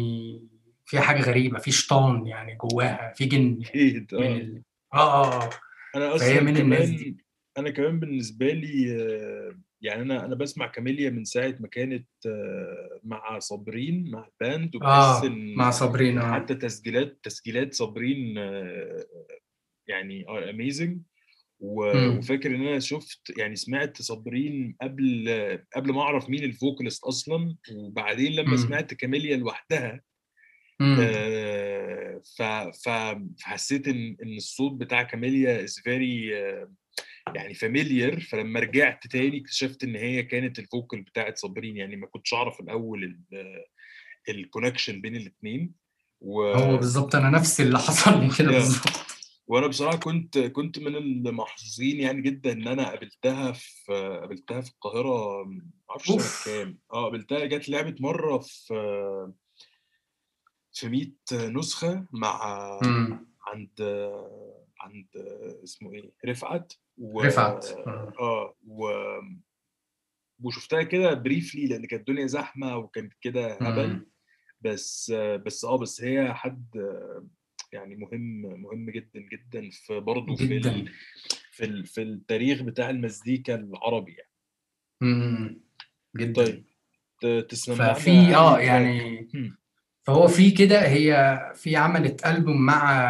[0.87, 4.63] فيها حاجة غريبة في شيطان يعني جواها في جن أكيد من آه ال...
[4.95, 5.51] آه آه آه
[5.97, 7.17] أنا فهي أصلا من الناس دي.
[7.59, 13.01] أنا كمان بالنسبة لي آه، يعني أنا أنا بسمع كاميليا من ساعة ما كانت آه،
[13.05, 19.05] مع صابرين مع الباند وبحس آه إن مع صابرين آه حتى تسجيلات تسجيلات صابرين آه،
[19.87, 21.01] يعني are amazing.
[21.63, 25.29] وفاكر إن أنا شفت يعني سمعت صابرين قبل
[25.77, 28.57] قبل ما أعرف مين ال vocalist أصلا وبعدين لما مم.
[28.57, 30.01] سمعت كاميليا لوحدها.
[30.83, 32.23] آه،
[33.39, 36.35] فحسيت إن إن الصوت بتاع كاميليا is very
[37.35, 42.07] يعني familiar فلما رجعت تاني اكتشفت إن هي كانت ال vocal بتاعت صابرين يعني ما
[42.07, 43.21] كنتش أعرف الأول
[44.29, 45.73] ال connection بين الاثنين
[46.21, 46.43] و...
[46.43, 48.51] هو بالظبط أنا نفس اللي حصل لي كده.
[48.51, 48.91] بالظبط
[49.47, 55.45] وأنا بصراحة كنت كنت من المحظوظين يعني جدا إن أنا قابلتها في قابلتها في القاهرة
[55.45, 56.09] ما أعرفش.
[56.09, 58.75] سنة كام آه قابلتها جت لعبت مرة في
[60.73, 63.27] في 100 نسخة مع مم.
[63.47, 63.71] عند
[64.81, 65.07] عند
[65.65, 67.23] اسمه إيه رفعت و...
[67.23, 68.13] رفعت آه.
[68.21, 68.91] آه و...
[70.43, 74.07] وشفتها كده بريفلي لأن كانت الدنيا زحمة وكانت كده هبل.
[74.61, 76.67] بس بس آه بس هي حد
[77.73, 80.93] يعني مهم مهم جدا جدا في برضه في ال...
[81.53, 81.87] في ال...
[81.87, 84.31] في التاريخ بتاع المزيكا العربي يعني
[85.01, 85.61] مم.
[86.17, 86.65] جدا طيب
[87.21, 89.29] ت- تسمعنا ففي آه يعني.
[90.03, 93.01] فهو في كده هي في عملت ألبوم مع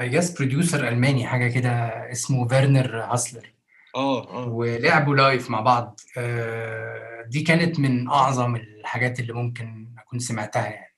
[0.00, 1.70] I guess producer ألماني حاجة كده
[2.12, 3.52] اسمه فيرنر هاسلر
[3.96, 10.18] آه آه ولعبوا live مع بعض آه، دي كانت من أعظم الحاجات اللي ممكن أكون
[10.18, 10.96] سمعتها يعني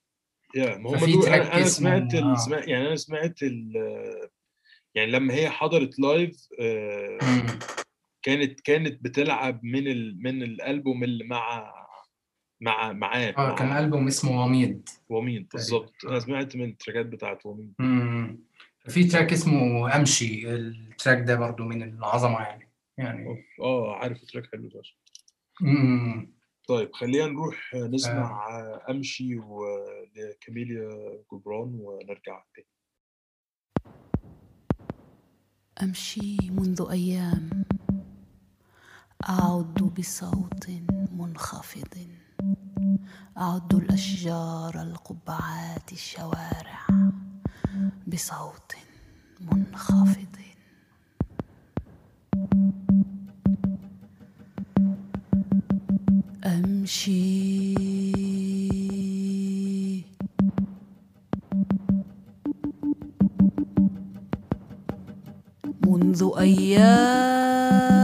[0.55, 2.15] يا ما هم أنا اسمه سمعت.
[2.15, 2.70] آه.
[2.70, 3.73] يعني أنا سمعت ال...
[4.95, 7.19] يعني لما هي حضرت live آه،.
[8.23, 10.23] كانت كانت بتلعب من ال...
[10.23, 11.73] من الألبوم اللي مع
[12.61, 15.95] مع معاه آه كان مع ألبوم اسمه وميض ومين بالظبط.
[16.05, 18.39] أنا سمعت من التراكات بتاعت ومين مم.
[18.89, 20.55] في تراك اسمه أمشي.
[20.55, 22.69] التراك ده برضو من العظمة يعني.
[22.99, 24.71] يعني آه عارف تراك حلو
[25.61, 26.33] مم.
[26.69, 28.49] طيب خلينا نروح نسمع
[28.91, 32.67] أمشي ولكاميليا جبران ونرجع تاني.
[35.83, 37.65] أمشي منذ أيام.
[39.29, 40.71] أعد بصوت
[41.13, 41.95] منخفض.
[43.39, 46.87] أعد الأشجار القبعات الشوارع.
[48.07, 48.73] بصوت
[49.40, 50.27] منخفض.
[56.44, 57.73] أمشي.
[65.86, 68.02] منذ أيام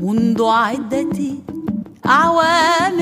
[0.00, 1.39] منذ عدة
[2.10, 3.00] أعوام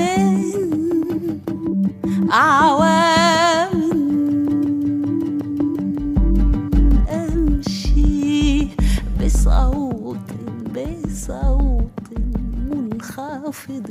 [2.31, 3.73] أعوام.
[7.09, 8.67] أمشي
[9.19, 10.27] بصوت
[10.75, 12.09] بصوت
[12.69, 13.87] منخفض.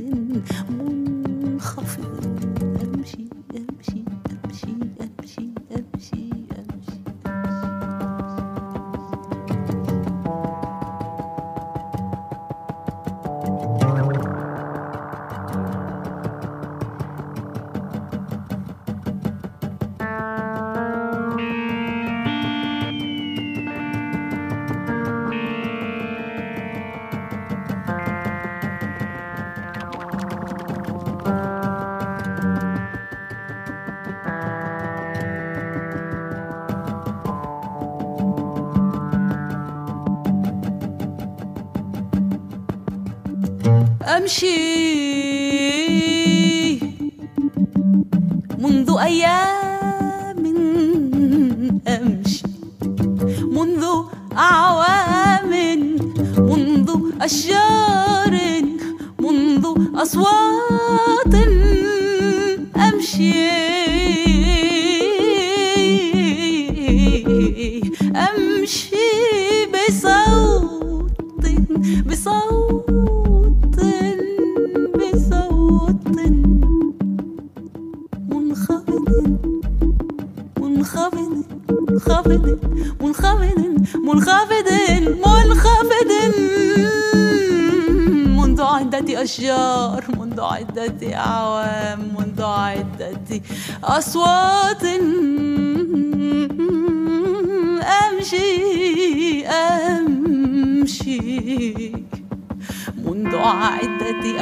[44.28, 44.77] أمشي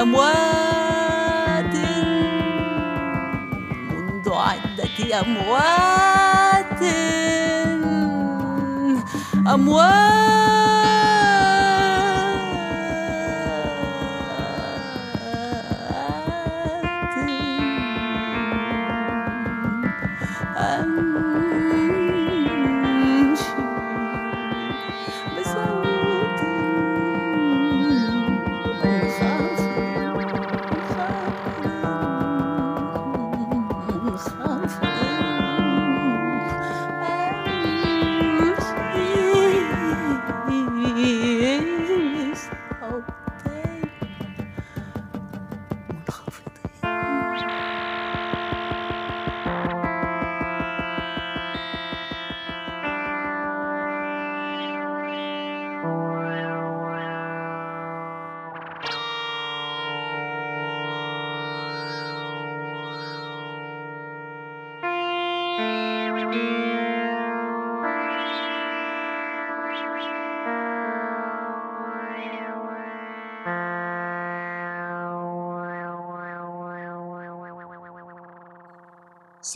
[0.03, 1.75] أموات
[3.91, 6.83] منذ عدة أموات.
[9.55, 10.36] أموات.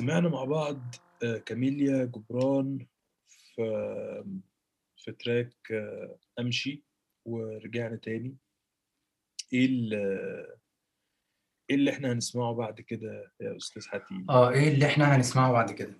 [0.00, 0.94] سمعنا مع بعض
[1.24, 2.86] آه، كاميليا جبران
[3.28, 3.62] في
[4.96, 6.84] في تراك آه، أمشي
[7.24, 8.36] ورجعنا تاني.
[9.52, 9.68] إيه
[11.70, 15.72] إيه اللي إحنا هنسمعه بعد كده يا أستاذ حاتم؟ آه إيه اللي إحنا هنسمعه بعد
[15.72, 15.94] كده؟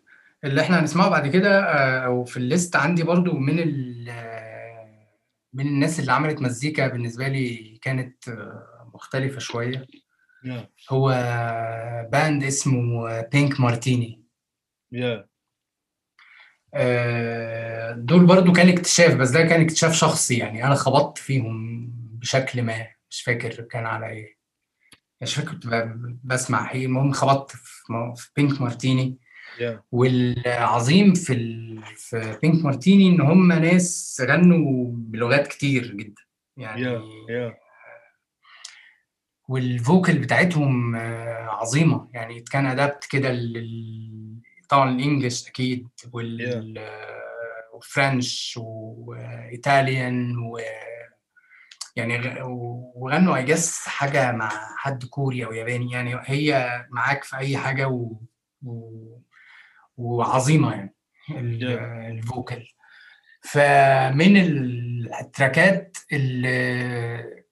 [0.44, 3.56] اللي إحنا هنسمعه بعد كده آه، أو في الليست عندي برضو من
[5.52, 8.28] من الناس اللي عملت مزيكا بالنسبة لي كانت
[8.94, 9.78] مختلفة شوية.
[9.78, 9.86] يا
[10.90, 11.08] هو
[12.12, 14.22] band اسمه بينك مارتيني
[14.92, 15.30] yeah
[16.74, 20.64] آه، دول برضو كان اكتشاف بس ده كان اكتشاف شخصي يعني.
[20.64, 24.36] أنا خبطت فيهم بشكل ما مش فاكر كان على إيه.
[25.22, 25.66] مش فاكر كنت
[26.24, 26.86] بسمع إيه.
[26.86, 27.56] المهم خبطت
[28.16, 29.18] في بينك مارتيني
[29.60, 31.82] yeah والعظيم في ال...
[31.96, 36.22] في بينك مارتيني إن هم ناس غنوا بلغات كتير جدا.
[36.56, 37.56] يعني يا يا
[39.50, 42.08] والفوكال بتاعتهم آه، عظيمة.
[42.12, 44.40] يعني كان ادابت كده لل...
[44.68, 46.78] طبعا الإنجليش أكيد وال
[47.74, 50.58] وفرنش وإيطاليان و
[51.96, 52.42] يعني
[52.94, 55.92] وغنوا اي جس حاجة مع حد كوري أو ياباني.
[55.92, 58.12] يعني هي معاك في أي حاجة و...
[58.62, 58.90] و...
[59.96, 60.94] وعظيمة يعني
[61.30, 62.10] ال- Yeah.
[62.10, 62.66] الفوكال
[63.42, 64.36] فمن
[65.20, 67.44] التراكات اللي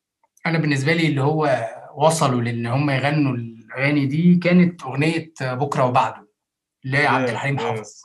[0.47, 1.69] أنا بالنسبة لي اللي هو
[2.07, 6.29] وصلوا لأن هم يغنوا الاغاني دي كانت اغنية بكرة وبعده
[6.85, 7.63] لعبد Yeah, الحليم yeah.
[7.63, 8.03] حافظ.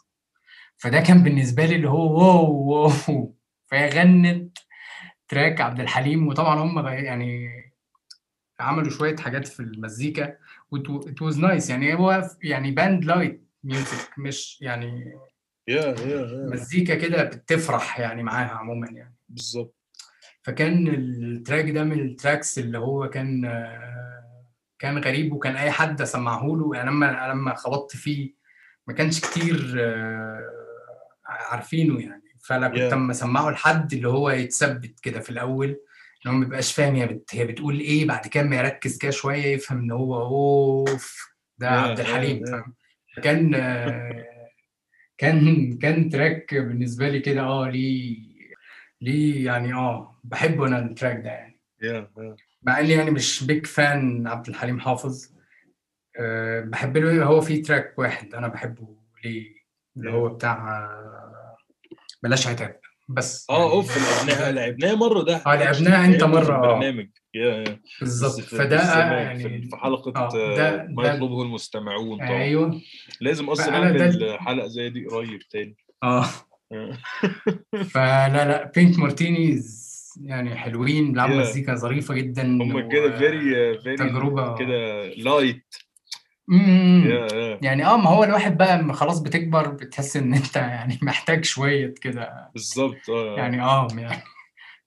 [0.77, 4.57] فده كان بالنسبة لي اللي هو wow wow فهي غنت
[5.27, 7.49] تراك عبد الحليم وطبعا هم بقى يعني
[8.59, 10.37] عملوا شوية حاجات في المزيكا
[10.73, 15.13] it was nice يعني هو يعني band light music مش يعني
[15.67, 19.15] yeah yeah yeah مزيكا كده بتفرح يعني معاها عموما يعني.
[19.29, 19.75] بالظبط.
[20.43, 23.41] فكان التراك ده من ال tracks اللي هو كان
[24.79, 28.33] كان غريب وكان أي حد اسمعه له يعني لما لما خبطت فيه
[28.87, 30.49] ما كانش كتير آه،
[31.25, 32.93] عارفينه يعني فأنا كنت Yeah.
[32.93, 35.69] اما أسمعه لحد اللي هو يتثبت كده في الأول
[36.25, 37.35] إن هو ما بيبقاش فاهم هي بت...
[37.35, 41.73] هي بتقول إيه بعد كده ما يركز كده شوية يفهم إن هو oof ده Yeah,
[41.73, 42.49] عبد الحليم yeah.
[42.49, 42.73] فاهم
[43.23, 44.25] كان آه،
[45.17, 48.17] كان كان تراك بالنسبة لي كده آه ليه
[49.03, 51.59] ليه يعني آه بحبه أنا التراك ده يعني.
[52.63, 55.30] مع إني يعني مش big fan عبد الحليم حافظ.
[56.19, 59.55] أه بحب له هو في تراك واحد أنا بحبه ليه
[59.97, 60.89] اللي هو بتاع
[62.23, 63.97] بلاش عتاب بس آه يعني oof
[64.27, 65.35] لعبناها لعبناها مرة ده.
[65.47, 66.55] آه لعبناها أنت مرة.
[66.65, 66.84] آه
[67.35, 67.63] yeah
[68.01, 68.39] بالظبط.
[68.41, 72.30] فده يعني في حلقة آه، آه، ده- ما يطلبه المستمعون طبعا.
[72.30, 72.81] أيوه.
[73.21, 75.75] لازم أصلا أعمل حلقة زي دي قريب تاني.
[76.03, 76.25] آه.
[77.93, 81.47] فلا لا بينك مارتينيز يعني حلوين بيلعبوا Yeah.
[81.49, 84.55] مزيكا ظريفة جدا هم كده very very تجربة.
[84.57, 85.75] كده light
[87.61, 92.49] يعني آه ما هو الواحد بقى خلاص بتكبر بتحس إن أنت يعني محتاج شوية كده
[92.53, 93.87] بالظبط آه يعني آه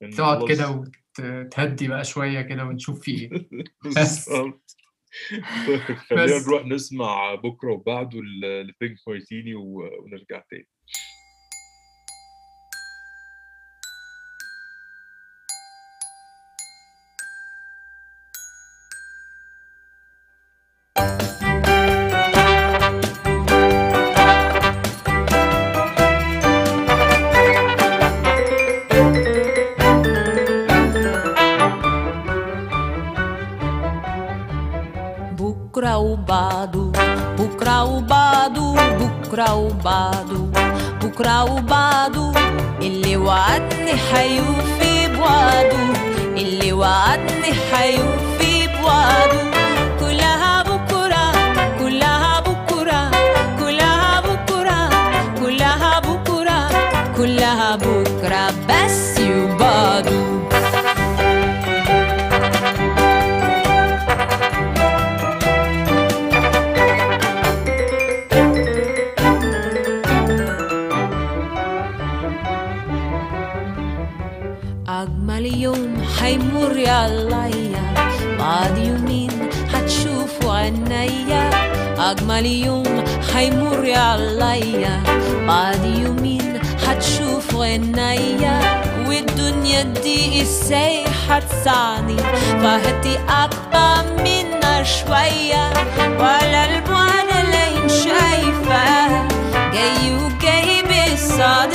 [0.00, 0.48] يعني تقعد.
[0.48, 0.84] كده
[1.18, 3.48] وتهدي بقى شوية كده ونشوف في إيه
[3.84, 4.76] بالظبط
[6.10, 6.38] خلينا.
[6.46, 10.68] نروح نسمع بكرة وبعده لبينك مارتيني ونرجع تاني
[39.56, 40.38] وبعده
[41.02, 42.32] بكرة وبعده
[42.82, 45.86] اللي وعدني حيوفي بوعده
[46.36, 49.55] اللي وعدني حيوفي بوعده
[76.88, 77.94] عليا.
[78.38, 79.30] بعد يومين
[79.74, 81.50] هتشوفوا عينيا.
[81.98, 83.04] أجمل يوم
[83.34, 85.02] حيمر عليا.
[85.46, 88.60] بعد يومين هتشوفوا عينيا.
[89.08, 92.16] والدنيا دي إزاي هتسعني
[92.62, 95.72] فهدي أكبر منا شوية.
[96.18, 99.08] ولا البعد لين شايفة
[99.72, 101.72] جاي وجاي بالصاد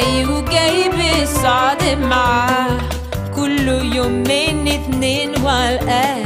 [0.00, 2.78] جاي وجاي بالصعد معاه.
[3.36, 6.24] كل يومين اتنين والقاه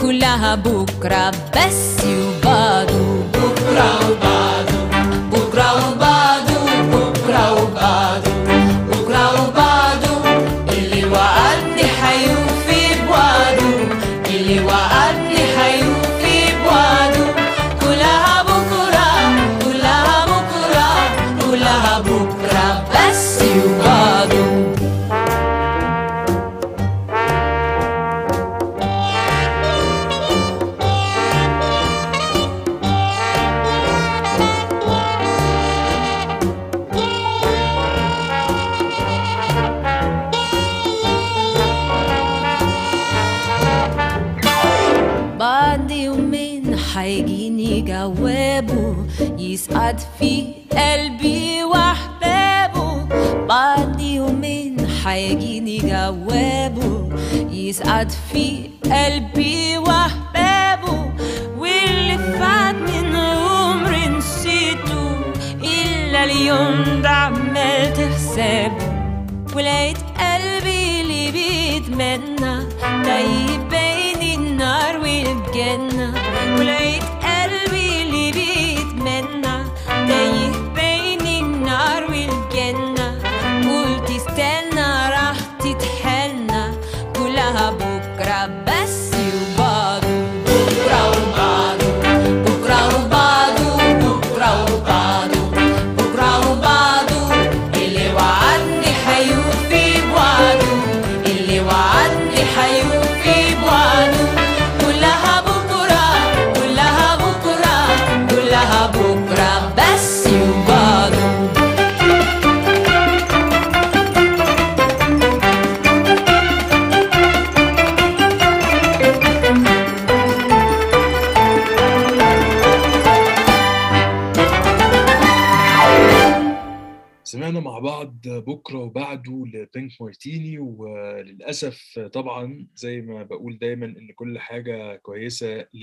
[0.00, 3.04] كلها بكرة بس وبعده
[3.34, 4.67] بكرة وبعده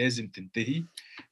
[0.05, 0.83] لازم تنتهي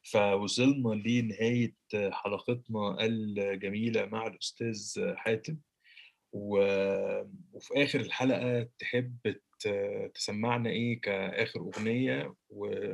[0.04, 1.76] فوصلنا لنهاية
[2.12, 5.58] حلقتنا الجميلة مع الأستاذ حاتم
[6.32, 7.22] و-
[7.54, 9.18] وفي آخر الحلقة تحب
[10.16, 12.94] تسمعنا إيه كآخر أغنية و-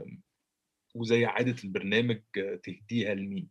[0.96, 2.22] وزي عادة البرنامج
[2.64, 3.50] تهديها لمين؟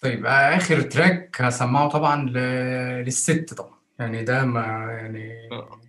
[0.00, 2.32] طيب آخر تراك هسمعه طبعا ل...
[3.04, 4.60] للست طبعا يعني ده ما
[5.00, 5.80] يعني آه.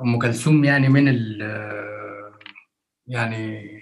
[0.00, 1.42] أم كلثوم يعني من ال
[3.08, 3.80] يعني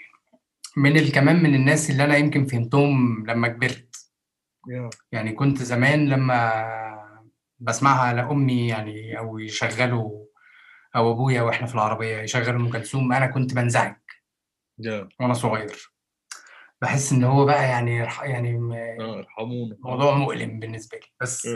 [0.76, 3.96] من ال كمان من الناس اللي أنا يمكن فهمتهم لما كبرت.
[5.12, 6.62] يعني كنت زمان لما
[7.58, 10.26] بسمعها لأمي يعني أو يشغلوا
[10.96, 13.96] أو أبويا وإحنا في العربية يشغلوا أم كلثوم أنا كنت بنزعج.
[15.20, 15.92] وأنا صغير.
[16.82, 21.06] بحس إن هو بقى يعني يعني م- آه ارحمونا موضوع مؤلم بالنسبة لي.
[21.20, 21.46] بس.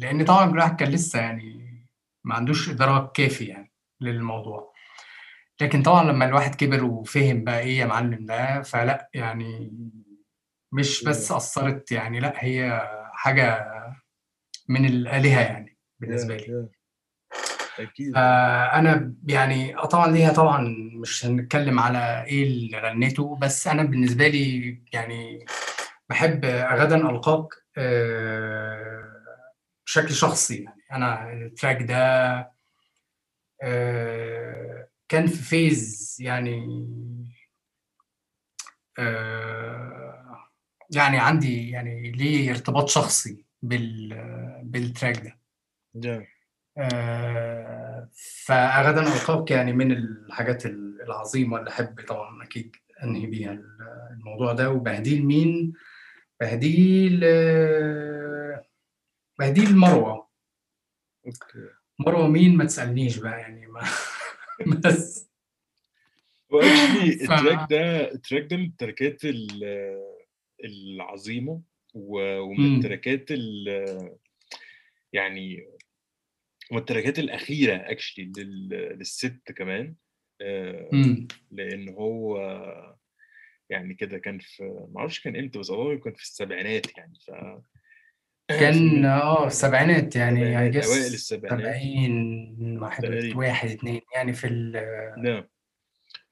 [0.00, 1.74] لأن طبعا الواحد كان لسه يعني
[2.24, 4.73] ما عندوش إدراك كافي يعني للموضوع.
[5.60, 9.72] لكن طبعا لما الواحد كبر وفهم بقى إيه يا معلم ده فلا يعني
[10.72, 13.66] مش بس أثرت يعني لا هي حاجة
[14.68, 16.44] من الآلهة يعني بالنسبة لي.
[16.52, 16.68] يا.
[17.78, 18.14] أكيد.
[18.14, 24.28] فأنا يعني آه طبعا ليها طبعا مش هنتكلم على إيه اللي غنيته بس أنا بالنسبة
[24.28, 25.46] لي يعني
[26.08, 27.48] بحب غدا ألقاك
[27.78, 29.04] آه،
[29.86, 30.82] بشكل شخصي يعني.
[30.92, 32.34] أنا التراك ده
[33.62, 36.66] آه، كان في phase يعني
[38.98, 40.38] آه،
[40.90, 44.08] يعني عندي يعني ليه ارتباط شخصي بال
[44.64, 45.22] بالتراك
[45.94, 46.08] ده.
[46.10, 46.26] yeah
[46.78, 48.08] آه،
[48.44, 53.58] فغدا ألقاك يعني من الحاجات العظيمة اللي أحب طبعا أكيد أنهي بيها
[54.10, 55.72] الموضوع ده وبهديه لمين؟
[56.40, 58.60] بهديه ل-
[59.38, 60.28] بهديه لمروة
[61.26, 61.68] okay.
[61.98, 63.80] مروة مين؟ ما تسألنيش بقى يعني ما
[64.84, 65.30] بس
[66.52, 70.04] هو actually ف- التراك ده التراك ده من التراكات ال-
[70.64, 71.62] العظيمة
[71.94, 72.76] ومن.
[72.76, 74.16] التراكات ال-
[75.12, 75.66] يعني
[76.70, 79.94] ومن التراكات الأخيرة actually للست كمان
[80.40, 81.26] آه،.
[81.50, 82.38] لأن هو
[83.70, 87.30] يعني كده كان في ما أعرفش كان إمتى بس هو كان في السبعينات يعني ف
[88.48, 90.40] كان آه السبعينات يعني
[90.70, 91.76] I guess أوائل السبعينات.
[91.76, 93.38] 70 واحد تقريبا.
[93.38, 95.44] واحد اتنين يعني في ال- نعم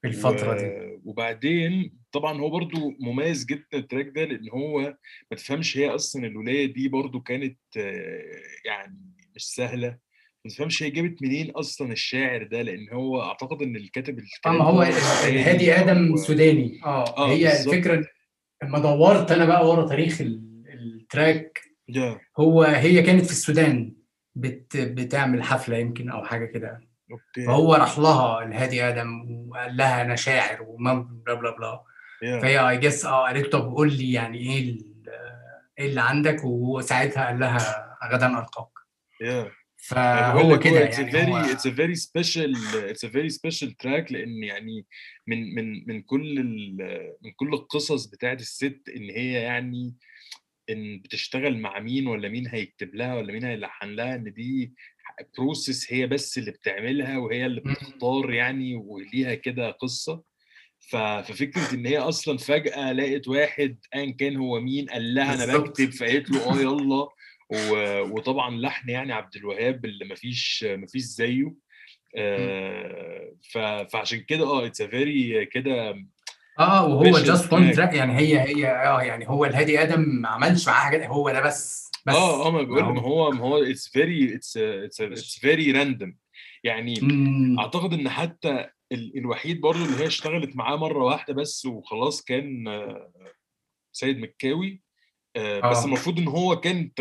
[0.01, 4.79] في الفترة دي و- وبعدين طبعا هو برضو مميز جدا التراك ده لأن هو
[5.31, 8.21] ما تفهمش هي أصلا الولاية دي برضو كانت آه،
[8.65, 8.99] يعني
[9.35, 9.97] مش سهلة
[10.45, 14.61] ما تفهمش هي جابت منين أصلا الشاعر ده لأن هو أعتقد إن الكاتب آه الكلام
[14.61, 17.73] هو ده سوداني الهادي آدم أو- سوداني آه آه، هي بالظبط.
[17.73, 18.05] الفكرة
[18.63, 21.61] لما دورت أنا بقى ورا تاريخ ال- ال track
[22.39, 23.95] هو هي كانت في السودان
[24.35, 26.81] بت بتعمل حفلة يمكن أو حاجة كده.
[27.11, 27.45] okay.
[27.45, 31.83] فهو راح لها الهادي آدم وقال لها أنا شاعر وما blah blah blah.
[32.23, 34.77] يا فهي I guess آه قالت طب قول لي يعني إيه
[35.79, 38.69] إيه اللي عندك؟ وساعتها قال لها غدا ألقاك.
[39.21, 42.55] يا فهو كده it's a يعني very هو it's a very special
[42.91, 44.85] it's a very special track لأن يعني
[45.27, 46.43] من من من كل
[47.21, 49.93] من كل القصص بتاعت الست إن هي يعني
[50.69, 54.73] إن بتشتغل مع مين ولا مين هيكتب لها ولا مين هيلحن لها إن دي
[55.37, 57.73] بروسيس هي بس اللي بتعملها وهي اللي مم.
[57.73, 60.23] بتختار يعني وليها كده قصة
[60.89, 65.57] ف- ففكرة إن هي أصلا فجأة لقت واحد ايا كان هو مين قال لها أنا.
[65.57, 67.07] بكتب فقالت له آه يلا
[68.11, 71.53] وطبعا لحن يعني عبد الوهاب اللي مفيش مفيش زيه
[72.17, 73.57] آه، ف-
[73.93, 75.95] فعشان كده آه it's very كده
[76.59, 77.75] آه وهو Special just one track.
[77.75, 81.41] track يعني هي هي آه يعني هو الهادي آدم ما عملش معاه حاجات هو ده
[81.41, 86.17] بس بس آه آه ما بقول ما هو ما هو it's very it's very random
[86.63, 87.59] يعني مم.
[87.59, 92.67] أعتقد إن حتى ال- الوحيد برضو اللي هي اشتغلت معاه مرة واحدة بس وخلاص كان
[92.67, 93.11] آه،
[93.91, 94.81] سيد مكاوي
[95.35, 95.85] آه، بس آه.
[95.85, 96.91] المفروض إن هو كان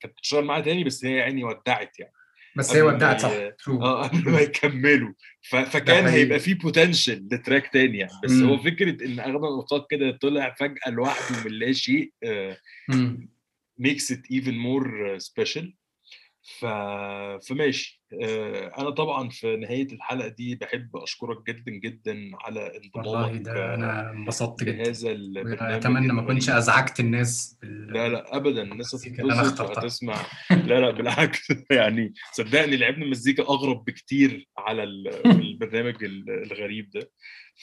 [0.00, 2.12] كانت بتشتغل معاه تاني بس هي يعني ودعت يعني
[2.56, 3.32] بس هي ودعت صح.
[3.64, 5.12] true آه قبل ما يكملوا.
[5.50, 6.06] فكان.
[6.06, 8.12] هيبقى فيه potential ل track تاني يعني.
[8.24, 8.48] بس مم.
[8.48, 12.12] هو فكرة إن أغدا ألقاك كده طلع فجأة لوحده من لا شيء
[14.10, 15.64] it even more special.
[16.58, 16.64] ف...
[17.48, 17.99] فماشي.
[18.78, 22.60] أنا طبعا في نهاية الحلقة دي بحب أشكرك جدا جدا على
[22.94, 24.72] والله انضمامك ده أنا انبسطت جدا.
[24.72, 26.50] لهذا البرنامج اتمنى ما اكونش.
[26.50, 27.92] أزعجت الناس بال...
[27.92, 28.62] لا لا ابدا.
[28.62, 29.60] الناس هتتبسط.
[29.60, 30.16] وهتسمع.
[30.50, 31.48] لا لا بالعكس.
[31.70, 34.82] يعني صدقني لعبنا مزيكا أغرب بكتير على
[35.26, 37.10] البرنامج ال- الغريب ده.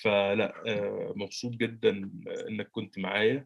[0.02, 1.90] فلا آه، مبسوط جدا
[2.50, 3.46] إنك كنت معايا.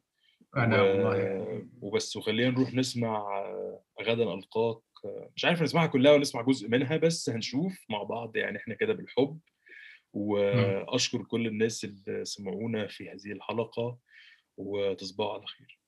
[0.58, 1.64] أنا و- والله.
[1.82, 4.78] وبس وخلينا نروح نسمع آه، غدا ألقاك.
[4.78, 4.91] آه،
[5.36, 9.40] مش عارف نسمعها كلها ونسمع جزء منها بس هنشوف مع بعض يعني إحنا كده بالحب.
[10.14, 13.98] وأشكر كل الناس اللي سمعونا في هذه الحلقة
[14.58, 15.80] وتصبحوا على خير.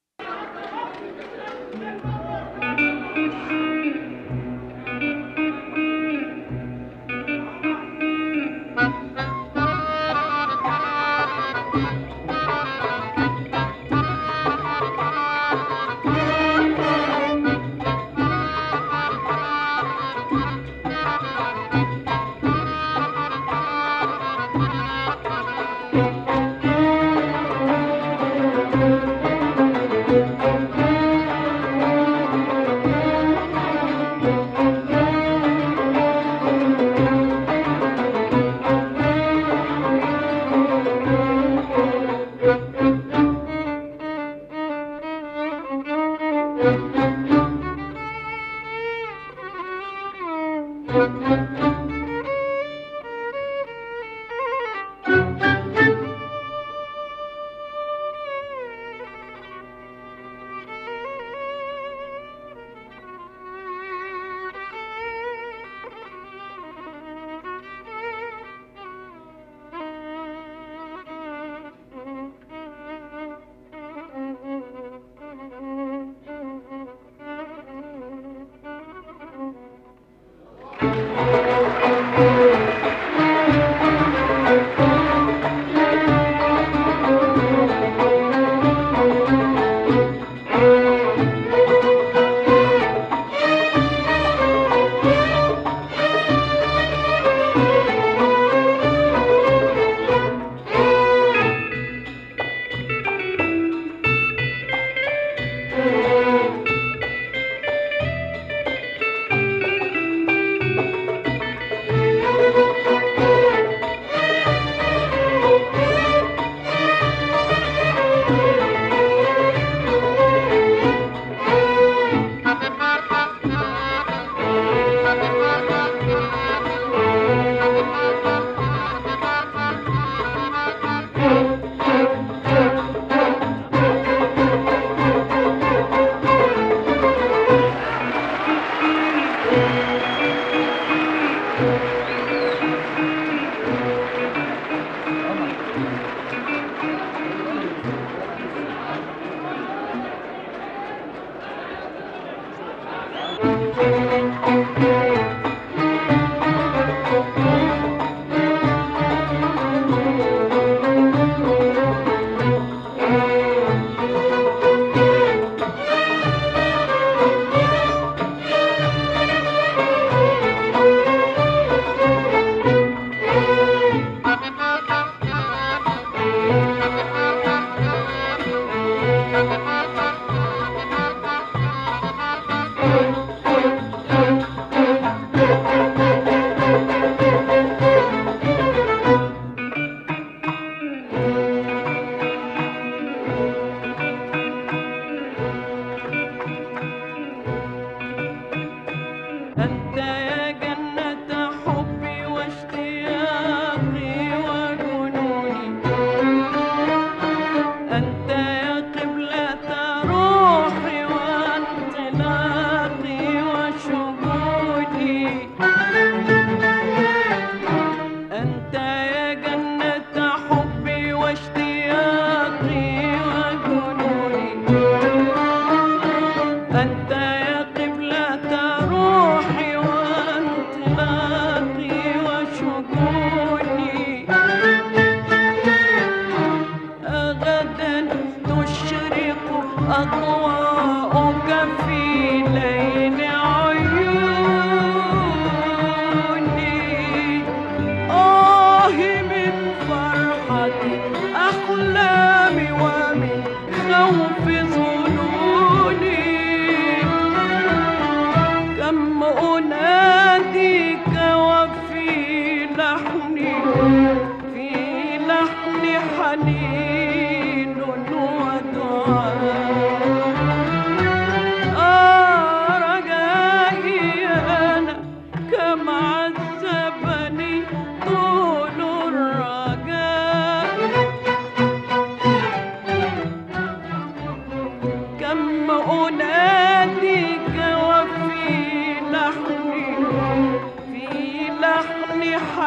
[50.95, 51.62] أنت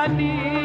[0.06, 0.55] जानी